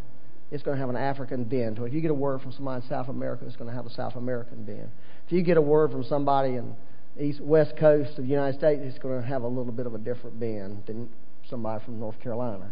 it's 0.51 0.63
going 0.63 0.77
to 0.77 0.81
have 0.81 0.91
an 0.91 0.97
African 0.97 1.45
bend 1.45 1.79
it. 1.79 1.83
If 1.83 1.93
you 1.93 2.01
get 2.01 2.11
a 2.11 2.15
word 2.15 2.43
from 2.43 2.53
somebody 2.53 2.83
in 2.83 2.89
South 2.89 3.09
America, 3.09 3.45
it's 3.47 3.57
going 3.57 3.71
to 3.71 3.77
have 3.77 3.87
a 3.87 3.91
South 3.91 4.17
American 4.17 4.65
bend. 4.65 4.89
If 5.27 5.33
you 5.33 5.43
get 5.43 5.57
a 5.57 5.63
word 5.63 5.91
from 5.91 6.05
somebody 6.05 6.57
in 6.57 6.75
east 7.19 7.41
west 7.41 7.77
coast 7.77 8.19
of 8.19 8.25
the 8.25 8.31
United 8.31 8.59
States, 8.59 8.83
it's 8.85 8.99
going 8.99 9.21
to 9.21 9.27
have 9.27 9.43
a 9.43 9.49
little 9.49 9.73
bit 9.73 9.87
of 9.87 9.95
a 9.95 9.99
different 9.99 10.39
bend 10.39 10.83
than 10.87 11.09
somebody 11.49 11.85
from 11.85 11.99
North 11.99 12.21
Carolina. 12.21 12.71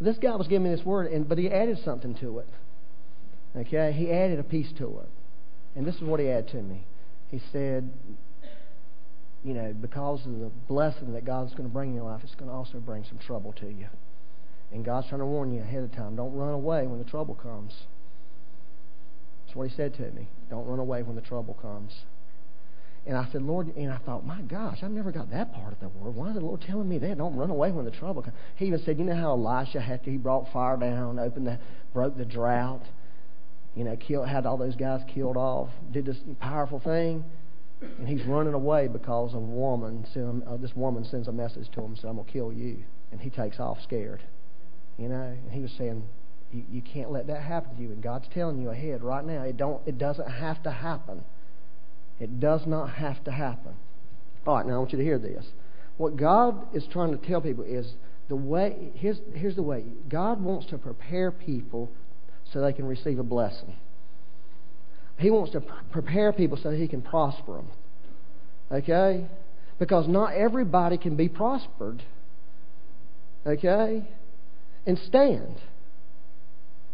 This 0.00 0.16
guy 0.18 0.34
was 0.36 0.46
giving 0.46 0.70
me 0.70 0.74
this 0.74 0.84
word, 0.84 1.10
and 1.10 1.28
but 1.28 1.38
he 1.38 1.50
added 1.50 1.78
something 1.84 2.14
to 2.16 2.38
it. 2.38 2.48
Okay, 3.56 3.92
he 3.92 4.12
added 4.12 4.38
a 4.38 4.44
piece 4.44 4.70
to 4.78 5.00
it, 5.00 5.08
and 5.74 5.86
this 5.86 5.96
is 5.96 6.02
what 6.02 6.20
he 6.20 6.28
added 6.28 6.48
to 6.50 6.62
me. 6.62 6.84
He 7.30 7.40
said, 7.52 7.90
you 9.42 9.54
know, 9.54 9.74
because 9.80 10.24
of 10.26 10.38
the 10.38 10.50
blessing 10.68 11.12
that 11.14 11.24
God's 11.24 11.52
going 11.52 11.68
to 11.68 11.72
bring 11.72 11.90
in 11.90 11.96
your 11.96 12.04
life, 12.04 12.20
it's 12.22 12.34
going 12.34 12.50
to 12.50 12.54
also 12.54 12.78
bring 12.78 13.04
some 13.04 13.18
trouble 13.18 13.52
to 13.54 13.66
you. 13.66 13.86
And 14.72 14.84
God's 14.84 15.08
trying 15.08 15.20
to 15.20 15.26
warn 15.26 15.52
you 15.52 15.62
ahead 15.62 15.82
of 15.82 15.92
time. 15.92 16.16
Don't 16.16 16.34
run 16.34 16.52
away 16.52 16.86
when 16.86 16.98
the 16.98 17.08
trouble 17.08 17.34
comes. 17.34 17.72
That's 19.46 19.56
what 19.56 19.68
he 19.68 19.74
said 19.74 19.94
to 19.94 20.10
me. 20.10 20.28
Don't 20.50 20.66
run 20.66 20.78
away 20.78 21.02
when 21.02 21.16
the 21.16 21.22
trouble 21.22 21.54
comes. 21.54 21.92
And 23.06 23.16
I 23.16 23.26
said, 23.32 23.40
Lord, 23.40 23.74
and 23.74 23.90
I 23.90 23.96
thought, 23.96 24.26
my 24.26 24.42
gosh, 24.42 24.80
I've 24.82 24.90
never 24.90 25.10
got 25.10 25.30
that 25.30 25.54
part 25.54 25.72
of 25.72 25.80
the 25.80 25.88
word. 25.88 26.14
Why 26.14 26.28
is 26.28 26.34
the 26.34 26.40
Lord 26.40 26.60
telling 26.60 26.86
me 26.86 26.98
that? 26.98 27.16
Don't 27.16 27.36
run 27.36 27.48
away 27.48 27.72
when 27.72 27.86
the 27.86 27.90
trouble 27.90 28.20
comes. 28.20 28.36
He 28.56 28.66
even 28.66 28.82
said, 28.84 28.98
you 28.98 29.04
know 29.04 29.16
how 29.16 29.32
Elisha 29.32 29.80
had 29.80 30.04
to, 30.04 30.10
he 30.10 30.18
brought 30.18 30.52
fire 30.52 30.76
down, 30.76 31.18
opened 31.18 31.46
the, 31.46 31.58
broke 31.94 32.18
the 32.18 32.26
drought, 32.26 32.82
you 33.74 33.84
know, 33.84 33.96
killed, 33.96 34.28
had 34.28 34.44
all 34.44 34.58
those 34.58 34.76
guys 34.76 35.00
killed 35.08 35.38
off, 35.38 35.70
did 35.90 36.04
this 36.04 36.18
powerful 36.40 36.80
thing, 36.80 37.24
and 37.80 38.06
he's 38.06 38.24
running 38.24 38.52
away 38.52 38.88
because 38.88 39.32
a 39.32 39.38
woman, 39.38 40.04
uh, 40.46 40.56
this 40.58 40.74
woman 40.76 41.04
sends 41.04 41.28
a 41.28 41.32
message 41.32 41.70
to 41.70 41.80
him, 41.80 41.96
said, 41.96 42.08
I'm 42.08 42.16
going 42.16 42.26
to 42.26 42.32
kill 42.32 42.52
you. 42.52 42.84
And 43.10 43.20
he 43.20 43.30
takes 43.30 43.58
off 43.58 43.78
scared. 43.82 44.20
You 44.98 45.08
know, 45.08 45.22
and 45.22 45.52
he 45.52 45.60
was 45.60 45.70
saying, 45.78 46.02
you, 46.52 46.64
you 46.70 46.82
can't 46.82 47.12
let 47.12 47.26
that 47.28 47.42
happen 47.42 47.76
to 47.76 47.82
you. 47.82 47.88
And 47.88 48.02
God's 48.02 48.26
telling 48.34 48.60
you 48.60 48.70
ahead 48.70 49.02
right 49.02 49.24
now, 49.24 49.42
it 49.42 49.56
don't, 49.56 49.80
it 49.86 49.98
doesn't 49.98 50.28
have 50.28 50.62
to 50.64 50.70
happen. 50.70 51.24
It 52.18 52.40
does 52.40 52.66
not 52.66 52.90
have 52.94 53.22
to 53.24 53.32
happen. 53.32 53.74
All 54.46 54.56
right, 54.56 54.66
now 54.66 54.74
I 54.74 54.78
want 54.78 54.92
you 54.92 54.98
to 54.98 55.04
hear 55.04 55.18
this. 55.18 55.46
What 55.98 56.16
God 56.16 56.74
is 56.74 56.84
trying 56.90 57.16
to 57.16 57.26
tell 57.26 57.40
people 57.40 57.64
is 57.64 57.92
the 58.28 58.36
way. 58.36 58.90
Here's, 58.94 59.18
here's 59.34 59.56
the 59.56 59.62
way. 59.62 59.84
God 60.08 60.40
wants 60.40 60.66
to 60.68 60.78
prepare 60.78 61.30
people 61.30 61.90
so 62.52 62.60
they 62.60 62.72
can 62.72 62.86
receive 62.86 63.18
a 63.18 63.24
blessing. 63.24 63.74
He 65.18 65.30
wants 65.30 65.52
to 65.52 65.60
prepare 65.90 66.32
people 66.32 66.58
so 66.60 66.70
He 66.70 66.88
can 66.88 67.02
prosper 67.02 67.54
them. 67.54 67.68
Okay? 68.70 69.26
Because 69.78 70.08
not 70.08 70.34
everybody 70.34 70.96
can 70.96 71.16
be 71.16 71.28
prospered. 71.28 72.02
Okay? 73.46 74.08
And 74.86 74.98
stand. 75.06 75.56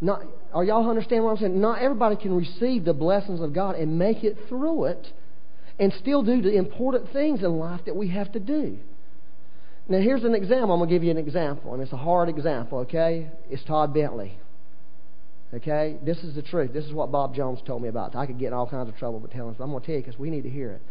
Not, 0.00 0.22
are 0.52 0.64
y'all 0.64 0.88
understand 0.88 1.24
what 1.24 1.30
I'm 1.30 1.36
saying? 1.38 1.60
Not 1.60 1.80
everybody 1.80 2.16
can 2.16 2.34
receive 2.34 2.84
the 2.84 2.92
blessings 2.92 3.40
of 3.40 3.54
God 3.54 3.76
and 3.76 3.98
make 3.98 4.24
it 4.24 4.36
through 4.48 4.84
it 4.84 5.06
and 5.78 5.92
still 6.00 6.22
do 6.22 6.42
the 6.42 6.56
important 6.56 7.12
things 7.12 7.42
in 7.42 7.58
life 7.58 7.80
that 7.86 7.96
we 7.96 8.08
have 8.08 8.32
to 8.32 8.40
do. 8.40 8.78
Now, 9.88 9.98
here's 9.98 10.24
an 10.24 10.34
example. 10.34 10.72
I'm 10.72 10.78
going 10.78 10.88
to 10.88 10.94
give 10.94 11.04
you 11.04 11.10
an 11.10 11.18
example, 11.18 11.74
and 11.74 11.82
it's 11.82 11.92
a 11.92 11.96
hard 11.96 12.28
example, 12.28 12.78
okay? 12.78 13.30
It's 13.50 13.62
Todd 13.64 13.92
Bentley. 13.92 14.38
Okay? 15.52 15.98
This 16.02 16.18
is 16.18 16.34
the 16.34 16.42
truth. 16.42 16.72
This 16.72 16.84
is 16.84 16.92
what 16.92 17.12
Bob 17.12 17.34
Jones 17.34 17.60
told 17.66 17.82
me 17.82 17.88
about. 17.88 18.16
I 18.16 18.26
could 18.26 18.38
get 18.38 18.48
in 18.48 18.52
all 18.54 18.66
kinds 18.66 18.88
of 18.88 18.96
trouble 18.96 19.20
with 19.20 19.32
telling 19.32 19.54
but 19.54 19.64
I'm 19.64 19.70
going 19.70 19.82
to 19.82 19.86
tell 19.86 19.96
you 19.96 20.02
because 20.02 20.18
we 20.18 20.30
need 20.30 20.42
to 20.42 20.50
hear 20.50 20.70
it. 20.72 20.82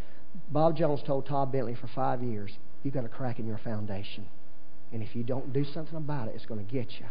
Bob 0.51 0.77
Jones 0.77 1.01
told 1.05 1.25
Todd 1.25 1.51
Bentley 1.51 1.75
for 1.75 1.87
five 1.93 2.21
years, 2.23 2.51
You've 2.83 2.93
got 2.93 3.05
a 3.05 3.09
crack 3.09 3.39
in 3.39 3.47
your 3.47 3.59
foundation. 3.59 4.25
And 4.93 5.01
if 5.01 5.15
you 5.15 5.23
don't 5.23 5.51
do 5.51 5.65
something 5.65 5.97
about 5.97 6.27
it, 6.27 6.35
it's 6.35 6.45
going 6.45 6.63
to 6.65 6.71
get 6.71 6.91
you. 6.99 7.05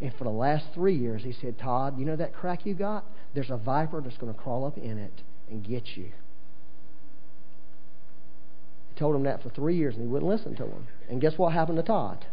And 0.00 0.12
for 0.18 0.24
the 0.24 0.30
last 0.30 0.66
three 0.74 0.94
years, 0.94 1.22
he 1.22 1.32
said, 1.40 1.58
Todd, 1.58 1.98
you 1.98 2.04
know 2.04 2.16
that 2.16 2.34
crack 2.34 2.66
you 2.66 2.74
got? 2.74 3.04
There's 3.34 3.50
a 3.50 3.56
viper 3.56 4.02
that's 4.02 4.18
going 4.18 4.32
to 4.32 4.38
crawl 4.38 4.66
up 4.66 4.76
in 4.76 4.98
it 4.98 5.22
and 5.50 5.66
get 5.66 5.96
you. 5.96 6.10
He 8.90 8.98
told 8.98 9.16
him 9.16 9.22
that 9.22 9.42
for 9.42 9.48
three 9.48 9.76
years, 9.76 9.94
and 9.94 10.02
he 10.02 10.08
wouldn't 10.08 10.30
listen 10.30 10.54
to 10.56 10.64
him. 10.64 10.86
And 11.08 11.20
guess 11.20 11.32
what 11.38 11.54
happened 11.54 11.78
to 11.78 11.82
Todd? 11.82 12.26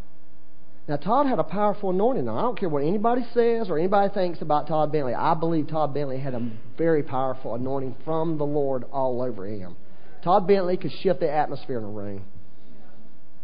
Now, 0.86 0.98
Todd 0.98 1.28
had 1.28 1.40
a 1.40 1.44
powerful 1.46 1.92
anointing. 1.92 2.26
Now, 2.26 2.38
I 2.38 2.42
don't 2.42 2.60
care 2.60 2.68
what 2.68 2.84
anybody 2.84 3.26
says 3.34 3.70
or 3.70 3.80
anybody 3.80 4.14
thinks 4.14 4.42
about 4.42 4.68
Todd 4.68 4.92
Bentley. 4.92 5.14
I 5.14 5.34
believe 5.34 5.70
Todd 5.70 5.94
Bentley 5.94 6.20
had 6.20 6.34
a 6.34 6.52
very 6.78 7.04
powerful 7.04 7.56
anointing 7.56 7.96
from 8.04 8.38
the 8.38 8.44
Lord 8.44 8.84
all 8.92 9.22
over 9.22 9.46
him. 9.46 9.78
Todd 10.26 10.46
Bentley 10.46 10.76
could 10.76 10.92
shift 11.02 11.22
the 11.22 11.32
atmosphere 11.32 11.78
in 11.78 11.86
a 11.86 11.90
room. 11.90 12.26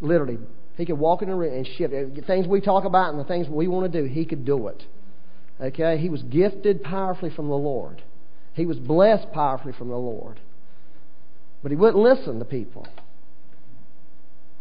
Literally, 0.01 0.37
he 0.79 0.85
could 0.85 0.97
walk 0.97 1.21
in 1.21 1.29
the 1.29 1.35
room 1.35 1.53
and 1.53 1.67
shift. 1.77 1.91
The 1.91 2.23
things 2.25 2.47
we 2.47 2.61
talk 2.61 2.85
about 2.85 3.11
and 3.11 3.19
the 3.19 3.25
things 3.25 3.47
we 3.49 3.67
want 3.67 3.91
to 3.91 4.01
do, 4.01 4.07
he 4.07 4.25
could 4.25 4.45
do 4.45 4.67
it. 4.67 4.81
Okay? 5.59 5.97
He 5.97 6.09
was 6.09 6.21
gifted 6.23 6.83
powerfully 6.83 7.31
from 7.35 7.49
the 7.49 7.57
Lord. 7.57 8.01
He 8.53 8.65
was 8.65 8.77
blessed 8.77 9.31
powerfully 9.33 9.73
from 9.73 9.89
the 9.89 9.97
Lord. 9.97 10.39
But 11.61 11.71
he 11.71 11.75
wouldn't 11.75 12.01
listen 12.01 12.39
to 12.39 12.45
people. 12.45 12.87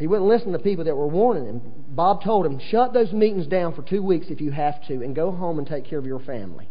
He 0.01 0.07
wouldn't 0.07 0.29
listen 0.29 0.53
to 0.53 0.59
people 0.59 0.85
that 0.85 0.97
were 0.97 1.07
warning 1.07 1.47
him. 1.47 1.61
Bob 1.89 2.23
told 2.23 2.47
him, 2.47 2.61
shut 2.71 2.93
those 2.93 3.13
meetings 3.13 3.47
down 3.47 3.75
for 3.75 3.83
two 3.83 4.03
weeks 4.03 4.27
if 4.29 4.41
you 4.41 4.51
have 4.51 4.85
to 4.89 4.95
and 4.95 5.15
go 5.15 5.31
home 5.31 5.59
and 5.59 5.67
take 5.67 5.85
care 5.87 5.99
of 5.99 6.07
your 6.07 6.21
family. 6.21 6.69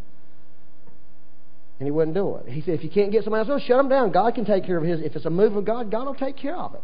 And 1.79 1.87
he 1.87 1.91
wouldn't 1.91 2.15
do 2.15 2.35
it. 2.37 2.49
He 2.49 2.61
said, 2.61 2.73
if 2.73 2.83
you 2.83 2.89
can't 2.89 3.11
get 3.11 3.23
somebody 3.23 3.49
else, 3.49 3.61
shut 3.63 3.77
them 3.77 3.87
down. 3.87 4.11
God 4.11 4.35
can 4.35 4.45
take 4.45 4.65
care 4.65 4.77
of 4.77 4.83
his. 4.83 4.99
If 4.99 5.15
it's 5.15 5.25
a 5.25 5.29
move 5.29 5.55
of 5.55 5.63
God, 5.63 5.91
God 5.91 6.05
will 6.05 6.15
take 6.15 6.35
care 6.35 6.55
of 6.55 6.73
it. 6.73 6.83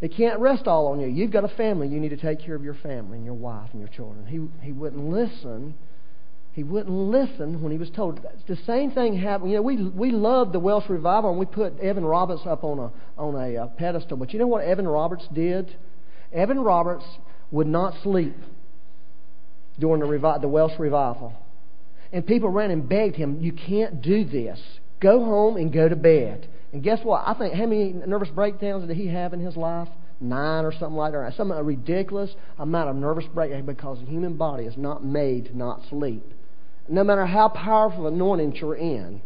It 0.00 0.14
can't 0.16 0.38
rest 0.38 0.68
all 0.68 0.88
on 0.88 1.00
you. 1.00 1.08
You've 1.08 1.32
got 1.32 1.44
a 1.44 1.48
family. 1.56 1.88
You 1.88 1.98
need 1.98 2.10
to 2.10 2.16
take 2.16 2.40
care 2.40 2.54
of 2.54 2.62
your 2.62 2.74
family 2.74 3.16
and 3.16 3.24
your 3.24 3.34
wife 3.34 3.70
and 3.72 3.80
your 3.80 3.88
children. 3.88 4.26
He, 4.26 4.66
he 4.66 4.72
wouldn't 4.72 5.04
listen. 5.08 5.74
He 6.52 6.62
wouldn't 6.62 6.94
listen 6.94 7.62
when 7.62 7.72
he 7.72 7.78
was 7.78 7.90
told. 7.90 8.20
The 8.46 8.58
same 8.66 8.92
thing 8.92 9.16
happened. 9.16 9.50
You 9.50 9.56
know, 9.56 9.62
we 9.62 9.76
we 9.76 10.10
love 10.10 10.52
the 10.52 10.60
Welsh 10.60 10.88
revival, 10.88 11.30
and 11.30 11.38
we 11.38 11.46
put 11.46 11.78
Evan 11.80 12.04
Roberts 12.04 12.42
up 12.46 12.64
on 12.64 12.78
a 12.78 12.90
on 13.20 13.34
a 13.34 13.56
uh, 13.56 13.66
pedestal. 13.68 14.16
But 14.16 14.32
you 14.32 14.38
know 14.38 14.46
what 14.46 14.64
Evan 14.64 14.86
Roberts 14.86 15.26
did? 15.32 15.76
Evan 16.32 16.60
Roberts 16.60 17.04
would 17.50 17.66
not 17.66 17.94
sleep 18.02 18.36
during 19.78 20.00
the 20.00 20.06
revi- 20.06 20.40
the 20.40 20.48
Welsh 20.48 20.78
revival, 20.78 21.32
and 22.12 22.26
people 22.26 22.50
ran 22.50 22.70
and 22.70 22.88
begged 22.88 23.16
him, 23.16 23.40
"You 23.40 23.52
can't 23.52 24.02
do 24.02 24.24
this. 24.24 24.60
Go 25.00 25.24
home 25.24 25.56
and 25.56 25.72
go 25.72 25.88
to 25.88 25.96
bed." 25.96 26.48
And 26.72 26.82
guess 26.82 27.00
what? 27.02 27.26
I 27.26 27.34
think 27.34 27.54
how 27.54 27.66
many 27.66 27.92
nervous 27.92 28.28
breakdowns 28.28 28.86
did 28.86 28.96
he 28.96 29.08
have 29.08 29.32
in 29.32 29.40
his 29.40 29.56
life? 29.56 29.88
Nine 30.20 30.64
or 30.64 30.72
something 30.72 30.96
like 30.96 31.12
that. 31.12 31.34
Some 31.36 31.52
ridiculous 31.52 32.30
amount 32.58 32.90
of 32.90 32.96
nervous 32.96 33.24
breakdown 33.32 33.64
because 33.64 33.98
the 34.00 34.06
human 34.06 34.36
body 34.36 34.64
is 34.64 34.76
not 34.76 35.04
made 35.04 35.46
to 35.46 35.56
not 35.56 35.82
sleep. 35.88 36.24
No 36.88 37.04
matter 37.04 37.26
how 37.26 37.48
powerful 37.48 38.06
anointing 38.06 38.56
you're 38.56 38.74
in, 38.74 39.20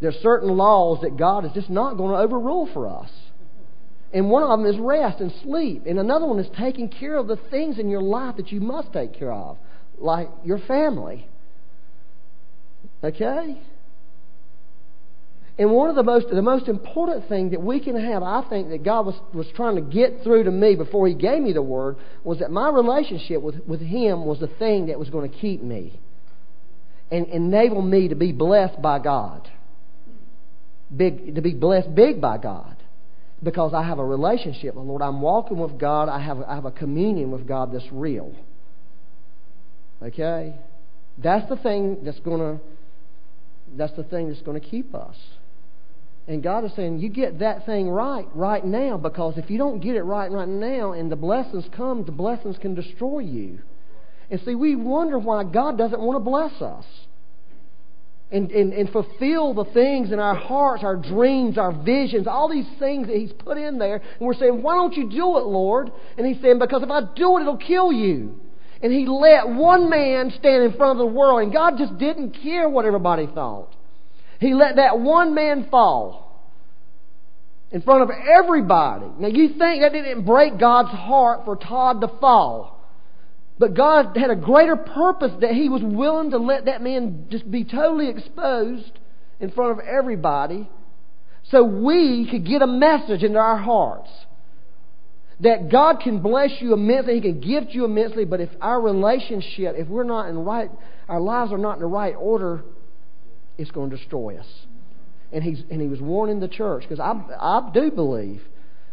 there's 0.00 0.16
certain 0.16 0.56
laws 0.56 1.00
that 1.02 1.16
God 1.16 1.44
is 1.44 1.52
just 1.52 1.70
not 1.70 1.96
going 1.96 2.12
to 2.12 2.18
overrule 2.18 2.68
for 2.72 2.88
us. 2.88 3.10
And 4.12 4.30
one 4.30 4.42
of 4.42 4.50
them 4.50 4.66
is 4.66 4.78
rest 4.78 5.20
and 5.20 5.32
sleep. 5.42 5.84
And 5.86 5.98
another 5.98 6.26
one 6.26 6.38
is 6.38 6.48
taking 6.58 6.88
care 6.88 7.16
of 7.16 7.28
the 7.28 7.38
things 7.50 7.78
in 7.78 7.88
your 7.88 8.02
life 8.02 8.36
that 8.36 8.52
you 8.52 8.60
must 8.60 8.92
take 8.92 9.14
care 9.14 9.32
of, 9.32 9.56
like 9.98 10.28
your 10.44 10.58
family. 10.58 11.28
Okay? 13.02 13.60
And 15.58 15.70
one 15.70 15.90
of 15.90 15.96
the 15.96 16.02
most, 16.02 16.28
the 16.30 16.40
most 16.40 16.66
important 16.66 17.28
thing 17.28 17.50
that 17.50 17.62
we 17.62 17.78
can 17.78 18.00
have, 18.00 18.22
I 18.22 18.42
think, 18.48 18.70
that 18.70 18.82
God 18.82 19.06
was, 19.06 19.14
was 19.34 19.46
trying 19.54 19.76
to 19.76 19.82
get 19.82 20.22
through 20.22 20.44
to 20.44 20.50
me 20.50 20.76
before 20.76 21.06
He 21.06 21.14
gave 21.14 21.42
me 21.42 21.52
the 21.52 21.62
Word, 21.62 21.96
was 22.24 22.38
that 22.38 22.50
my 22.50 22.70
relationship 22.70 23.42
with, 23.42 23.56
with 23.66 23.80
Him 23.80 24.24
was 24.24 24.40
the 24.40 24.46
thing 24.46 24.86
that 24.86 24.98
was 24.98 25.10
going 25.10 25.30
to 25.30 25.36
keep 25.36 25.62
me 25.62 26.00
and 27.10 27.26
enable 27.26 27.82
me 27.82 28.08
to 28.08 28.14
be 28.14 28.32
blessed 28.32 28.80
by 28.80 28.98
God. 28.98 29.50
Big, 30.94 31.34
to 31.34 31.42
be 31.42 31.52
blessed 31.52 31.94
big 31.94 32.20
by 32.20 32.38
God. 32.38 32.76
Because 33.42 33.74
I 33.74 33.82
have 33.82 33.98
a 33.98 34.04
relationship 34.04 34.74
with 34.74 34.84
the 34.84 34.88
Lord. 34.88 35.02
I'm 35.02 35.20
walking 35.20 35.58
with 35.58 35.78
God. 35.78 36.08
I 36.08 36.20
have, 36.20 36.40
I 36.42 36.54
have 36.54 36.64
a 36.64 36.70
communion 36.70 37.30
with 37.30 37.46
God 37.46 37.74
that's 37.74 37.90
real. 37.90 38.34
Okay? 40.02 40.54
That's 41.18 41.46
the 41.50 41.56
thing 41.56 41.98
that's 42.04 42.20
going 42.20 42.40
to 42.40 42.64
that's 43.76 43.94
the 43.96 44.04
thing 44.04 44.28
that's 44.28 44.42
going 44.42 44.60
to 44.60 44.66
keep 44.66 44.94
us. 44.94 45.16
And 46.28 46.42
God 46.42 46.64
is 46.64 46.72
saying, 46.76 47.00
you 47.00 47.08
get 47.08 47.40
that 47.40 47.66
thing 47.66 47.88
right 47.88 48.26
right 48.34 48.64
now 48.64 48.96
because 48.96 49.38
if 49.38 49.50
you 49.50 49.58
don't 49.58 49.80
get 49.80 49.96
it 49.96 50.02
right 50.02 50.30
right 50.30 50.48
now 50.48 50.92
and 50.92 51.10
the 51.10 51.16
blessings 51.16 51.64
come, 51.76 52.04
the 52.04 52.12
blessings 52.12 52.56
can 52.58 52.74
destroy 52.74 53.20
you. 53.20 53.58
And 54.30 54.40
see, 54.44 54.54
we 54.54 54.76
wonder 54.76 55.18
why 55.18 55.44
God 55.44 55.76
doesn't 55.76 56.00
want 56.00 56.16
to 56.16 56.20
bless 56.20 56.62
us. 56.62 56.84
and, 58.30 58.50
and, 58.50 58.72
and 58.72 58.88
fulfill 58.90 59.52
the 59.52 59.66
things 59.66 60.10
in 60.10 60.18
our 60.18 60.34
hearts, 60.34 60.82
our 60.82 60.96
dreams, 60.96 61.58
our 61.58 61.72
visions, 61.72 62.26
all 62.26 62.48
these 62.48 62.66
things 62.78 63.06
that 63.08 63.16
He's 63.16 63.32
put 63.32 63.58
in 63.58 63.78
there. 63.78 63.96
And 63.96 64.20
we're 64.20 64.34
saying, 64.34 64.62
Why 64.62 64.74
don't 64.74 64.94
you 64.94 65.10
do 65.10 65.36
it, 65.38 65.44
Lord? 65.44 65.92
And 66.16 66.26
He's 66.26 66.40
saying, 66.40 66.58
Because 66.58 66.82
if 66.82 66.90
I 66.90 67.02
do 67.14 67.36
it, 67.36 67.42
it'll 67.42 67.58
kill 67.58 67.92
you. 67.92 68.40
And 68.80 68.90
He 68.90 69.06
let 69.06 69.48
one 69.48 69.90
man 69.90 70.32
stand 70.38 70.64
in 70.64 70.72
front 70.78 70.92
of 70.92 70.98
the 70.98 71.12
world, 71.12 71.42
and 71.42 71.52
God 71.52 71.76
just 71.76 71.98
didn't 71.98 72.38
care 72.42 72.68
what 72.68 72.86
everybody 72.86 73.26
thought. 73.26 73.74
He 74.42 74.54
let 74.54 74.76
that 74.76 74.98
one 74.98 75.36
man 75.36 75.68
fall 75.70 76.50
in 77.70 77.80
front 77.80 78.02
of 78.02 78.10
everybody. 78.10 79.06
Now, 79.18 79.28
you 79.28 79.50
think 79.50 79.82
that 79.82 79.92
didn't 79.92 80.24
break 80.26 80.58
God's 80.58 80.90
heart 80.90 81.44
for 81.44 81.54
Todd 81.54 82.00
to 82.00 82.08
fall. 82.20 82.84
But 83.56 83.74
God 83.74 84.16
had 84.16 84.30
a 84.30 84.36
greater 84.36 84.74
purpose 84.74 85.30
that 85.40 85.52
He 85.52 85.68
was 85.68 85.80
willing 85.84 86.32
to 86.32 86.38
let 86.38 86.64
that 86.64 86.82
man 86.82 87.28
just 87.30 87.48
be 87.48 87.62
totally 87.62 88.08
exposed 88.08 88.90
in 89.38 89.52
front 89.52 89.78
of 89.78 89.86
everybody 89.86 90.68
so 91.52 91.62
we 91.62 92.26
could 92.28 92.44
get 92.44 92.62
a 92.62 92.66
message 92.66 93.22
into 93.22 93.38
our 93.38 93.58
hearts 93.58 94.10
that 95.38 95.70
God 95.70 96.00
can 96.02 96.20
bless 96.20 96.50
you 96.60 96.72
immensely, 96.72 97.14
He 97.14 97.20
can 97.20 97.40
gift 97.40 97.72
you 97.72 97.84
immensely, 97.84 98.24
but 98.24 98.40
if 98.40 98.50
our 98.60 98.80
relationship, 98.80 99.76
if 99.78 99.86
we're 99.86 100.02
not 100.02 100.28
in 100.28 100.38
right, 100.40 100.70
our 101.08 101.20
lives 101.20 101.52
are 101.52 101.58
not 101.58 101.74
in 101.74 101.80
the 101.80 101.86
right 101.86 102.14
order, 102.18 102.64
it's 103.58 103.70
going 103.70 103.90
to 103.90 103.96
destroy 103.96 104.36
us. 104.36 104.46
And, 105.32 105.42
he's, 105.42 105.62
and 105.70 105.80
he 105.80 105.88
was 105.88 106.00
warning 106.00 106.40
the 106.40 106.48
church 106.48 106.82
because 106.82 107.00
I, 107.00 107.12
I 107.40 107.70
do 107.72 107.90
believe, 107.90 108.42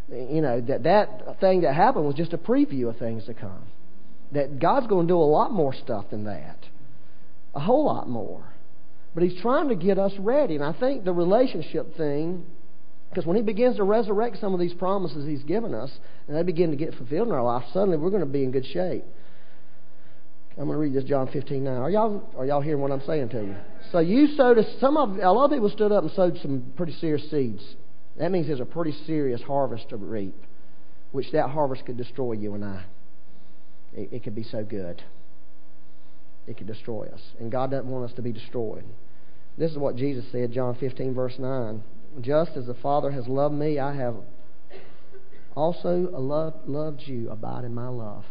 you 0.10 0.42
know, 0.42 0.62
that 0.62 0.84
that 0.84 1.40
thing 1.40 1.62
that 1.62 1.76
happened 1.76 2.06
was 2.06 2.16
just 2.16 2.34
a 2.34 2.38
preview 2.38 2.90
of 2.90 2.98
things 2.98 3.26
to 3.26 3.34
come 3.34 3.64
that 4.32 4.60
God's 4.60 4.88
going 4.88 5.08
to 5.08 5.12
do 5.12 5.18
a 5.18 5.22
lot 5.22 5.52
more 5.52 5.74
stuff 5.74 6.06
than 6.12 6.26
that. 6.26 6.58
A 7.56 7.60
whole 7.60 7.86
lot 7.86 8.08
more. 8.08 8.44
But 9.14 9.24
He's 9.24 9.42
trying 9.42 9.70
to 9.70 9.76
get 9.76 9.98
us 9.98 10.12
ready. 10.20 10.56
And 10.56 10.64
I 10.64 10.74
think 10.74 11.04
the 11.04 11.14
relationship 11.14 11.98
thing, 11.98 12.46
because 13.10 13.26
when 13.26 13.38
He 13.38 13.42
begins 13.42 13.78
to 13.78 13.84
resurrect 13.84 14.38
some 14.40 14.54
of 14.54 14.60
these 14.60 14.74
promises 14.74 15.26
He's 15.26 15.44
given 15.44 15.74
us, 15.74 15.92
and 16.28 16.38
they 16.38 16.44
begin 16.44 16.70
to 16.70 16.78
get 16.78 16.94
fulfilled 16.96 17.28
in 17.28 17.34
our 17.34 17.44
life, 17.44 17.64
suddenly 17.74 17.98
we're 17.98 18.12
going 18.12 18.22
to 18.22 18.28
be 18.28 18.44
in 18.44 18.52
good 18.52 18.68
shape. 18.68 19.04
I'm 20.60 20.66
going 20.66 20.76
to 20.76 20.78
read 20.78 20.94
this 20.94 21.06
John 21.06 21.30
15 21.32 21.64
now. 21.64 21.84
Are 21.84 21.90
y'all, 21.90 22.22
are 22.38 22.46
y'all 22.46 22.62
hearing 22.62 22.82
what 22.82 22.92
I'm 22.92 23.02
saying 23.08 23.30
to 23.30 23.42
you? 23.42 23.56
So 23.92 24.00
you 24.00 24.36
sowed 24.36 24.58
a, 24.58 24.80
some 24.80 24.98
of 24.98 25.18
a 25.18 25.32
lot 25.32 25.46
of 25.46 25.52
people 25.52 25.70
stood 25.70 25.92
up 25.92 26.04
and 26.04 26.12
sowed 26.12 26.38
some 26.42 26.74
pretty 26.76 26.92
serious 26.94 27.30
seeds. 27.32 27.64
That 28.18 28.32
means 28.32 28.48
there's 28.48 28.60
a 28.60 28.66
pretty 28.66 28.94
serious 29.08 29.42
harvest 29.42 29.90
to 29.90 29.98
reap, 29.98 30.36
which 31.14 31.32
that 31.32 31.50
harvest 31.50 31.86
could 31.86 31.96
destroy 31.96 32.34
you 32.34 32.54
and 32.56 32.66
I 32.66 32.84
it, 33.94 34.10
it 34.12 34.24
could 34.24 34.36
be 34.36 34.44
so 34.44 34.64
good. 34.64 35.02
It 36.48 36.58
could 36.58 36.68
destroy 36.68 37.06
us. 37.14 37.22
And 37.40 37.52
God 37.52 37.72
doesn't 37.72 37.90
want 37.90 38.10
us 38.10 38.16
to 38.16 38.22
be 38.22 38.32
destroyed. 38.32 38.84
This 39.58 39.72
is 39.72 39.78
what 39.78 39.96
Jesus 39.96 40.26
said, 40.32 40.52
John 40.52 40.76
15, 40.76 41.14
verse 41.14 41.36
9. 41.38 41.84
Just 42.22 42.52
as 42.56 42.66
the 42.66 42.74
Father 42.74 43.12
has 43.12 43.28
loved 43.28 43.56
me, 43.56 43.78
I 43.78 43.94
have 43.96 44.16
also 45.56 46.10
loved, 46.12 46.68
loved 46.68 47.02
you. 47.06 47.30
Abide 47.30 47.66
in 47.66 47.74
my 47.74 47.88
love. 47.88 48.26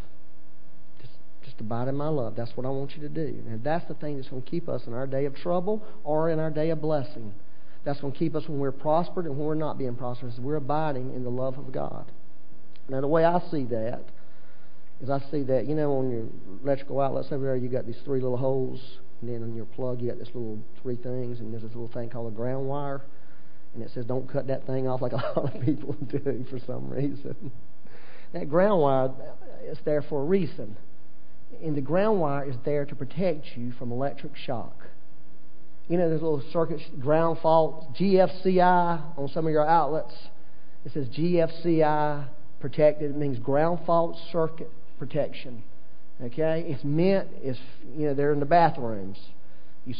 Just, 1.48 1.60
abide 1.60 1.88
in 1.88 1.96
my 1.96 2.08
love. 2.08 2.36
That's 2.36 2.54
what 2.56 2.66
I 2.66 2.68
want 2.68 2.94
you 2.94 3.00
to 3.02 3.08
do. 3.08 3.42
And 3.46 3.64
that's 3.64 3.86
the 3.88 3.94
thing 3.94 4.16
that's 4.16 4.28
going 4.28 4.42
to 4.42 4.50
keep 4.50 4.68
us 4.68 4.82
in 4.86 4.92
our 4.92 5.06
day 5.06 5.24
of 5.24 5.34
trouble 5.34 5.82
or 6.04 6.30
in 6.30 6.38
our 6.38 6.50
day 6.50 6.70
of 6.70 6.82
blessing. 6.82 7.32
That's 7.84 8.00
going 8.00 8.12
to 8.12 8.18
keep 8.18 8.34
us 8.34 8.46
when 8.48 8.58
we're 8.58 8.72
prospered 8.72 9.24
and 9.24 9.36
when 9.36 9.46
we're 9.46 9.54
not 9.54 9.78
being 9.78 9.94
prosperous. 9.94 10.38
We're 10.38 10.56
abiding 10.56 11.14
in 11.14 11.24
the 11.24 11.30
love 11.30 11.56
of 11.56 11.72
God. 11.72 12.12
Now, 12.88 13.00
the 13.00 13.08
way 13.08 13.24
I 13.24 13.40
see 13.50 13.64
that 13.64 14.04
is 15.00 15.10
I 15.10 15.20
see 15.30 15.42
that, 15.44 15.66
you 15.66 15.74
know, 15.74 15.92
on 15.92 16.10
your 16.10 16.24
electrical 16.62 17.00
outlets 17.00 17.28
over 17.30 17.44
there, 17.44 17.56
you 17.56 17.68
got 17.68 17.86
these 17.86 17.98
three 18.04 18.20
little 18.20 18.36
holes, 18.36 18.80
and 19.20 19.30
then 19.30 19.42
on 19.42 19.54
your 19.54 19.66
plug, 19.66 20.00
you 20.00 20.08
got 20.08 20.18
this 20.18 20.28
little 20.28 20.58
three 20.82 20.96
things, 20.96 21.40
and 21.40 21.52
there's 21.52 21.62
this 21.62 21.72
little 21.72 21.88
thing 21.88 22.08
called 22.08 22.32
a 22.32 22.36
ground 22.36 22.68
wire, 22.68 23.02
and 23.74 23.82
it 23.82 23.90
says 23.94 24.04
don't 24.06 24.30
cut 24.30 24.46
that 24.48 24.66
thing 24.66 24.88
off 24.88 25.02
like 25.02 25.12
a 25.12 25.16
lot 25.36 25.54
of 25.54 25.62
people 25.62 25.92
do 26.10 26.44
for 26.50 26.58
some 26.66 26.90
reason. 26.90 27.52
that 28.32 28.48
ground 28.48 28.80
wire 28.82 29.10
is 29.64 29.78
there 29.84 30.02
for 30.02 30.22
a 30.22 30.24
reason, 30.24 30.76
and 31.62 31.76
the 31.76 31.80
ground 31.80 32.20
wire 32.20 32.48
is 32.48 32.56
there 32.64 32.84
to 32.84 32.94
protect 32.94 33.46
you 33.56 33.72
from 33.72 33.90
electric 33.92 34.36
shock. 34.36 34.84
You 35.88 35.96
know, 35.96 36.08
there's 36.08 36.22
little 36.22 36.42
circuit 36.52 36.80
ground 37.00 37.38
fault, 37.40 37.94
GFCI 37.98 39.18
on 39.18 39.28
some 39.32 39.46
of 39.46 39.52
your 39.52 39.66
outlets. 39.66 40.14
It 40.84 40.92
says 40.92 41.08
GFCI 41.08 42.28
protected. 42.60 43.10
It 43.10 43.16
means 43.16 43.38
ground 43.38 43.80
fault 43.86 44.16
circuit 44.30 44.70
protection. 44.98 45.62
Okay? 46.22 46.64
It's 46.66 46.84
meant, 46.84 47.28
it's, 47.36 47.58
you 47.96 48.06
know, 48.06 48.14
they're 48.14 48.32
in 48.32 48.40
the 48.40 48.46
bathrooms. 48.46 49.18
You 49.84 49.94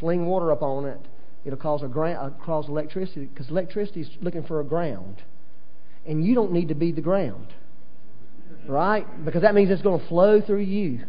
sling 0.00 0.26
water 0.26 0.50
up 0.50 0.62
on 0.62 0.86
it, 0.86 1.00
it'll 1.44 1.58
cause, 1.58 1.82
a 1.82 1.88
ground, 1.88 2.18
uh, 2.18 2.44
cause 2.44 2.68
electricity, 2.68 3.26
because 3.26 3.48
electricity 3.50 4.00
is 4.00 4.10
looking 4.20 4.42
for 4.42 4.60
a 4.60 4.64
ground. 4.64 5.22
And 6.06 6.24
you 6.24 6.34
don't 6.34 6.52
need 6.52 6.68
to 6.68 6.74
be 6.74 6.90
the 6.90 7.00
ground. 7.00 7.54
Right? 8.68 9.06
Because 9.24 9.42
that 9.42 9.54
means 9.54 9.70
it's 9.70 9.82
going 9.82 10.00
to 10.00 10.06
flow 10.08 10.40
through 10.40 10.60
you. 10.60 11.00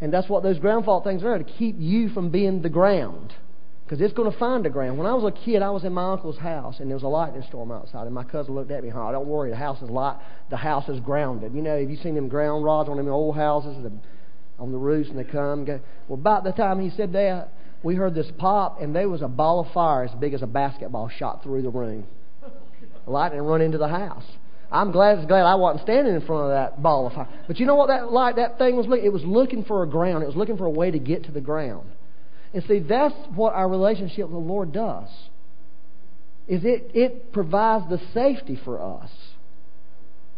And 0.00 0.12
that's 0.12 0.28
what 0.28 0.42
those 0.42 0.58
ground 0.58 0.84
fault 0.84 1.04
things 1.04 1.22
are, 1.22 1.38
to 1.38 1.44
keep 1.44 1.76
you 1.78 2.08
from 2.08 2.30
being 2.30 2.62
the 2.62 2.68
ground 2.68 3.32
because 3.92 4.06
it's 4.06 4.14
going 4.14 4.32
to 4.32 4.38
find 4.38 4.64
the 4.64 4.70
ground. 4.70 4.96
When 4.96 5.06
I 5.06 5.12
was 5.12 5.30
a 5.30 5.44
kid, 5.44 5.60
I 5.60 5.68
was 5.68 5.84
in 5.84 5.92
my 5.92 6.12
uncle's 6.12 6.38
house, 6.38 6.80
and 6.80 6.88
there 6.88 6.96
was 6.96 7.02
a 7.02 7.08
lightning 7.08 7.44
storm 7.46 7.70
outside, 7.70 8.06
and 8.06 8.14
my 8.14 8.24
cousin 8.24 8.54
looked 8.54 8.70
at 8.70 8.82
me, 8.82 8.90
"Oh, 8.90 9.12
don't 9.12 9.26
worry, 9.26 9.50
the 9.50 9.56
house 9.56 9.82
is 9.82 9.90
light. 9.90 10.16
The 10.48 10.56
house 10.56 10.88
is 10.88 10.98
grounded. 11.00 11.52
You 11.54 11.60
know, 11.60 11.78
have 11.78 11.90
you 11.90 11.98
seen 11.98 12.14
them 12.14 12.28
ground 12.28 12.64
rods 12.64 12.88
on 12.88 12.96
them 12.96 13.06
old 13.08 13.36
houses 13.36 13.76
the, 13.82 13.92
on 14.58 14.72
the 14.72 14.78
roofs, 14.78 15.10
and 15.10 15.18
they 15.18 15.24
come? 15.24 15.58
and 15.58 15.66
Go. 15.66 15.80
Well, 16.08 16.18
about 16.18 16.42
the 16.42 16.52
time 16.52 16.80
he 16.80 16.88
said 16.96 17.12
that, 17.12 17.50
we 17.82 17.94
heard 17.94 18.14
this 18.14 18.30
pop, 18.38 18.80
and 18.80 18.96
there 18.96 19.10
was 19.10 19.20
a 19.20 19.28
ball 19.28 19.60
of 19.60 19.70
fire 19.72 20.04
as 20.04 20.10
big 20.12 20.32
as 20.32 20.40
a 20.40 20.46
basketball 20.46 21.10
shot 21.10 21.42
through 21.42 21.60
the 21.60 21.68
room. 21.68 22.06
lightning 23.06 23.42
run 23.42 23.60
into 23.60 23.76
the 23.76 23.88
house. 23.88 24.24
I'm 24.72 24.90
glad, 24.90 25.28
glad 25.28 25.44
I 25.44 25.54
wasn't 25.54 25.82
standing 25.82 26.14
in 26.14 26.22
front 26.22 26.44
of 26.44 26.50
that 26.50 26.82
ball 26.82 27.06
of 27.06 27.12
fire. 27.12 27.28
But 27.46 27.60
you 27.60 27.66
know 27.66 27.74
what 27.74 27.88
that 27.88 28.10
light, 28.10 28.36
that 28.36 28.56
thing 28.56 28.76
was 28.76 28.86
looking? 28.86 29.04
It 29.04 29.12
was 29.12 29.22
looking 29.22 29.64
for 29.64 29.82
a 29.82 29.86
ground. 29.86 30.22
It 30.22 30.26
was 30.26 30.36
looking 30.36 30.56
for 30.56 30.64
a 30.64 30.70
way 30.70 30.90
to 30.90 30.98
get 30.98 31.24
to 31.24 31.32
the 31.32 31.42
ground. 31.42 31.88
And 32.54 32.64
see, 32.66 32.78
that's 32.78 33.14
what 33.34 33.52
our 33.52 33.68
relationship 33.68 34.24
with 34.24 34.32
the 34.32 34.38
Lord 34.38 34.72
does. 34.72 35.08
Is 36.48 36.64
it, 36.64 36.90
it 36.94 37.32
provides 37.32 37.84
the 37.90 38.00
safety 38.14 38.58
for 38.64 38.80
us. 38.80 39.10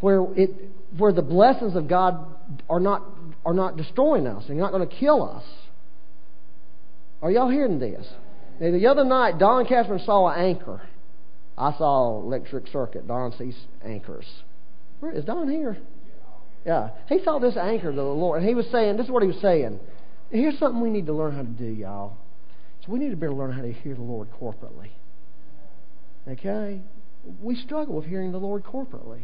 Where 0.00 0.26
it 0.36 0.50
where 0.98 1.12
the 1.12 1.22
blessings 1.22 1.76
of 1.76 1.88
God 1.88 2.26
are 2.68 2.80
not 2.80 3.02
are 3.46 3.54
not 3.54 3.76
destroying 3.76 4.26
us 4.26 4.44
and 4.48 4.58
not 4.58 4.70
going 4.70 4.86
to 4.86 4.94
kill 4.94 5.22
us. 5.22 5.44
Are 7.22 7.30
y'all 7.30 7.48
hearing 7.48 7.78
this? 7.78 8.06
Now, 8.60 8.70
the 8.70 8.86
other 8.86 9.04
night, 9.04 9.38
Don 9.38 9.64
Catherine 9.64 10.02
saw 10.04 10.28
an 10.28 10.44
anchor. 10.44 10.82
I 11.56 11.72
saw 11.76 12.20
electric 12.20 12.66
circuit. 12.68 13.06
Don 13.06 13.32
sees 13.38 13.56
anchors. 13.84 14.26
Where 15.00 15.12
is 15.12 15.24
Don 15.24 15.48
here? 15.48 15.76
Yeah. 16.66 16.90
He 17.08 17.22
saw 17.22 17.38
this 17.38 17.56
anchor 17.56 17.90
to 17.90 17.96
the 17.96 18.02
Lord, 18.02 18.40
and 18.40 18.48
he 18.48 18.54
was 18.54 18.66
saying, 18.72 18.96
this 18.96 19.06
is 19.06 19.12
what 19.12 19.22
he 19.22 19.28
was 19.28 19.40
saying. 19.40 19.78
Here's 20.30 20.58
something 20.58 20.80
we 20.80 20.90
need 20.90 21.06
to 21.06 21.12
learn 21.12 21.34
how 21.34 21.42
to 21.42 21.48
do, 21.48 21.66
y'all. 21.66 22.16
So 22.84 22.92
we 22.92 22.98
need 22.98 23.10
to 23.10 23.16
be 23.16 23.26
able 23.26 23.36
to 23.36 23.40
learn 23.42 23.52
how 23.52 23.62
to 23.62 23.72
hear 23.72 23.94
the 23.94 24.02
Lord 24.02 24.28
corporately. 24.40 24.90
Okay? 26.28 26.80
We 27.40 27.54
struggle 27.56 27.94
with 27.94 28.06
hearing 28.06 28.32
the 28.32 28.38
Lord 28.38 28.64
corporately. 28.64 29.22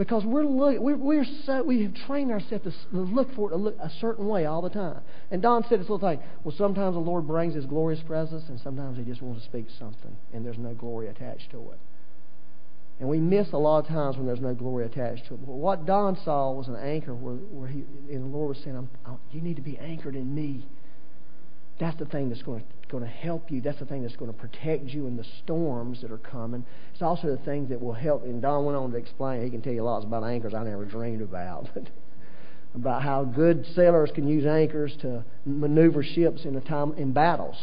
Because 0.00 0.24
we're, 0.24 0.46
look, 0.46 0.80
we're, 0.80 0.96
we're 0.96 1.26
so, 1.44 1.62
we 1.62 1.82
have 1.82 1.92
trained 2.06 2.30
ourselves 2.30 2.64
to 2.64 2.96
look 2.96 3.34
for 3.34 3.52
it 3.52 3.56
look 3.56 3.76
a 3.78 3.90
certain 4.00 4.26
way 4.26 4.46
all 4.46 4.62
the 4.62 4.70
time. 4.70 5.02
And 5.30 5.42
Don 5.42 5.62
said 5.64 5.78
this 5.78 5.90
little 5.90 5.98
thing. 5.98 6.20
Well, 6.42 6.54
sometimes 6.56 6.94
the 6.94 7.00
Lord 7.00 7.26
brings 7.26 7.54
His 7.54 7.66
glorious 7.66 8.00
presence, 8.06 8.44
and 8.48 8.58
sometimes 8.60 8.96
He 8.96 9.04
just 9.04 9.20
wants 9.20 9.42
to 9.42 9.46
speak 9.50 9.66
something, 9.78 10.16
and 10.32 10.42
there's 10.42 10.56
no 10.56 10.72
glory 10.72 11.08
attached 11.08 11.50
to 11.50 11.72
it. 11.72 11.78
And 12.98 13.10
we 13.10 13.18
miss 13.18 13.48
a 13.52 13.58
lot 13.58 13.80
of 13.80 13.88
times 13.88 14.16
when 14.16 14.24
there's 14.24 14.40
no 14.40 14.54
glory 14.54 14.86
attached 14.86 15.26
to 15.26 15.34
it. 15.34 15.44
But 15.44 15.52
what 15.52 15.84
Don 15.84 16.16
saw 16.24 16.50
was 16.50 16.68
an 16.68 16.76
anchor 16.76 17.14
where, 17.14 17.34
where 17.34 17.68
he, 17.68 17.84
and 18.08 18.22
the 18.22 18.34
Lord 18.34 18.48
was 18.48 18.64
saying, 18.64 18.78
I'm, 18.78 18.88
I'm, 19.04 19.18
You 19.32 19.42
need 19.42 19.56
to 19.56 19.62
be 19.62 19.76
anchored 19.76 20.16
in 20.16 20.34
me. 20.34 20.64
That's 21.80 21.98
the 21.98 22.04
thing 22.04 22.28
that's 22.28 22.42
going 22.42 22.60
to, 22.60 22.66
going 22.90 23.02
to 23.02 23.08
help 23.08 23.50
you. 23.50 23.62
That's 23.62 23.78
the 23.78 23.86
thing 23.86 24.02
that's 24.02 24.16
going 24.16 24.30
to 24.30 24.38
protect 24.38 24.84
you 24.88 25.06
in 25.06 25.16
the 25.16 25.24
storms 25.42 26.02
that 26.02 26.12
are 26.12 26.18
coming. 26.18 26.64
It's 26.92 27.00
also 27.00 27.28
the 27.28 27.42
things 27.42 27.70
that 27.70 27.80
will 27.80 27.94
help. 27.94 28.24
And 28.24 28.42
Don 28.42 28.66
went 28.66 28.76
on 28.76 28.90
to 28.92 28.98
explain, 28.98 29.42
he 29.42 29.50
can 29.50 29.62
tell 29.62 29.72
you 29.72 29.82
lots 29.82 30.04
about 30.04 30.22
anchors 30.22 30.52
I 30.52 30.62
never 30.62 30.84
dreamed 30.84 31.22
about. 31.22 31.70
about 32.74 33.02
how 33.02 33.24
good 33.24 33.66
sailors 33.74 34.10
can 34.14 34.28
use 34.28 34.46
anchors 34.46 34.94
to 35.00 35.24
maneuver 35.46 36.02
ships 36.02 36.44
in 36.44 36.54
a 36.54 36.60
time 36.60 36.92
in 36.98 37.12
battles. 37.12 37.56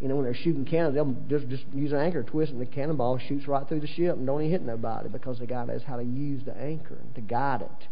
You 0.00 0.08
know, 0.08 0.16
when 0.16 0.24
they're 0.24 0.34
shooting 0.34 0.64
cannons, 0.64 0.94
they'll 0.94 1.14
just, 1.28 1.48
just 1.48 1.64
use 1.72 1.92
an 1.92 1.98
anchor 1.98 2.22
twist, 2.22 2.50
and 2.50 2.60
the 2.60 2.66
cannonball 2.66 3.18
shoots 3.18 3.46
right 3.46 3.68
through 3.68 3.80
the 3.80 3.86
ship 3.86 4.16
and 4.16 4.26
don't 4.26 4.40
even 4.40 4.50
hit 4.50 4.62
nobody 4.62 5.08
because 5.08 5.38
the 5.38 5.46
guy 5.46 5.64
knows 5.64 5.82
how 5.86 5.96
to 5.96 6.02
use 6.02 6.42
the 6.44 6.56
anchor 6.56 6.98
to 7.14 7.20
guide 7.20 7.62
it. 7.62 7.88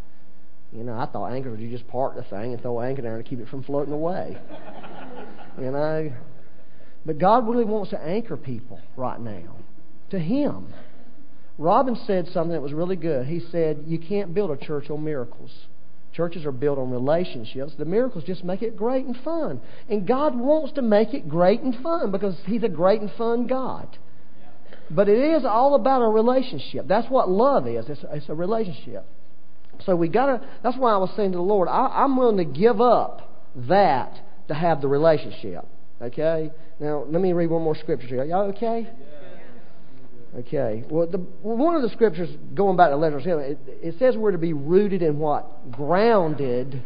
You 0.72 0.82
know, 0.82 0.98
I 0.98 1.06
thought 1.06 1.32
anchors 1.32 1.60
you 1.60 1.70
just 1.70 1.86
park 1.88 2.16
the 2.16 2.22
thing 2.22 2.54
and 2.54 2.62
throw 2.62 2.80
an 2.80 2.88
anchor 2.88 3.02
there 3.02 3.18
to 3.18 3.22
keep 3.22 3.38
it 3.38 3.48
from 3.48 3.62
floating 3.62 3.92
away. 3.92 4.38
you 5.58 5.70
know, 5.70 6.12
but 7.04 7.18
God 7.18 7.48
really 7.48 7.64
wants 7.64 7.90
to 7.90 8.00
anchor 8.00 8.36
people 8.36 8.80
right 8.96 9.20
now 9.20 9.56
to 10.10 10.18
Him. 10.18 10.72
Robin 11.58 11.96
said 12.06 12.26
something 12.28 12.52
that 12.52 12.62
was 12.62 12.72
really 12.72 12.96
good. 12.96 13.26
He 13.26 13.40
said, 13.50 13.84
"You 13.86 13.98
can't 13.98 14.34
build 14.34 14.50
a 14.50 14.56
church 14.56 14.90
on 14.90 15.04
miracles. 15.04 15.50
Churches 16.12 16.44
are 16.44 16.52
built 16.52 16.78
on 16.78 16.90
relationships. 16.90 17.72
The 17.78 17.86
miracles 17.86 18.24
just 18.24 18.44
make 18.44 18.62
it 18.62 18.76
great 18.76 19.06
and 19.06 19.16
fun. 19.24 19.60
And 19.88 20.06
God 20.06 20.34
wants 20.38 20.72
to 20.74 20.82
make 20.82 21.14
it 21.14 21.28
great 21.28 21.62
and 21.62 21.74
fun 21.82 22.10
because 22.10 22.36
He's 22.44 22.62
a 22.62 22.68
great 22.68 23.00
and 23.00 23.10
fun 23.12 23.46
God. 23.46 23.98
But 24.90 25.08
it 25.08 25.18
is 25.18 25.44
all 25.44 25.74
about 25.74 26.02
a 26.02 26.08
relationship. 26.08 26.86
That's 26.86 27.08
what 27.08 27.30
love 27.30 27.66
is. 27.66 27.88
It's, 27.88 28.04
it's 28.12 28.28
a 28.28 28.34
relationship. 28.34 29.06
So 29.86 29.96
we 29.96 30.08
gotta. 30.08 30.46
That's 30.62 30.76
why 30.76 30.92
I 30.92 30.98
was 30.98 31.10
saying 31.16 31.32
to 31.32 31.38
the 31.38 31.42
Lord, 31.42 31.68
I, 31.68 31.86
I'm 31.86 32.16
willing 32.16 32.36
to 32.36 32.44
give 32.44 32.80
up 32.80 33.50
that 33.56 34.20
to 34.48 34.54
have 34.54 34.80
the 34.80 34.88
relationship. 34.88 35.66
Okay. 36.00 36.50
Now 36.80 37.04
let 37.08 37.20
me 37.22 37.32
read 37.32 37.50
one 37.50 37.62
more 37.62 37.76
scripture 37.76 38.06
here. 38.06 38.24
Y'all 38.24 38.50
okay? 38.50 38.88
Okay. 40.38 40.84
Well, 40.88 41.06
the, 41.06 41.18
one 41.18 41.76
of 41.76 41.82
the 41.82 41.90
scriptures, 41.90 42.30
going 42.54 42.76
back 42.76 42.90
to 42.90 42.96
letters, 42.96 43.24
it, 43.26 43.58
it 43.66 43.98
says 43.98 44.16
we're 44.16 44.32
to 44.32 44.38
be 44.38 44.52
rooted 44.52 45.02
in 45.02 45.18
what? 45.18 45.70
Grounded. 45.70 46.82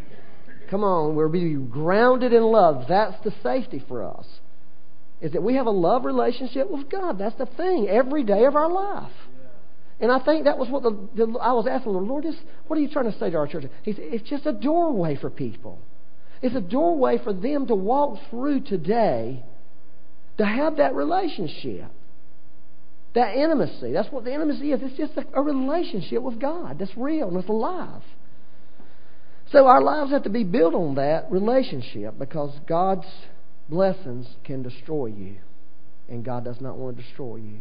Come 0.70 0.82
on, 0.82 1.14
we're 1.14 1.28
to 1.28 1.32
be 1.32 1.54
grounded 1.70 2.32
in 2.32 2.42
love. 2.42 2.86
That's 2.88 3.22
the 3.22 3.32
safety 3.42 3.82
for 3.86 4.04
us. 4.04 4.26
Is 5.20 5.32
that 5.32 5.42
we 5.42 5.54
have 5.54 5.66
a 5.66 5.70
love 5.70 6.04
relationship 6.04 6.70
with 6.70 6.90
God. 6.90 7.18
That's 7.18 7.36
the 7.36 7.46
thing 7.46 7.88
every 7.88 8.24
day 8.24 8.44
of 8.44 8.56
our 8.56 8.70
life. 8.70 9.12
And 9.98 10.12
I 10.12 10.18
think 10.18 10.44
that 10.44 10.58
was 10.58 10.68
what 10.68 10.82
the, 10.82 10.90
the 11.14 11.38
I 11.38 11.52
was 11.52 11.66
asking 11.66 11.92
the 11.92 11.98
Lord, 11.98 12.24
this, 12.24 12.34
what 12.66 12.76
are 12.78 12.82
you 12.82 12.90
trying 12.90 13.10
to 13.10 13.18
say 13.18 13.30
to 13.30 13.36
our 13.38 13.46
church? 13.46 13.64
He 13.82 13.92
said, 13.92 14.04
it's 14.08 14.28
just 14.28 14.44
a 14.44 14.52
doorway 14.52 15.16
for 15.16 15.30
people. 15.30 15.78
It's 16.42 16.54
a 16.54 16.60
doorway 16.60 17.18
for 17.22 17.32
them 17.32 17.66
to 17.66 17.74
walk 17.74 18.18
through 18.30 18.60
today 18.62 19.44
to 20.38 20.44
have 20.44 20.76
that 20.76 20.94
relationship. 20.94 21.90
That 23.14 23.34
intimacy. 23.34 23.92
That's 23.92 24.12
what 24.12 24.24
the 24.24 24.34
intimacy 24.34 24.72
is. 24.72 24.80
It's 24.82 24.98
just 24.98 25.16
a, 25.16 25.24
a 25.38 25.42
relationship 25.42 26.22
with 26.22 26.38
God 26.38 26.78
that's 26.78 26.94
real 26.96 27.28
and 27.28 27.38
it's 27.38 27.48
alive. 27.48 28.02
So 29.52 29.66
our 29.66 29.80
lives 29.80 30.10
have 30.10 30.24
to 30.24 30.30
be 30.30 30.44
built 30.44 30.74
on 30.74 30.96
that 30.96 31.30
relationship 31.30 32.18
because 32.18 32.50
God's 32.68 33.06
blessings 33.68 34.26
can 34.44 34.62
destroy 34.62 35.06
you. 35.06 35.36
And 36.08 36.24
God 36.24 36.44
does 36.44 36.60
not 36.60 36.76
want 36.76 36.96
to 36.96 37.02
destroy 37.02 37.36
you. 37.36 37.60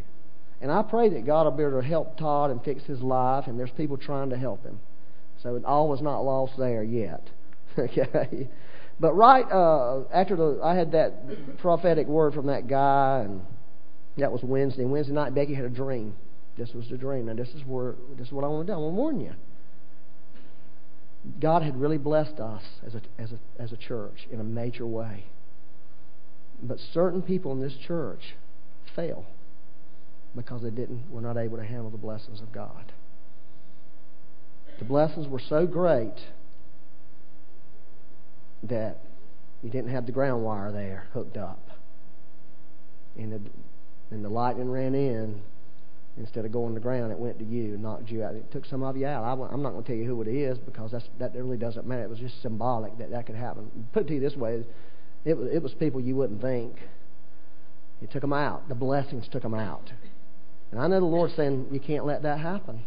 And 0.61 0.71
I 0.71 0.81
pray 0.83 1.09
that 1.09 1.25
God 1.25 1.43
will 1.43 1.51
be 1.51 1.63
able 1.63 1.81
to 1.81 1.87
help 1.87 2.17
Todd 2.17 2.51
and 2.51 2.63
fix 2.63 2.83
his 2.83 3.01
life, 3.01 3.45
and 3.47 3.59
there's 3.59 3.71
people 3.71 3.97
trying 3.97 4.29
to 4.29 4.37
help 4.37 4.63
him. 4.63 4.79
So 5.43 5.55
it 5.55 5.65
all 5.65 5.89
was 5.89 6.01
not 6.01 6.21
lost 6.21 6.53
there 6.57 6.83
yet. 6.83 7.29
okay? 7.79 8.47
But 8.99 9.13
right 9.13 9.45
uh, 9.51 10.03
after 10.13 10.35
the, 10.35 10.59
I 10.63 10.75
had 10.75 10.91
that 10.93 11.57
prophetic 11.57 12.07
word 12.07 12.33
from 12.33 12.47
that 12.47 12.67
guy, 12.67 13.23
and 13.25 13.41
that 14.17 14.31
was 14.31 14.41
Wednesday. 14.43 14.85
Wednesday 14.85 15.13
night, 15.13 15.35
Becky 15.35 15.53
had 15.53 15.65
a 15.65 15.69
dream. 15.69 16.15
This 16.57 16.71
was 16.73 16.87
the 16.89 16.97
dream. 16.97 17.27
and 17.27 17.37
this 17.37 17.49
is 17.49 17.63
where 17.65 17.95
this 18.17 18.27
is 18.27 18.33
what 18.33 18.45
I 18.45 18.47
want 18.47 18.67
to 18.67 18.71
do. 18.71 18.77
I 18.77 18.79
want 18.79 18.93
to 18.93 18.97
warn 18.97 19.19
you. 19.19 19.33
God 21.39 21.63
had 21.63 21.79
really 21.79 21.97
blessed 21.97 22.39
us 22.39 22.63
as 22.85 22.95
a, 22.95 23.01
as 23.17 23.31
a, 23.31 23.61
as 23.61 23.71
a 23.71 23.77
church 23.77 24.27
in 24.31 24.39
a 24.39 24.43
major 24.43 24.85
way. 24.85 25.25
But 26.61 26.77
certain 26.93 27.21
people 27.21 27.51
in 27.51 27.59
this 27.59 27.75
church 27.87 28.35
fail 28.95 29.25
because 30.35 30.61
they 30.61 30.69
didn't 30.69 31.09
were 31.09 31.21
not 31.21 31.37
able 31.37 31.57
to 31.57 31.65
handle 31.65 31.89
the 31.89 31.97
blessings 31.97 32.41
of 32.41 32.51
God. 32.51 32.93
The 34.79 34.85
blessings 34.85 35.27
were 35.27 35.39
so 35.39 35.65
great 35.65 36.15
that 38.63 38.97
you 39.61 39.69
didn't 39.69 39.91
have 39.91 40.05
the 40.05 40.11
ground 40.11 40.43
wire 40.43 40.71
there 40.71 41.07
hooked 41.13 41.37
up. 41.37 41.59
And 43.17 43.31
the, 43.31 43.41
and 44.11 44.23
the 44.23 44.29
lightning 44.29 44.69
ran 44.69 44.95
in. 44.95 45.41
Instead 46.17 46.45
of 46.45 46.51
going 46.53 46.69
to 46.69 46.75
the 46.75 46.83
ground, 46.83 47.11
it 47.11 47.19
went 47.19 47.37
to 47.39 47.45
you 47.45 47.73
and 47.73 47.83
knocked 47.83 48.09
you 48.09 48.23
out. 48.23 48.35
It 48.35 48.49
took 48.49 48.65
some 48.65 48.83
of 48.83 48.95
you 48.95 49.05
out. 49.05 49.25
I, 49.25 49.53
am 49.53 49.61
not 49.61 49.71
going 49.71 49.83
to 49.83 49.87
tell 49.87 49.97
you 49.97 50.05
who 50.05 50.21
it 50.21 50.29
is 50.29 50.57
because 50.57 50.93
that's, 50.93 51.03
that 51.19 51.35
really 51.35 51.57
doesn't 51.57 51.85
matter. 51.85 52.03
It 52.03 52.09
was 52.09 52.19
just 52.19 52.41
symbolic 52.41 52.97
that 52.99 53.11
that 53.11 53.25
could 53.25 53.35
happen. 53.35 53.69
Put 53.91 54.03
it 54.03 54.07
to 54.07 54.13
you 54.13 54.21
this 54.21 54.35
way 54.37 54.63
it 55.25 55.35
was, 55.35 55.49
it 55.51 55.61
was 55.61 55.73
people 55.73 55.99
you 55.99 56.15
wouldn't 56.15 56.41
think. 56.41 56.75
It 58.01 58.11
took 58.11 58.21
them 58.21 58.33
out. 58.33 58.69
The 58.69 58.75
blessings 58.75 59.27
took 59.27 59.41
them 59.41 59.55
out. 59.55 59.91
And 60.71 60.79
I 60.79 60.87
know 60.87 60.99
the 60.99 61.05
Lord 61.05 61.31
saying, 61.35 61.67
You 61.71 61.79
can't 61.79 62.05
let 62.05 62.21
that 62.23 62.39
happen. 62.39 62.83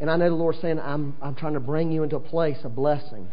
And 0.00 0.10
I 0.10 0.16
know 0.16 0.28
the 0.28 0.34
Lord 0.34 0.56
saying, 0.60 0.80
I'm, 0.80 1.16
I'm 1.22 1.34
trying 1.34 1.54
to 1.54 1.60
bring 1.60 1.92
you 1.92 2.02
into 2.02 2.16
a 2.16 2.20
place 2.20 2.58
of 2.64 2.74
blessing. 2.74 3.28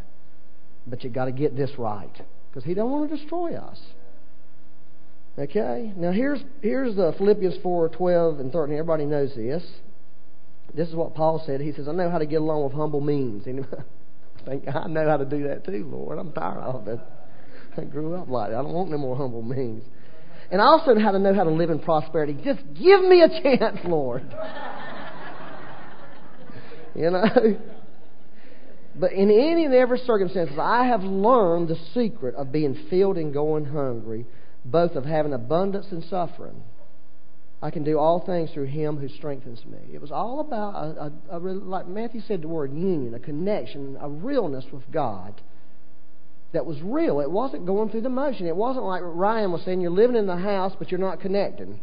But 0.87 1.03
you 1.03 1.09
got 1.09 1.25
to 1.25 1.31
get 1.31 1.55
this 1.55 1.71
right. 1.77 2.13
Because 2.49 2.63
He 2.63 2.73
don't 2.73 2.91
want 2.91 3.09
to 3.09 3.17
destroy 3.17 3.55
us. 3.55 3.79
Okay? 5.37 5.91
Now 5.95 6.11
here's 6.11 6.39
here's 6.61 6.95
the 6.95 7.13
Philippians 7.17 7.55
four 7.61 7.89
twelve 7.89 8.39
and 8.39 8.51
13. 8.51 8.75
Everybody 8.75 9.05
knows 9.05 9.33
this. 9.35 9.63
This 10.73 10.87
is 10.87 10.95
what 10.95 11.15
Paul 11.15 11.43
said. 11.45 11.61
He 11.61 11.71
says, 11.71 11.87
I 11.87 11.91
know 11.91 12.09
how 12.09 12.17
to 12.17 12.25
get 12.25 12.41
along 12.41 12.63
with 12.63 12.73
humble 12.73 13.01
means. 13.01 13.43
Anybody 13.47 13.83
think 14.45 14.63
I 14.73 14.87
know 14.87 15.07
how 15.07 15.17
to 15.17 15.25
do 15.25 15.47
that 15.47 15.65
too, 15.65 15.89
Lord. 15.91 16.17
I'm 16.19 16.31
tired 16.31 16.61
of 16.61 16.87
it. 16.87 16.99
I 17.77 17.83
grew 17.83 18.15
up 18.15 18.29
like 18.29 18.51
that. 18.51 18.59
I 18.59 18.61
don't 18.61 18.73
want 18.73 18.89
no 18.91 18.97
more 18.97 19.17
humble 19.17 19.41
means. 19.41 19.83
And 20.51 20.61
I 20.61 20.65
also 20.65 20.97
how 20.97 21.11
to 21.11 21.19
know 21.19 21.33
how 21.33 21.43
to 21.43 21.49
live 21.49 21.69
in 21.71 21.79
prosperity. 21.79 22.37
Just 22.43 22.61
give 22.79 23.01
me 23.01 23.21
a 23.21 23.41
chance, 23.41 23.79
Lord. 23.83 24.23
you 26.95 27.09
know? 27.09 27.57
But 28.97 29.11
in 29.11 29.29
any 29.29 29.65
and 29.65 29.73
every 29.73 29.99
circumstances, 29.99 30.57
I 30.59 30.85
have 30.85 31.03
learned 31.03 31.67
the 31.67 31.77
secret 31.93 32.35
of 32.35 32.51
being 32.51 32.87
filled 32.89 33.17
and 33.17 33.33
going 33.33 33.65
hungry, 33.65 34.25
both 34.63 34.91
of 34.95 35.05
having 35.05 35.33
abundance 35.33 35.87
and 35.91 36.03
suffering. 36.05 36.63
I 37.61 37.71
can 37.71 37.83
do 37.83 37.97
all 37.97 38.19
things 38.25 38.51
through 38.53 38.65
Him 38.65 38.97
who 38.97 39.09
strengthens 39.09 39.65
me. 39.65 39.79
It 39.93 39.99
was 39.99 40.11
all 40.11 40.39
about, 40.39 40.75
a, 40.75 41.11
a, 41.31 41.37
a, 41.37 41.39
like 41.39 41.87
Matthew 41.87 42.21
said, 42.21 42.41
the 42.41 42.47
word 42.47 42.73
union, 42.73 43.13
a 43.13 43.19
connection, 43.19 43.97
a 43.99 44.07
realness 44.07 44.65
with 44.71 44.89
God 44.91 45.41
that 46.53 46.65
was 46.65 46.81
real. 46.81 47.19
It 47.19 47.29
wasn't 47.29 47.65
going 47.65 47.89
through 47.89 48.01
the 48.01 48.09
motion. 48.09 48.47
It 48.47 48.55
wasn't 48.55 48.85
like 48.85 49.01
Ryan 49.03 49.51
was 49.51 49.61
saying, 49.63 49.81
you're 49.81 49.91
living 49.91 50.15
in 50.15 50.25
the 50.27 50.37
house, 50.37 50.73
but 50.77 50.89
you're 50.89 50.99
not 50.99 51.19
connecting. 51.19 51.79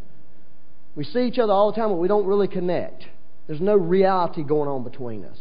We 0.95 1.05
see 1.05 1.27
each 1.27 1.39
other 1.39 1.53
all 1.53 1.73
the 1.73 1.77
time, 1.77 1.91
but 1.91 1.97
we 1.97 2.09
don't 2.09 2.27
really 2.27 2.49
connect. 2.49 3.05
There's 3.47 3.61
no 3.61 3.77
reality 3.77 4.43
going 4.43 4.69
on 4.69 4.83
between 4.83 5.25
us. 5.25 5.39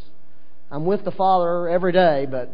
I'm 0.72 0.86
with 0.86 1.04
the 1.04 1.12
Father 1.12 1.68
every 1.68 1.92
day, 1.92 2.26
but 2.30 2.50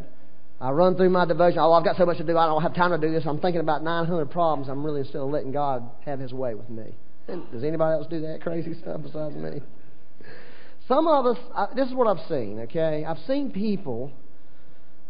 I 0.59 0.71
run 0.71 0.95
through 0.95 1.11
my 1.11 1.25
devotion. 1.25 1.59
Oh, 1.59 1.71
I've 1.73 1.83
got 1.83 1.97
so 1.97 2.05
much 2.05 2.17
to 2.17 2.23
do. 2.23 2.37
I 2.37 2.47
don't 2.47 2.63
have 2.63 2.73
time 2.73 2.91
to 2.91 2.97
do 2.97 3.13
this. 3.13 3.23
I'm 3.27 3.39
thinking 3.39 3.61
about 3.61 3.83
900 3.83 4.31
problems. 4.31 4.69
I'm 4.69 4.83
really 4.83 5.01
of 5.01 5.29
letting 5.29 5.51
God 5.51 5.87
have 6.05 6.19
His 6.19 6.33
way 6.33 6.55
with 6.55 6.69
me. 6.69 6.95
Does 7.27 7.63
anybody 7.63 7.93
else 7.93 8.07
do 8.09 8.21
that 8.21 8.41
crazy 8.41 8.73
stuff 8.81 9.01
besides 9.03 9.35
me? 9.35 9.61
Some 10.87 11.07
of 11.07 11.25
us, 11.25 11.37
I, 11.53 11.67
this 11.75 11.87
is 11.89 11.93
what 11.93 12.07
I've 12.07 12.25
seen, 12.29 12.61
okay? 12.61 13.03
I've 13.05 13.19
seen 13.27 13.51
people 13.51 14.11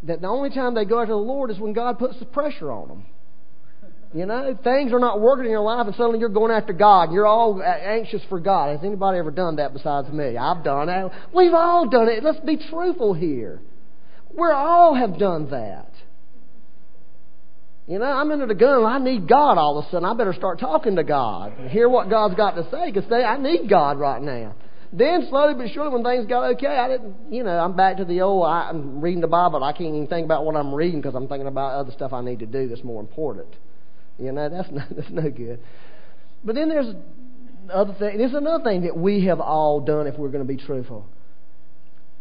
that 0.03 0.21
the 0.21 0.27
only 0.27 0.49
time 0.49 0.73
they 0.73 0.85
go 0.85 0.99
after 0.99 1.13
the 1.13 1.19
Lord 1.19 1.51
is 1.51 1.59
when 1.59 1.73
God 1.73 1.99
puts 1.99 2.17
the 2.19 2.25
pressure 2.25 2.71
on 2.71 2.87
them. 2.87 3.05
You 4.13 4.25
know, 4.25 4.57
things 4.63 4.93
are 4.93 4.99
not 4.99 5.19
working 5.19 5.45
in 5.45 5.51
your 5.51 5.61
life, 5.61 5.85
and 5.85 5.95
suddenly 5.95 6.19
you're 6.19 6.29
going 6.29 6.51
after 6.51 6.71
God. 6.71 7.11
You're 7.11 7.27
all 7.27 7.61
anxious 7.61 8.21
for 8.29 8.39
God. 8.39 8.75
Has 8.75 8.85
anybody 8.85 9.19
ever 9.19 9.31
done 9.31 9.57
that 9.57 9.73
besides 9.73 10.09
me? 10.09 10.37
I've 10.37 10.63
done 10.63 10.87
it. 10.87 11.11
We've 11.33 11.53
all 11.53 11.89
done 11.89 12.07
it. 12.07 12.23
Let's 12.23 12.39
be 12.39 12.57
truthful 12.69 13.13
here. 13.13 13.59
We 14.37 14.47
all 14.49 14.95
have 14.95 15.19
done 15.19 15.49
that. 15.51 15.91
You 17.87 17.99
know, 17.99 18.05
I'm 18.05 18.31
into 18.31 18.45
the 18.45 18.55
gun. 18.55 18.85
I 18.85 18.97
need 18.99 19.27
God 19.27 19.57
all 19.57 19.79
of 19.79 19.85
a 19.85 19.89
sudden. 19.89 20.05
I 20.05 20.13
better 20.13 20.33
start 20.33 20.59
talking 20.59 20.97
to 20.97 21.03
God 21.03 21.57
and 21.57 21.69
hear 21.69 21.87
what 21.87 22.09
God's 22.09 22.35
got 22.35 22.55
to 22.55 22.69
say 22.69 22.91
because 22.91 23.09
I 23.11 23.37
need 23.37 23.69
God 23.69 23.97
right 23.97 24.21
now. 24.21 24.55
Then 24.91 25.27
slowly 25.29 25.53
but 25.53 25.71
surely, 25.73 25.91
when 25.91 26.03
things 26.03 26.27
got 26.27 26.51
okay, 26.55 26.67
I 26.67 26.87
didn't, 26.87 27.31
you 27.31 27.43
know, 27.43 27.57
I'm 27.57 27.75
back 27.75 27.97
to 27.97 28.05
the 28.05 28.21
old. 28.21 28.45
I, 28.45 28.69
I'm 28.69 29.01
reading 29.01 29.21
the 29.21 29.27
Bible. 29.27 29.63
I 29.63 29.71
can't 29.73 29.95
even 29.95 30.07
think 30.07 30.25
about 30.25 30.45
what 30.45 30.55
I'm 30.55 30.73
reading 30.73 31.01
because 31.01 31.15
I'm 31.15 31.27
thinking 31.27 31.47
about 31.47 31.73
other 31.73 31.91
stuff 31.91 32.13
I 32.13 32.21
need 32.21 32.39
to 32.39 32.45
do 32.45 32.69
that's 32.69 32.83
more 32.83 33.01
important. 33.01 33.53
You 34.19 34.31
know, 34.31 34.49
that's 34.49 34.69
no, 34.71 34.83
that's 34.89 35.09
no 35.09 35.29
good. 35.29 35.59
But 36.43 36.55
then 36.55 36.69
there's 36.69 36.93
other 37.71 37.93
thing. 37.93 38.17
There's 38.17 38.33
another 38.33 38.63
thing 38.63 38.81
that 38.83 38.97
we 38.97 39.25
have 39.25 39.39
all 39.39 39.81
done 39.81 40.07
if 40.07 40.17
we're 40.17 40.29
going 40.29 40.45
to 40.45 40.53
be 40.53 40.57
truthful. 40.57 41.07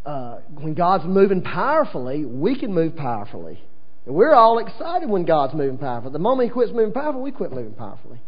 Uh, 0.04 0.38
when 0.54 0.74
God's 0.74 1.04
moving 1.04 1.42
powerfully, 1.42 2.24
we 2.24 2.58
can 2.58 2.72
move 2.72 2.96
powerfully. 2.96 3.60
And 4.06 4.14
we're 4.14 4.34
all 4.34 4.58
excited 4.58 5.08
when 5.08 5.24
God's 5.24 5.54
moving 5.54 5.78
powerfully. 5.78 6.12
The 6.12 6.20
moment 6.20 6.48
He 6.48 6.52
quits 6.52 6.72
moving 6.72 6.92
powerfully, 6.92 7.24
we 7.24 7.32
quit 7.32 7.50
moving 7.50 7.74
powerfully. 7.74 8.20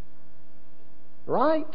Right? 1.26 1.66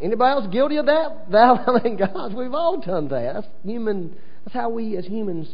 Anybody 0.00 0.30
else 0.30 0.52
guilty 0.52 0.76
of 0.76 0.86
that? 0.86 1.26
That 1.30 1.68
I 1.68 1.82
mean, 1.84 1.96
guys, 1.96 2.32
we've 2.34 2.54
all 2.54 2.80
done 2.80 3.08
that. 3.08 3.34
That's 3.34 3.46
human. 3.62 4.16
That's 4.44 4.54
how 4.54 4.70
we 4.70 4.96
as 4.96 5.04
humans 5.04 5.48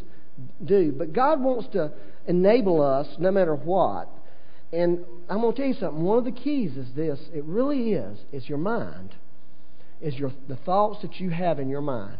do. 0.64 0.94
But 0.96 1.12
God 1.12 1.40
wants 1.40 1.68
to 1.72 1.92
enable 2.28 2.82
us 2.82 3.08
no 3.18 3.30
matter 3.32 3.54
what. 3.54 4.08
And 4.72 5.04
I'm 5.28 5.40
going 5.40 5.54
to 5.54 5.56
tell 5.56 5.68
you 5.68 5.74
something. 5.74 6.02
One 6.02 6.18
of 6.18 6.24
the 6.24 6.32
keys 6.32 6.76
is 6.76 6.88
this. 6.94 7.18
It 7.32 7.44
really 7.44 7.92
is. 7.92 8.18
It's 8.32 8.48
your 8.48 8.58
mind. 8.58 9.14
Is 10.00 10.14
your 10.14 10.32
the 10.48 10.56
thoughts 10.56 11.00
that 11.02 11.20
you 11.20 11.30
have 11.30 11.58
in 11.58 11.68
your 11.68 11.80
mind. 11.80 12.18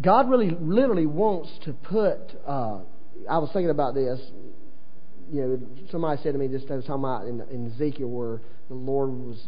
God 0.00 0.28
really, 0.28 0.50
literally 0.50 1.06
wants 1.06 1.50
to 1.64 1.72
put. 1.72 2.18
Uh, 2.46 2.80
I 3.30 3.38
was 3.38 3.50
thinking 3.52 3.70
about 3.70 3.94
this. 3.94 4.20
You 5.30 5.42
know, 5.42 5.60
somebody 5.90 6.20
said 6.22 6.32
to 6.32 6.38
me 6.38 6.46
this. 6.48 6.62
Was 6.68 6.84
talking 6.84 7.04
about 7.04 7.26
in, 7.26 7.40
in 7.50 7.72
Ezekiel 7.72 8.08
where 8.08 8.40
the 8.68 8.74
Lord 8.74 9.10
was 9.10 9.42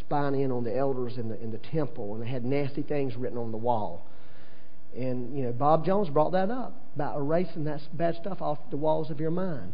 spying 0.00 0.40
in 0.40 0.50
on 0.52 0.64
the 0.64 0.76
elders 0.76 1.16
in 1.16 1.28
the, 1.28 1.40
in 1.40 1.50
the 1.50 1.58
temple, 1.58 2.14
and 2.14 2.22
they 2.22 2.28
had 2.28 2.44
nasty 2.44 2.82
things 2.82 3.16
written 3.16 3.38
on 3.38 3.50
the 3.50 3.58
wall. 3.58 4.06
And, 4.96 5.36
you 5.36 5.44
know, 5.44 5.52
Bob 5.52 5.86
Jones 5.86 6.08
brought 6.10 6.32
that 6.32 6.50
up 6.50 6.78
about 6.94 7.16
erasing 7.16 7.64
that 7.64 7.80
bad 7.94 8.16
stuff 8.16 8.42
off 8.42 8.58
the 8.70 8.76
walls 8.76 9.10
of 9.10 9.20
your 9.20 9.30
mind. 9.30 9.72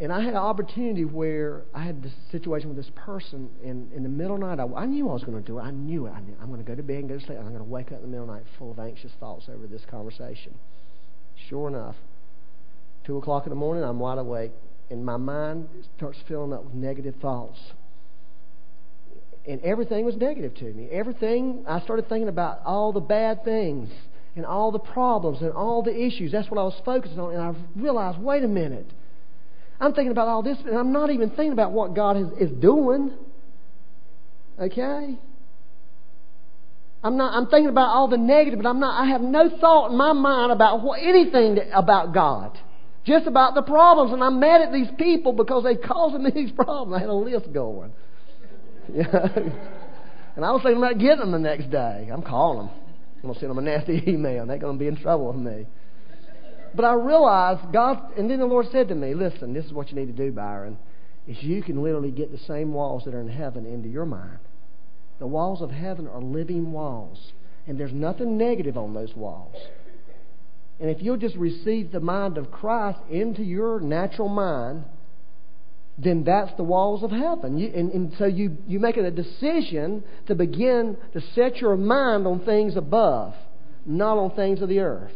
And 0.00 0.12
I 0.12 0.20
had 0.20 0.30
an 0.30 0.36
opportunity 0.36 1.04
where 1.04 1.62
I 1.74 1.82
had 1.82 2.02
this 2.02 2.12
situation 2.30 2.68
with 2.68 2.76
this 2.76 2.92
person, 2.94 3.50
and 3.64 3.92
in 3.92 4.04
the 4.04 4.08
middle 4.08 4.34
of 4.34 4.40
the 4.40 4.46
night, 4.54 4.60
I, 4.60 4.82
I 4.82 4.86
knew 4.86 5.08
I 5.08 5.12
was 5.12 5.24
going 5.24 5.42
to 5.42 5.44
do 5.44 5.58
it. 5.58 5.62
I 5.62 5.72
knew 5.72 6.06
it. 6.06 6.10
I 6.10 6.20
knew, 6.20 6.36
I'm 6.40 6.46
going 6.46 6.64
to 6.64 6.66
go 6.66 6.76
to 6.76 6.82
bed 6.84 6.98
and 6.98 7.08
go 7.08 7.18
to 7.18 7.20
sleep, 7.20 7.38
and 7.38 7.46
I'm 7.46 7.52
going 7.52 7.64
to 7.64 7.70
wake 7.70 7.88
up 7.88 7.98
in 7.98 8.02
the 8.02 8.08
middle 8.08 8.24
of 8.24 8.28
the 8.28 8.34
night 8.34 8.44
full 8.58 8.70
of 8.70 8.78
anxious 8.78 9.10
thoughts 9.18 9.46
over 9.52 9.66
this 9.66 9.82
conversation. 9.90 10.54
Sure 11.48 11.66
enough, 11.66 11.96
2 13.06 13.16
o'clock 13.16 13.46
in 13.46 13.50
the 13.50 13.56
morning, 13.56 13.82
I'm 13.82 13.98
wide 13.98 14.18
awake, 14.18 14.52
and 14.88 15.04
my 15.04 15.16
mind 15.16 15.68
starts 15.96 16.18
filling 16.28 16.52
up 16.52 16.64
with 16.64 16.74
negative 16.74 17.16
thoughts. 17.20 17.58
And 19.48 19.60
everything 19.62 20.04
was 20.04 20.16
negative 20.16 20.54
to 20.56 20.64
me. 20.64 20.88
Everything, 20.92 21.64
I 21.66 21.80
started 21.80 22.08
thinking 22.08 22.28
about 22.28 22.60
all 22.64 22.92
the 22.92 23.00
bad 23.00 23.44
things 23.44 23.90
and 24.36 24.46
all 24.46 24.70
the 24.70 24.78
problems 24.78 25.40
and 25.40 25.52
all 25.52 25.82
the 25.82 25.94
issues. 25.94 26.32
That's 26.32 26.50
what 26.50 26.60
I 26.60 26.64
was 26.64 26.80
focusing 26.84 27.18
on. 27.18 27.32
And 27.32 27.42
I 27.42 27.54
realized, 27.80 28.18
wait 28.18 28.44
a 28.44 28.48
minute. 28.48 28.86
I'm 29.80 29.92
thinking 29.92 30.10
about 30.10 30.28
all 30.28 30.42
this, 30.42 30.58
and 30.64 30.76
I'm 30.76 30.92
not 30.92 31.10
even 31.10 31.30
thinking 31.30 31.52
about 31.52 31.72
what 31.72 31.94
God 31.94 32.16
is, 32.16 32.50
is 32.50 32.50
doing. 32.50 33.12
Okay? 34.60 35.18
I'm 37.02 37.16
not. 37.16 37.34
I'm 37.34 37.46
thinking 37.46 37.68
about 37.68 37.90
all 37.90 38.08
the 38.08 38.16
negative, 38.16 38.60
but 38.60 38.68
I'm 38.68 38.80
not. 38.80 39.00
I 39.00 39.06
have 39.10 39.20
no 39.20 39.56
thought 39.60 39.92
in 39.92 39.96
my 39.96 40.12
mind 40.12 40.50
about 40.50 40.82
what, 40.82 41.00
anything 41.00 41.54
that, 41.56 41.68
about 41.72 42.12
God. 42.12 42.58
Just 43.04 43.26
about 43.26 43.54
the 43.54 43.62
problems, 43.62 44.12
and 44.12 44.22
I'm 44.22 44.40
mad 44.40 44.62
at 44.62 44.72
these 44.72 44.88
people 44.98 45.32
because 45.32 45.62
they 45.62 45.76
causing 45.76 46.24
me 46.24 46.30
these 46.34 46.50
problems. 46.50 46.96
I 46.96 47.00
had 47.00 47.08
a 47.08 47.14
list 47.14 47.52
going. 47.52 47.92
and 48.94 50.44
I 50.44 50.50
was 50.50 50.62
thinking 50.62 50.82
about 50.82 50.98
getting 50.98 51.20
them 51.20 51.32
the 51.32 51.38
next 51.38 51.70
day. 51.70 52.08
I'm 52.12 52.22
calling 52.22 52.66
them. 52.66 52.76
I'm 53.22 53.34
to 53.34 53.38
send 53.38 53.50
them 53.50 53.58
a 53.58 53.62
nasty 53.62 54.02
email. 54.08 54.46
They're 54.46 54.58
to 54.58 54.72
be 54.72 54.86
in 54.88 54.96
trouble 54.96 55.32
with 55.32 55.36
me. 55.36 55.66
But 56.74 56.84
I 56.84 56.94
realized 56.94 57.72
God, 57.72 58.16
and 58.16 58.30
then 58.30 58.38
the 58.38 58.46
Lord 58.46 58.66
said 58.70 58.88
to 58.88 58.94
me, 58.94 59.14
listen, 59.14 59.52
this 59.52 59.64
is 59.64 59.72
what 59.72 59.90
you 59.90 59.96
need 59.96 60.06
to 60.06 60.12
do, 60.12 60.32
Byron, 60.32 60.78
is 61.26 61.36
you 61.42 61.62
can 61.62 61.82
literally 61.82 62.10
get 62.10 62.32
the 62.32 62.44
same 62.46 62.72
walls 62.72 63.04
that 63.04 63.14
are 63.14 63.20
in 63.20 63.28
heaven 63.28 63.66
into 63.66 63.88
your 63.88 64.06
mind. 64.06 64.38
The 65.18 65.26
walls 65.26 65.62
of 65.62 65.70
heaven 65.70 66.06
are 66.06 66.20
living 66.20 66.72
walls, 66.72 67.32
and 67.66 67.78
there's 67.78 67.92
nothing 67.92 68.38
negative 68.38 68.76
on 68.76 68.94
those 68.94 69.14
walls. 69.14 69.56
And 70.80 70.90
if 70.90 71.02
you'll 71.02 71.16
just 71.16 71.36
receive 71.36 71.90
the 71.90 72.00
mind 72.00 72.38
of 72.38 72.50
Christ 72.50 73.00
into 73.10 73.42
your 73.42 73.80
natural 73.80 74.28
mind, 74.28 74.84
then 75.98 76.22
that's 76.22 76.56
the 76.56 76.62
walls 76.62 77.02
of 77.02 77.10
heaven. 77.10 77.58
You, 77.58 77.72
and, 77.74 77.90
and 77.90 78.14
so 78.18 78.26
you, 78.26 78.56
you 78.68 78.78
make 78.78 78.96
it 78.96 79.04
a 79.04 79.10
decision 79.10 80.04
to 80.28 80.36
begin 80.36 80.96
to 81.12 81.20
set 81.34 81.56
your 81.56 81.76
mind 81.76 82.26
on 82.26 82.44
things 82.44 82.76
above, 82.76 83.34
not 83.84 84.16
on 84.16 84.30
things 84.36 84.62
of 84.62 84.68
the 84.68 84.78
earth. 84.78 85.12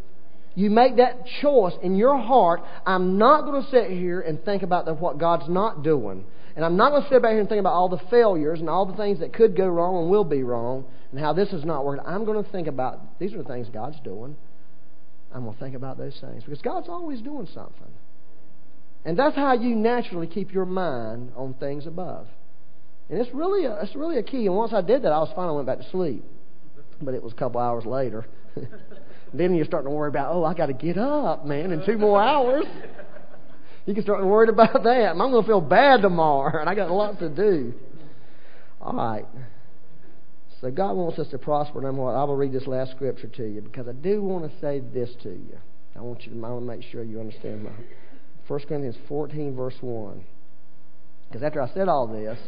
You 0.54 0.70
make 0.70 0.96
that 0.96 1.24
choice 1.40 1.72
in 1.82 1.96
your 1.96 2.18
heart. 2.18 2.60
I'm 2.86 3.18
not 3.18 3.42
going 3.42 3.62
to 3.62 3.70
sit 3.70 3.90
here 3.90 4.20
and 4.20 4.42
think 4.44 4.62
about 4.62 4.84
the, 4.84 4.94
what 4.94 5.18
God's 5.18 5.48
not 5.48 5.82
doing. 5.82 6.24
And 6.54 6.64
I'm 6.64 6.76
not 6.76 6.90
going 6.90 7.02
to 7.02 7.08
sit 7.08 7.22
back 7.22 7.30
here 7.30 7.40
and 7.40 7.48
think 7.48 7.60
about 7.60 7.72
all 7.72 7.88
the 7.88 8.00
failures 8.10 8.60
and 8.60 8.68
all 8.68 8.84
the 8.84 8.96
things 8.96 9.20
that 9.20 9.32
could 9.32 9.56
go 9.56 9.66
wrong 9.66 10.02
and 10.02 10.10
will 10.10 10.24
be 10.24 10.42
wrong 10.42 10.84
and 11.10 11.20
how 11.20 11.32
this 11.32 11.48
is 11.52 11.64
not 11.64 11.84
working. 11.84 12.04
I'm 12.06 12.24
going 12.24 12.42
to 12.42 12.50
think 12.50 12.66
about 12.66 13.18
these 13.18 13.32
are 13.32 13.38
the 13.38 13.44
things 13.44 13.68
God's 13.72 13.98
doing. 14.00 14.36
I'm 15.34 15.44
going 15.44 15.54
to 15.54 15.60
think 15.60 15.74
about 15.74 15.96
those 15.96 16.16
things 16.20 16.44
because 16.44 16.60
God's 16.60 16.88
always 16.88 17.22
doing 17.22 17.48
something. 17.54 17.90
And 19.04 19.18
that's 19.18 19.34
how 19.34 19.54
you 19.54 19.74
naturally 19.74 20.26
keep 20.26 20.52
your 20.52 20.66
mind 20.66 21.32
on 21.36 21.54
things 21.54 21.86
above. 21.86 22.26
And 23.08 23.18
it's 23.18 23.34
really 23.34 23.64
a, 23.64 23.80
it's 23.82 23.96
really 23.96 24.18
a 24.18 24.22
key. 24.22 24.46
And 24.46 24.54
once 24.54 24.72
I 24.72 24.80
did 24.80 25.02
that, 25.02 25.12
I 25.12 25.18
was. 25.18 25.32
I 25.36 25.50
went 25.50 25.66
back 25.66 25.78
to 25.78 25.90
sleep. 25.90 26.24
But 27.00 27.14
it 27.14 27.22
was 27.22 27.32
a 27.32 27.36
couple 27.36 27.60
hours 27.60 27.84
later. 27.84 28.26
then 29.32 29.54
you're 29.54 29.64
starting 29.64 29.90
to 29.90 29.96
worry 29.96 30.08
about, 30.08 30.34
oh, 30.34 30.44
I 30.44 30.54
got 30.54 30.66
to 30.66 30.72
get 30.72 30.98
up, 30.98 31.46
man, 31.46 31.72
in 31.72 31.84
two 31.84 31.98
more 31.98 32.20
hours. 32.20 32.64
You 33.86 33.94
can 33.94 34.02
start 34.02 34.24
worrying 34.24 34.52
about 34.52 34.72
that. 34.84 35.10
I'm 35.10 35.18
going 35.18 35.42
to 35.42 35.46
feel 35.48 35.60
bad 35.60 36.02
tomorrow, 36.02 36.58
and 36.60 36.68
I 36.68 36.74
got 36.74 36.90
a 36.90 36.94
lot 36.94 37.18
to 37.20 37.28
do. 37.28 37.74
All 38.80 38.94
right. 38.94 39.26
So 40.60 40.70
God 40.70 40.96
wants 40.96 41.18
us 41.18 41.28
to 41.30 41.38
prosper. 41.38 41.86
I'm 41.86 41.96
going 41.96 42.14
I 42.14 42.22
will 42.24 42.36
read 42.36 42.52
this 42.52 42.66
last 42.66 42.92
scripture 42.92 43.26
to 43.26 43.44
you 43.44 43.60
because 43.60 43.88
I 43.88 43.92
do 43.92 44.22
want 44.22 44.50
to 44.50 44.60
say 44.60 44.80
this 44.80 45.10
to 45.24 45.30
you. 45.30 45.58
I 45.96 46.00
want 46.00 46.24
you 46.24 46.32
to 46.32 46.40
to 46.40 46.60
make 46.60 46.82
sure 46.90 47.02
you 47.02 47.20
understand 47.20 47.64
my 47.64 47.70
1 48.46 48.60
Corinthians 48.68 48.96
14 49.08 49.56
verse 49.56 49.74
1. 49.80 50.24
Because 51.28 51.42
after 51.42 51.60
I 51.60 51.68
said 51.74 51.88
all 51.88 52.06
this, 52.06 52.38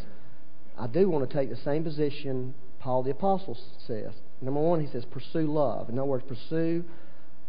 I 0.79 0.87
do 0.87 1.09
want 1.09 1.29
to 1.29 1.37
take 1.37 1.51
the 1.51 1.57
same 1.57 1.83
position 1.83 2.55
Paul 2.79 3.03
the 3.03 3.11
apostle 3.11 3.57
says. 3.87 4.13
Number 4.41 4.61
one, 4.61 4.81
he 4.81 4.91
says 4.93 5.05
pursue 5.11 5.53
love. 5.53 5.89
In 5.89 5.99
other 5.99 6.07
words, 6.07 6.25
pursue 6.27 6.85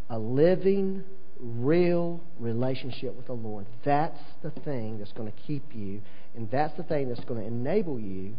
a 0.10 0.18
living, 0.18 1.04
real 1.40 2.22
relationship 2.40 3.16
with 3.16 3.28
the 3.28 3.34
Lord. 3.34 3.66
That's 3.84 4.20
the 4.44 4.52
thing 4.52 5.00
that's 5.00 5.12
going 5.14 5.32
to 5.32 5.38
keep 5.48 5.64
you, 5.74 6.02
and 6.36 6.50
that's 6.52 6.76
the 6.78 6.84
thing 6.84 7.10
that's 7.10 7.24
going 7.26 7.42
to 7.42 7.48
enable 7.48 8.00
you 8.00 8.36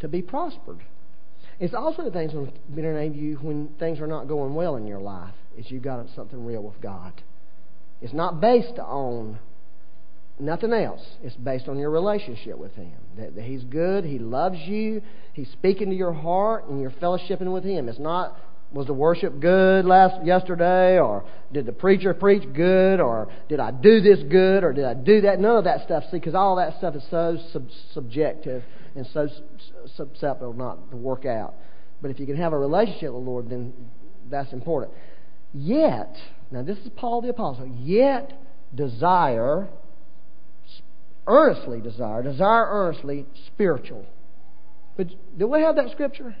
to 0.00 0.08
be 0.08 0.22
prospered. 0.22 0.82
It's 1.60 1.74
also 1.74 2.04
the 2.04 2.10
things 2.10 2.32
to 2.32 2.48
enable 2.76 3.16
you 3.16 3.36
when 3.36 3.68
things 3.78 4.00
are 4.00 4.06
not 4.06 4.28
going 4.28 4.54
well 4.54 4.76
in 4.76 4.86
your 4.86 5.00
life. 5.00 5.34
Is 5.56 5.70
you've 5.70 5.82
got 5.82 6.06
something 6.14 6.44
real 6.44 6.62
with 6.62 6.80
God. 6.80 7.12
It's 8.00 8.14
not 8.14 8.40
based 8.40 8.78
on 8.78 9.40
nothing 10.40 10.72
else. 10.72 11.04
It's 11.22 11.36
based 11.36 11.68
on 11.68 11.78
your 11.78 11.90
relationship 11.90 12.58
with 12.58 12.74
Him. 12.74 12.92
That, 13.16 13.34
that 13.36 13.44
He's 13.44 13.64
good, 13.64 14.04
He 14.04 14.18
loves 14.18 14.58
you, 14.58 15.02
He's 15.32 15.50
speaking 15.52 15.90
to 15.90 15.96
your 15.96 16.12
heart, 16.12 16.68
and 16.68 16.80
you're 16.80 16.90
fellowshipping 16.90 17.52
with 17.52 17.64
Him. 17.64 17.88
It's 17.88 17.98
not 17.98 18.36
was 18.70 18.86
the 18.86 18.92
worship 18.92 19.40
good 19.40 19.86
last 19.86 20.24
yesterday, 20.24 20.98
or 20.98 21.24
did 21.52 21.64
the 21.64 21.72
preacher 21.72 22.12
preach 22.12 22.42
good, 22.52 23.00
or 23.00 23.28
did 23.48 23.60
I 23.60 23.70
do 23.70 24.00
this 24.00 24.18
good, 24.30 24.62
or 24.62 24.72
did 24.72 24.84
I 24.84 24.94
do 24.94 25.22
that? 25.22 25.40
None 25.40 25.56
of 25.56 25.64
that 25.64 25.84
stuff. 25.84 26.04
See, 26.10 26.18
because 26.18 26.34
all 26.34 26.56
that 26.56 26.76
stuff 26.76 26.94
is 26.94 27.02
so 27.10 27.38
sub- 27.52 27.70
subjective 27.94 28.62
and 28.94 29.06
so 29.12 29.28
susceptible 29.96 30.52
not 30.52 30.90
to 30.90 30.96
work 30.96 31.24
out. 31.24 31.54
But 32.02 32.10
if 32.10 32.20
you 32.20 32.26
can 32.26 32.36
have 32.36 32.52
a 32.52 32.58
relationship 32.58 33.12
with 33.12 33.24
the 33.24 33.30
Lord, 33.30 33.48
then 33.48 33.72
that's 34.30 34.52
important. 34.52 34.92
Yet, 35.54 36.14
now 36.50 36.62
this 36.62 36.78
is 36.78 36.90
Paul 36.94 37.22
the 37.22 37.30
Apostle, 37.30 37.66
yet 37.66 38.32
desire, 38.74 39.68
earnestly 41.28 41.80
desire, 41.80 42.22
desire 42.22 42.66
earnestly 42.68 43.26
spiritual. 43.46 44.04
But 44.96 45.08
do 45.38 45.46
we 45.46 45.60
have 45.60 45.76
that 45.76 45.90
scripture? 45.92 46.34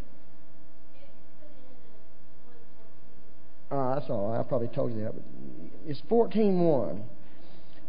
Uh, 3.70 3.94
that's 3.94 4.10
all. 4.10 4.34
I 4.34 4.42
probably 4.42 4.68
told 4.68 4.94
you 4.94 5.04
that. 5.04 5.12
But 5.14 5.22
it's 5.86 6.00
14.1. 6.10 7.02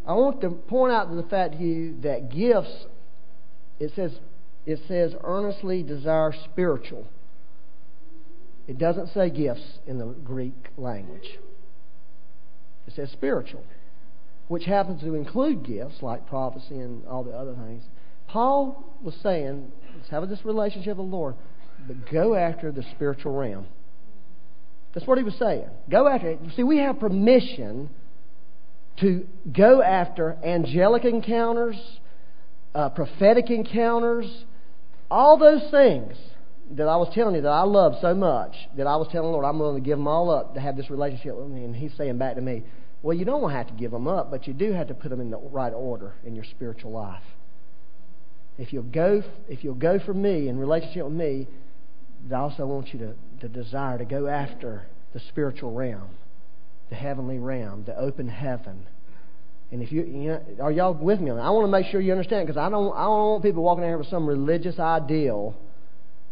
I 0.05 0.13
want 0.13 0.41
to 0.41 0.49
point 0.49 0.93
out 0.93 1.13
the 1.13 1.23
fact 1.23 1.53
to 1.57 1.63
you 1.63 1.99
that 2.01 2.29
gifts, 2.29 2.85
it 3.79 3.91
says, 3.95 4.11
it 4.65 4.79
says 4.87 5.13
earnestly 5.23 5.83
desire 5.83 6.33
spiritual. 6.51 7.07
It 8.67 8.77
doesn't 8.77 9.13
say 9.13 9.29
gifts 9.29 9.79
in 9.87 9.97
the 9.97 10.05
Greek 10.05 10.67
language. 10.77 11.39
It 12.87 12.93
says 12.95 13.09
spiritual, 13.11 13.63
which 14.49 14.65
happens 14.65 14.99
to 15.01 15.13
include 15.13 15.63
gifts 15.63 16.01
like 16.01 16.27
prophecy 16.27 16.79
and 16.79 17.05
all 17.07 17.23
the 17.23 17.31
other 17.31 17.53
things. 17.53 17.83
Paul 18.27 18.83
was 19.01 19.15
saying, 19.21 19.71
let's 19.95 20.09
have 20.09 20.27
this 20.27 20.43
relationship 20.43 20.97
with 20.97 21.09
the 21.09 21.15
Lord, 21.15 21.35
but 21.87 22.11
go 22.11 22.33
after 22.35 22.71
the 22.71 22.83
spiritual 22.95 23.31
realm. 23.31 23.67
That's 24.93 25.05
what 25.05 25.19
he 25.19 25.23
was 25.23 25.35
saying. 25.37 25.69
Go 25.89 26.07
after 26.07 26.31
it. 26.31 26.39
See, 26.55 26.63
we 26.63 26.79
have 26.79 26.99
permission 26.99 27.91
to 29.01 29.27
go 29.55 29.83
after 29.83 30.35
angelic 30.43 31.05
encounters, 31.05 31.77
uh, 32.73 32.89
prophetic 32.89 33.51
encounters, 33.51 34.25
all 35.11 35.37
those 35.37 35.69
things 35.69 36.15
that 36.71 36.87
I 36.87 36.97
was 36.97 37.11
telling 37.13 37.35
you 37.35 37.41
that 37.41 37.49
I 37.49 37.63
love 37.63 37.95
so 38.01 38.15
much 38.15 38.55
that 38.77 38.87
I 38.87 38.95
was 38.95 39.07
telling 39.11 39.27
the 39.27 39.31
Lord 39.31 39.45
I'm 39.45 39.59
willing 39.59 39.81
to 39.81 39.85
give 39.87 39.97
them 39.99 40.07
all 40.07 40.31
up 40.31 40.55
to 40.55 40.59
have 40.59 40.75
this 40.75 40.89
relationship 40.89 41.35
with 41.35 41.47
me. 41.47 41.63
And 41.63 41.75
He's 41.75 41.91
saying 41.97 42.17
back 42.17 42.35
to 42.35 42.41
me, 42.41 42.63
well, 43.01 43.15
you 43.15 43.25
don't 43.25 43.49
have 43.51 43.67
to 43.67 43.73
give 43.73 43.91
them 43.91 44.07
up, 44.07 44.29
but 44.29 44.47
you 44.47 44.53
do 44.53 44.73
have 44.73 44.87
to 44.87 44.93
put 44.93 45.09
them 45.09 45.21
in 45.21 45.29
the 45.31 45.37
right 45.37 45.73
order 45.73 46.13
in 46.25 46.35
your 46.35 46.43
spiritual 46.43 46.91
life. 46.91 47.23
If 48.57 48.73
you'll 48.73 48.83
go, 48.83 49.23
if 49.47 49.63
you'll 49.63 49.75
go 49.75 49.99
for 49.99 50.13
me 50.13 50.49
in 50.49 50.59
relationship 50.59 51.05
with 51.05 51.13
me, 51.13 51.47
I 52.29 52.35
also 52.35 52.65
want 52.65 52.93
you 52.93 52.99
to, 52.99 53.13
to 53.41 53.47
desire 53.47 53.97
to 53.97 54.05
go 54.05 54.27
after 54.27 54.85
the 55.13 55.21
spiritual 55.29 55.71
realm, 55.71 56.09
the 56.89 56.95
heavenly 56.95 57.39
realm, 57.39 57.85
the 57.85 57.97
open 57.97 58.27
heaven. 58.27 58.85
And 59.71 59.81
if 59.81 59.91
you, 59.91 60.03
you 60.03 60.29
know, 60.29 60.41
are 60.59 60.71
y'all 60.71 60.93
with 60.93 61.21
me? 61.21 61.31
I 61.31 61.49
want 61.51 61.67
to 61.67 61.71
make 61.71 61.85
sure 61.87 62.01
you 62.01 62.11
understand 62.11 62.47
because 62.47 62.57
I 62.57 62.69
don't, 62.69 62.91
I 62.93 63.03
don't 63.03 63.29
want 63.29 63.43
people 63.43 63.63
walking 63.63 63.83
in 63.83 63.91
here 63.91 63.97
with 63.97 64.07
some 64.07 64.27
religious 64.27 64.77
ideal 64.77 65.55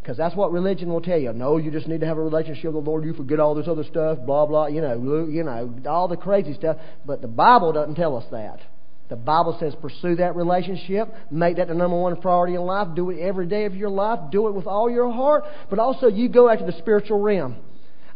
because 0.07 0.17
that's 0.17 0.37
what 0.37 0.53
religion 0.53 0.87
will 0.87 1.01
tell 1.01 1.19
you. 1.19 1.33
No, 1.33 1.57
you 1.57 1.69
just 1.69 1.85
need 1.85 1.99
to 1.99 2.05
have 2.05 2.17
a 2.17 2.23
relationship 2.23 2.71
with 2.71 2.85
the 2.85 2.89
Lord. 2.89 3.03
You 3.03 3.11
forget 3.11 3.41
all 3.41 3.53
this 3.55 3.67
other 3.67 3.83
stuff, 3.83 4.19
blah 4.25 4.45
blah. 4.45 4.67
You 4.67 4.79
know, 4.79 5.27
you 5.29 5.43
know, 5.43 5.75
all 5.85 6.07
the 6.07 6.15
crazy 6.15 6.53
stuff. 6.53 6.77
But 7.05 7.21
the 7.21 7.27
Bible 7.27 7.73
doesn't 7.73 7.95
tell 7.95 8.15
us 8.15 8.23
that. 8.31 8.61
The 9.09 9.17
Bible 9.17 9.57
says 9.59 9.75
pursue 9.81 10.15
that 10.15 10.37
relationship, 10.37 11.13
make 11.29 11.57
that 11.57 11.67
the 11.67 11.73
number 11.73 11.99
one 11.99 12.15
priority 12.21 12.55
in 12.55 12.61
life, 12.61 12.95
do 12.95 13.09
it 13.09 13.19
every 13.19 13.47
day 13.47 13.65
of 13.65 13.75
your 13.75 13.89
life, 13.89 14.31
do 14.31 14.47
it 14.47 14.53
with 14.53 14.65
all 14.65 14.89
your 14.89 15.11
heart, 15.11 15.43
but 15.69 15.77
also 15.77 16.07
you 16.07 16.29
go 16.29 16.47
after 16.47 16.65
the 16.65 16.77
spiritual 16.77 17.19
realm. 17.19 17.57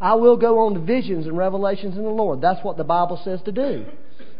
I 0.00 0.14
will 0.14 0.38
go 0.38 0.60
on 0.60 0.72
to 0.72 0.80
visions 0.80 1.26
and 1.26 1.36
revelations 1.36 1.98
in 1.98 2.04
the 2.04 2.08
Lord. 2.08 2.40
That's 2.40 2.64
what 2.64 2.78
the 2.78 2.84
Bible 2.84 3.20
says 3.22 3.40
to 3.44 3.52
do. 3.52 3.84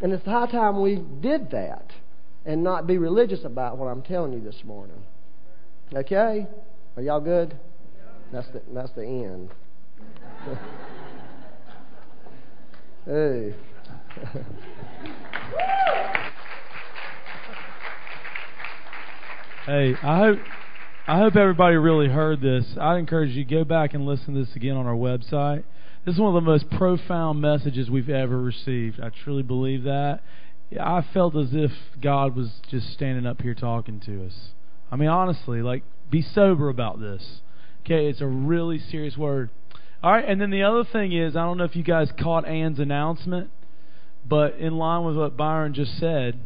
And 0.00 0.10
it's 0.14 0.24
high 0.24 0.50
time 0.50 0.80
we 0.80 0.96
did 0.96 1.50
that 1.50 1.90
and 2.46 2.64
not 2.64 2.86
be 2.86 2.96
religious 2.96 3.44
about 3.44 3.76
what 3.76 3.88
I'm 3.88 4.02
telling 4.02 4.32
you 4.32 4.40
this 4.40 4.60
morning. 4.64 5.02
Okay? 5.94 6.46
Are 6.94 7.02
y'all 7.02 7.20
good? 7.20 7.58
That's 8.32 8.48
the, 8.48 8.60
that's 8.74 8.92
the 8.92 9.02
end. 9.02 9.48
hey. 13.06 13.54
hey, 19.66 19.94
I 20.02 20.18
hope 20.18 20.38
I 21.06 21.18
hope 21.18 21.34
everybody 21.34 21.76
really 21.76 22.08
heard 22.08 22.42
this. 22.42 22.64
I 22.78 22.98
encourage 22.98 23.30
you 23.30 23.44
to 23.44 23.50
go 23.50 23.64
back 23.64 23.94
and 23.94 24.04
listen 24.04 24.34
to 24.34 24.44
this 24.44 24.54
again 24.54 24.76
on 24.76 24.86
our 24.86 24.94
website. 24.94 25.64
This 26.04 26.14
is 26.14 26.20
one 26.20 26.36
of 26.36 26.44
the 26.44 26.48
most 26.48 26.70
profound 26.70 27.40
messages 27.40 27.88
we've 27.88 28.10
ever 28.10 28.38
received. 28.38 29.00
I 29.00 29.10
truly 29.24 29.42
believe 29.42 29.84
that. 29.84 30.20
I 30.78 31.04
felt 31.14 31.34
as 31.36 31.48
if 31.52 31.70
God 32.00 32.36
was 32.36 32.50
just 32.70 32.92
standing 32.92 33.26
up 33.26 33.40
here 33.40 33.54
talking 33.54 33.98
to 34.00 34.26
us. 34.26 34.34
I 34.90 34.96
mean, 34.96 35.08
honestly, 35.08 35.62
like, 35.62 35.84
be 36.12 36.22
sober 36.22 36.68
about 36.68 37.00
this. 37.00 37.40
Okay, 37.84 38.06
it's 38.06 38.20
a 38.20 38.26
really 38.26 38.78
serious 38.78 39.16
word. 39.16 39.50
All 40.02 40.12
right, 40.12 40.24
and 40.28 40.40
then 40.40 40.50
the 40.50 40.62
other 40.62 40.84
thing 40.84 41.12
is, 41.12 41.34
I 41.34 41.40
don't 41.40 41.58
know 41.58 41.64
if 41.64 41.74
you 41.74 41.82
guys 41.82 42.10
caught 42.20 42.46
Ann's 42.46 42.78
announcement, 42.78 43.50
but 44.28 44.56
in 44.56 44.76
line 44.76 45.04
with 45.04 45.16
what 45.16 45.36
Byron 45.36 45.74
just 45.74 45.98
said 45.98 46.38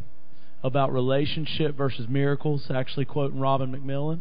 about 0.63 0.93
relationship 0.93 1.77
versus 1.77 2.07
miracles, 2.09 2.67
actually 2.73 3.05
quoting 3.05 3.39
Robin 3.39 3.73
McMillan, 3.73 4.21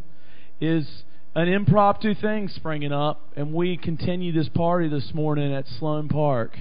is 0.59 1.03
an 1.35 1.47
impromptu 1.47 2.15
thing 2.15 2.47
springing 2.47 2.91
up, 2.91 3.21
and 3.35 3.53
we 3.53 3.77
continue 3.77 4.31
this 4.31 4.49
party 4.49 4.87
this 4.89 5.13
morning 5.13 5.53
at 5.53 5.65
Sloan 5.79 6.09
Park. 6.09 6.57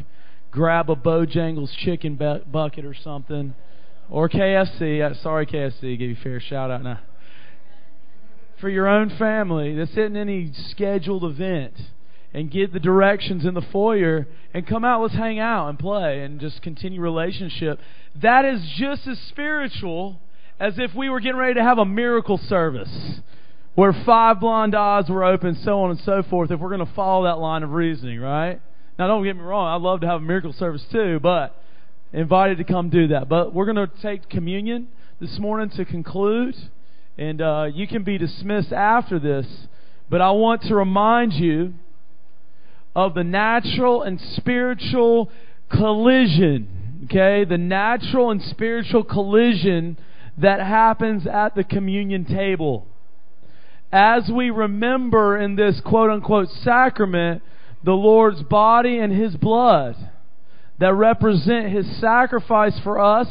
Grab 0.50 0.90
a 0.90 0.96
Bojangles 0.96 1.74
chicken 1.78 2.16
bucket 2.16 2.84
or 2.84 2.94
something, 2.94 3.54
or 4.10 4.28
KFC. 4.28 5.00
Uh, 5.00 5.14
sorry, 5.22 5.46
KFC, 5.46 5.98
give 5.98 6.10
you 6.10 6.16
a 6.20 6.22
fair 6.22 6.40
shout 6.40 6.70
out 6.70 6.82
now. 6.82 7.00
For 8.64 8.70
your 8.70 8.88
own 8.88 9.10
family, 9.18 9.74
this 9.74 9.90
isn't 9.90 10.16
any 10.16 10.50
scheduled 10.70 11.22
event 11.22 11.74
and 12.32 12.50
get 12.50 12.72
the 12.72 12.80
directions 12.80 13.44
in 13.44 13.52
the 13.52 13.60
foyer 13.60 14.26
and 14.54 14.66
come 14.66 14.86
out. 14.86 15.02
Let's 15.02 15.12
hang 15.12 15.38
out 15.38 15.68
and 15.68 15.78
play 15.78 16.22
and 16.22 16.40
just 16.40 16.62
continue 16.62 16.98
relationship. 16.98 17.78
That 18.22 18.46
is 18.46 18.66
just 18.78 19.06
as 19.06 19.18
spiritual 19.28 20.18
as 20.58 20.78
if 20.78 20.94
we 20.94 21.10
were 21.10 21.20
getting 21.20 21.36
ready 21.36 21.52
to 21.52 21.62
have 21.62 21.76
a 21.76 21.84
miracle 21.84 22.38
service 22.38 23.20
where 23.74 23.92
five 23.92 24.40
blind 24.40 24.74
eyes 24.74 25.10
were 25.10 25.24
open, 25.24 25.56
so 25.56 25.82
on 25.82 25.90
and 25.90 26.00
so 26.00 26.22
forth, 26.22 26.50
if 26.50 26.58
we're 26.58 26.74
going 26.74 26.86
to 26.86 26.94
follow 26.94 27.24
that 27.24 27.38
line 27.38 27.64
of 27.64 27.72
reasoning, 27.72 28.18
right? 28.18 28.62
Now, 28.98 29.08
don't 29.08 29.24
get 29.24 29.36
me 29.36 29.42
wrong, 29.42 29.76
I'd 29.76 29.86
love 29.86 30.00
to 30.00 30.06
have 30.06 30.22
a 30.22 30.24
miracle 30.24 30.54
service 30.54 30.86
too, 30.90 31.20
but 31.20 31.54
invited 32.14 32.56
to 32.56 32.64
come 32.64 32.88
do 32.88 33.08
that. 33.08 33.28
But 33.28 33.52
we're 33.52 33.66
going 33.70 33.86
to 33.86 33.90
take 34.00 34.30
communion 34.30 34.88
this 35.20 35.38
morning 35.38 35.68
to 35.76 35.84
conclude, 35.84 36.56
and 37.16 37.40
uh, 37.40 37.68
you 37.72 37.86
can 37.86 38.02
be 38.02 38.18
dismissed 38.18 38.72
after 38.72 39.18
this. 39.18 39.46
But 40.10 40.20
I 40.20 40.30
want 40.32 40.62
to 40.62 40.74
remind 40.74 41.32
you 41.32 41.74
of 42.94 43.14
the 43.14 43.24
natural 43.24 44.02
and 44.02 44.20
spiritual 44.36 45.30
collision, 45.70 47.06
okay? 47.06 47.44
The 47.44 47.58
natural 47.58 48.30
and 48.30 48.42
spiritual 48.42 49.04
collision 49.04 49.98
that 50.38 50.60
happens 50.60 51.26
at 51.26 51.54
the 51.54 51.64
communion 51.64 52.24
table 52.24 52.86
as 53.94 54.28
we 54.28 54.50
remember 54.50 55.38
in 55.38 55.54
this 55.54 55.80
quote 55.80 56.10
unquote 56.10 56.48
sacrament 56.48 57.40
the 57.84 57.92
Lord's 57.92 58.42
body 58.42 58.98
and 58.98 59.12
His 59.12 59.36
blood 59.36 59.94
that 60.80 60.92
represent 60.94 61.70
His 61.70 61.86
sacrifice 61.98 62.76
for 62.80 62.98
us, 62.98 63.28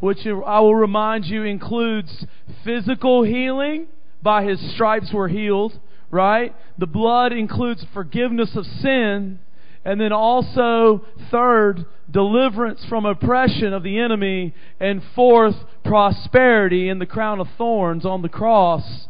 which 0.00 0.26
I 0.26 0.60
will 0.60 0.74
remind 0.74 1.26
you 1.26 1.42
includes 1.42 2.26
physical 2.64 3.22
healing. 3.22 3.86
By 4.22 4.44
His 4.44 4.60
stripes 4.74 5.12
we're 5.12 5.28
healed, 5.28 5.78
right? 6.10 6.54
The 6.78 6.86
blood 6.86 7.32
includes 7.32 7.84
forgiveness 7.92 8.56
of 8.56 8.66
sin. 8.66 9.38
And 9.84 10.00
then 10.00 10.12
also, 10.12 11.04
third, 11.30 11.86
deliverance 12.10 12.84
from 12.88 13.06
oppression 13.06 13.72
of 13.72 13.84
the 13.84 13.98
enemy. 13.98 14.52
And 14.80 15.02
fourth, 15.14 15.54
prosperity 15.84 16.88
in 16.88 16.98
the 16.98 17.06
crown 17.06 17.38
of 17.38 17.46
thorns 17.56 18.04
on 18.04 18.22
the 18.22 18.28
cross 18.28 19.06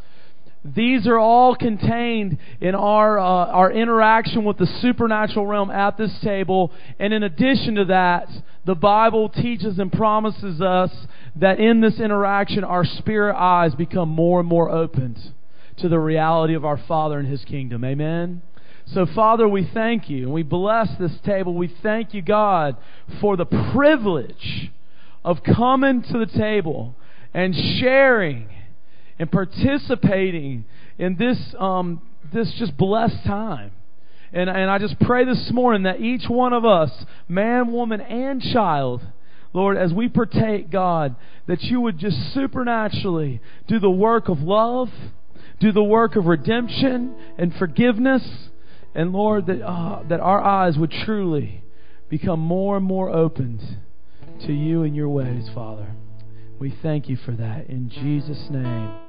these 0.75 1.07
are 1.07 1.19
all 1.19 1.55
contained 1.55 2.39
in 2.61 2.75
our, 2.75 3.19
uh, 3.19 3.23
our 3.23 3.71
interaction 3.71 4.45
with 4.45 4.59
the 4.59 4.67
supernatural 4.81 5.47
realm 5.47 5.71
at 5.71 5.97
this 5.97 6.19
table. 6.23 6.73
And 6.99 7.13
in 7.13 7.23
addition 7.23 7.77
to 7.77 7.85
that, 7.87 8.29
the 8.65 8.75
Bible 8.75 9.29
teaches 9.29 9.79
and 9.79 9.93
promises 9.93 10.61
us 10.61 10.91
that 11.37 11.61
in 11.61 11.81
this 11.81 12.01
interaction, 12.01 12.65
our 12.65 12.85
spirit 12.85 13.37
eyes 13.37 13.75
become 13.75 14.09
more 14.09 14.41
and 14.41 14.49
more 14.49 14.71
opened 14.71 15.19
to 15.79 15.89
the 15.89 15.99
reality 15.99 16.55
of 16.55 16.65
our 16.65 16.79
Father 16.89 17.19
and 17.19 17.29
His 17.29 17.45
kingdom. 17.45 17.85
Amen? 17.85 18.43
So, 18.87 19.07
Father, 19.15 19.49
we 19.49 19.69
thank 19.75 20.09
you 20.09 20.25
and 20.25 20.33
we 20.33 20.43
bless 20.43 20.89
this 20.99 21.13
table. 21.25 21.55
We 21.55 21.75
thank 21.83 22.15
you, 22.15 22.23
God, 22.23 22.77
for 23.21 23.37
the 23.37 23.45
privilege 23.45 24.71
of 25.25 25.43
coming 25.43 26.03
to 26.03 26.19
the 26.19 26.27
table 26.27 26.95
and 27.35 27.55
sharing 27.81 28.49
and 29.19 29.31
participating 29.31 30.65
in 30.99 31.17
this, 31.17 31.39
um, 31.59 32.03
this 32.33 32.53
just 32.59 32.77
blessed 32.77 33.25
time. 33.25 33.73
And, 34.33 34.51
and 34.51 34.71
I 34.71 34.79
just 34.79 34.99
pray 35.01 35.25
this 35.25 35.51
morning 35.51 35.85
that 35.85 36.01
each 36.01 36.29
one 36.29 36.53
of 36.53 36.65
us, 36.65 36.91
man, 37.29 37.73
woman, 37.73 38.01
and 38.01 38.43
child, 38.43 39.03
Lord, 39.53 39.79
as 39.79 39.93
we 39.93 40.09
partake, 40.09 40.71
God, 40.71 41.17
that 41.47 41.63
you 41.63 41.81
would 41.81 41.99
just 41.99 42.35
supernaturally 42.35 43.41
do 43.67 43.79
the 43.79 43.91
work 43.91 44.29
of 44.29 44.41
love, 44.41 44.91
do 45.61 45.73
the 45.73 45.83
work 45.83 46.17
of 46.17 46.27
redemption 46.27 47.15
and 47.39 47.55
forgiveness, 47.55 48.49
and 48.95 49.13
Lord, 49.13 49.47
that, 49.47 49.63
uh, 49.63 50.03
that 50.09 50.21
our 50.21 50.43
eyes 50.43 50.77
would 50.77 50.91
truly 50.91 51.63
become 52.09 52.41
more 52.41 52.77
and 52.77 52.85
more 52.85 53.11
opened 53.11 53.63
to 54.41 54.53
you 54.53 54.83
and 54.83 54.95
your 54.95 55.09
ways, 55.09 55.49
Father. 55.55 55.89
We 56.59 56.75
thank 56.83 57.09
you 57.09 57.17
for 57.17 57.33
that 57.33 57.69
in 57.69 57.89
Jesus' 57.91 58.49
name. 58.51 59.06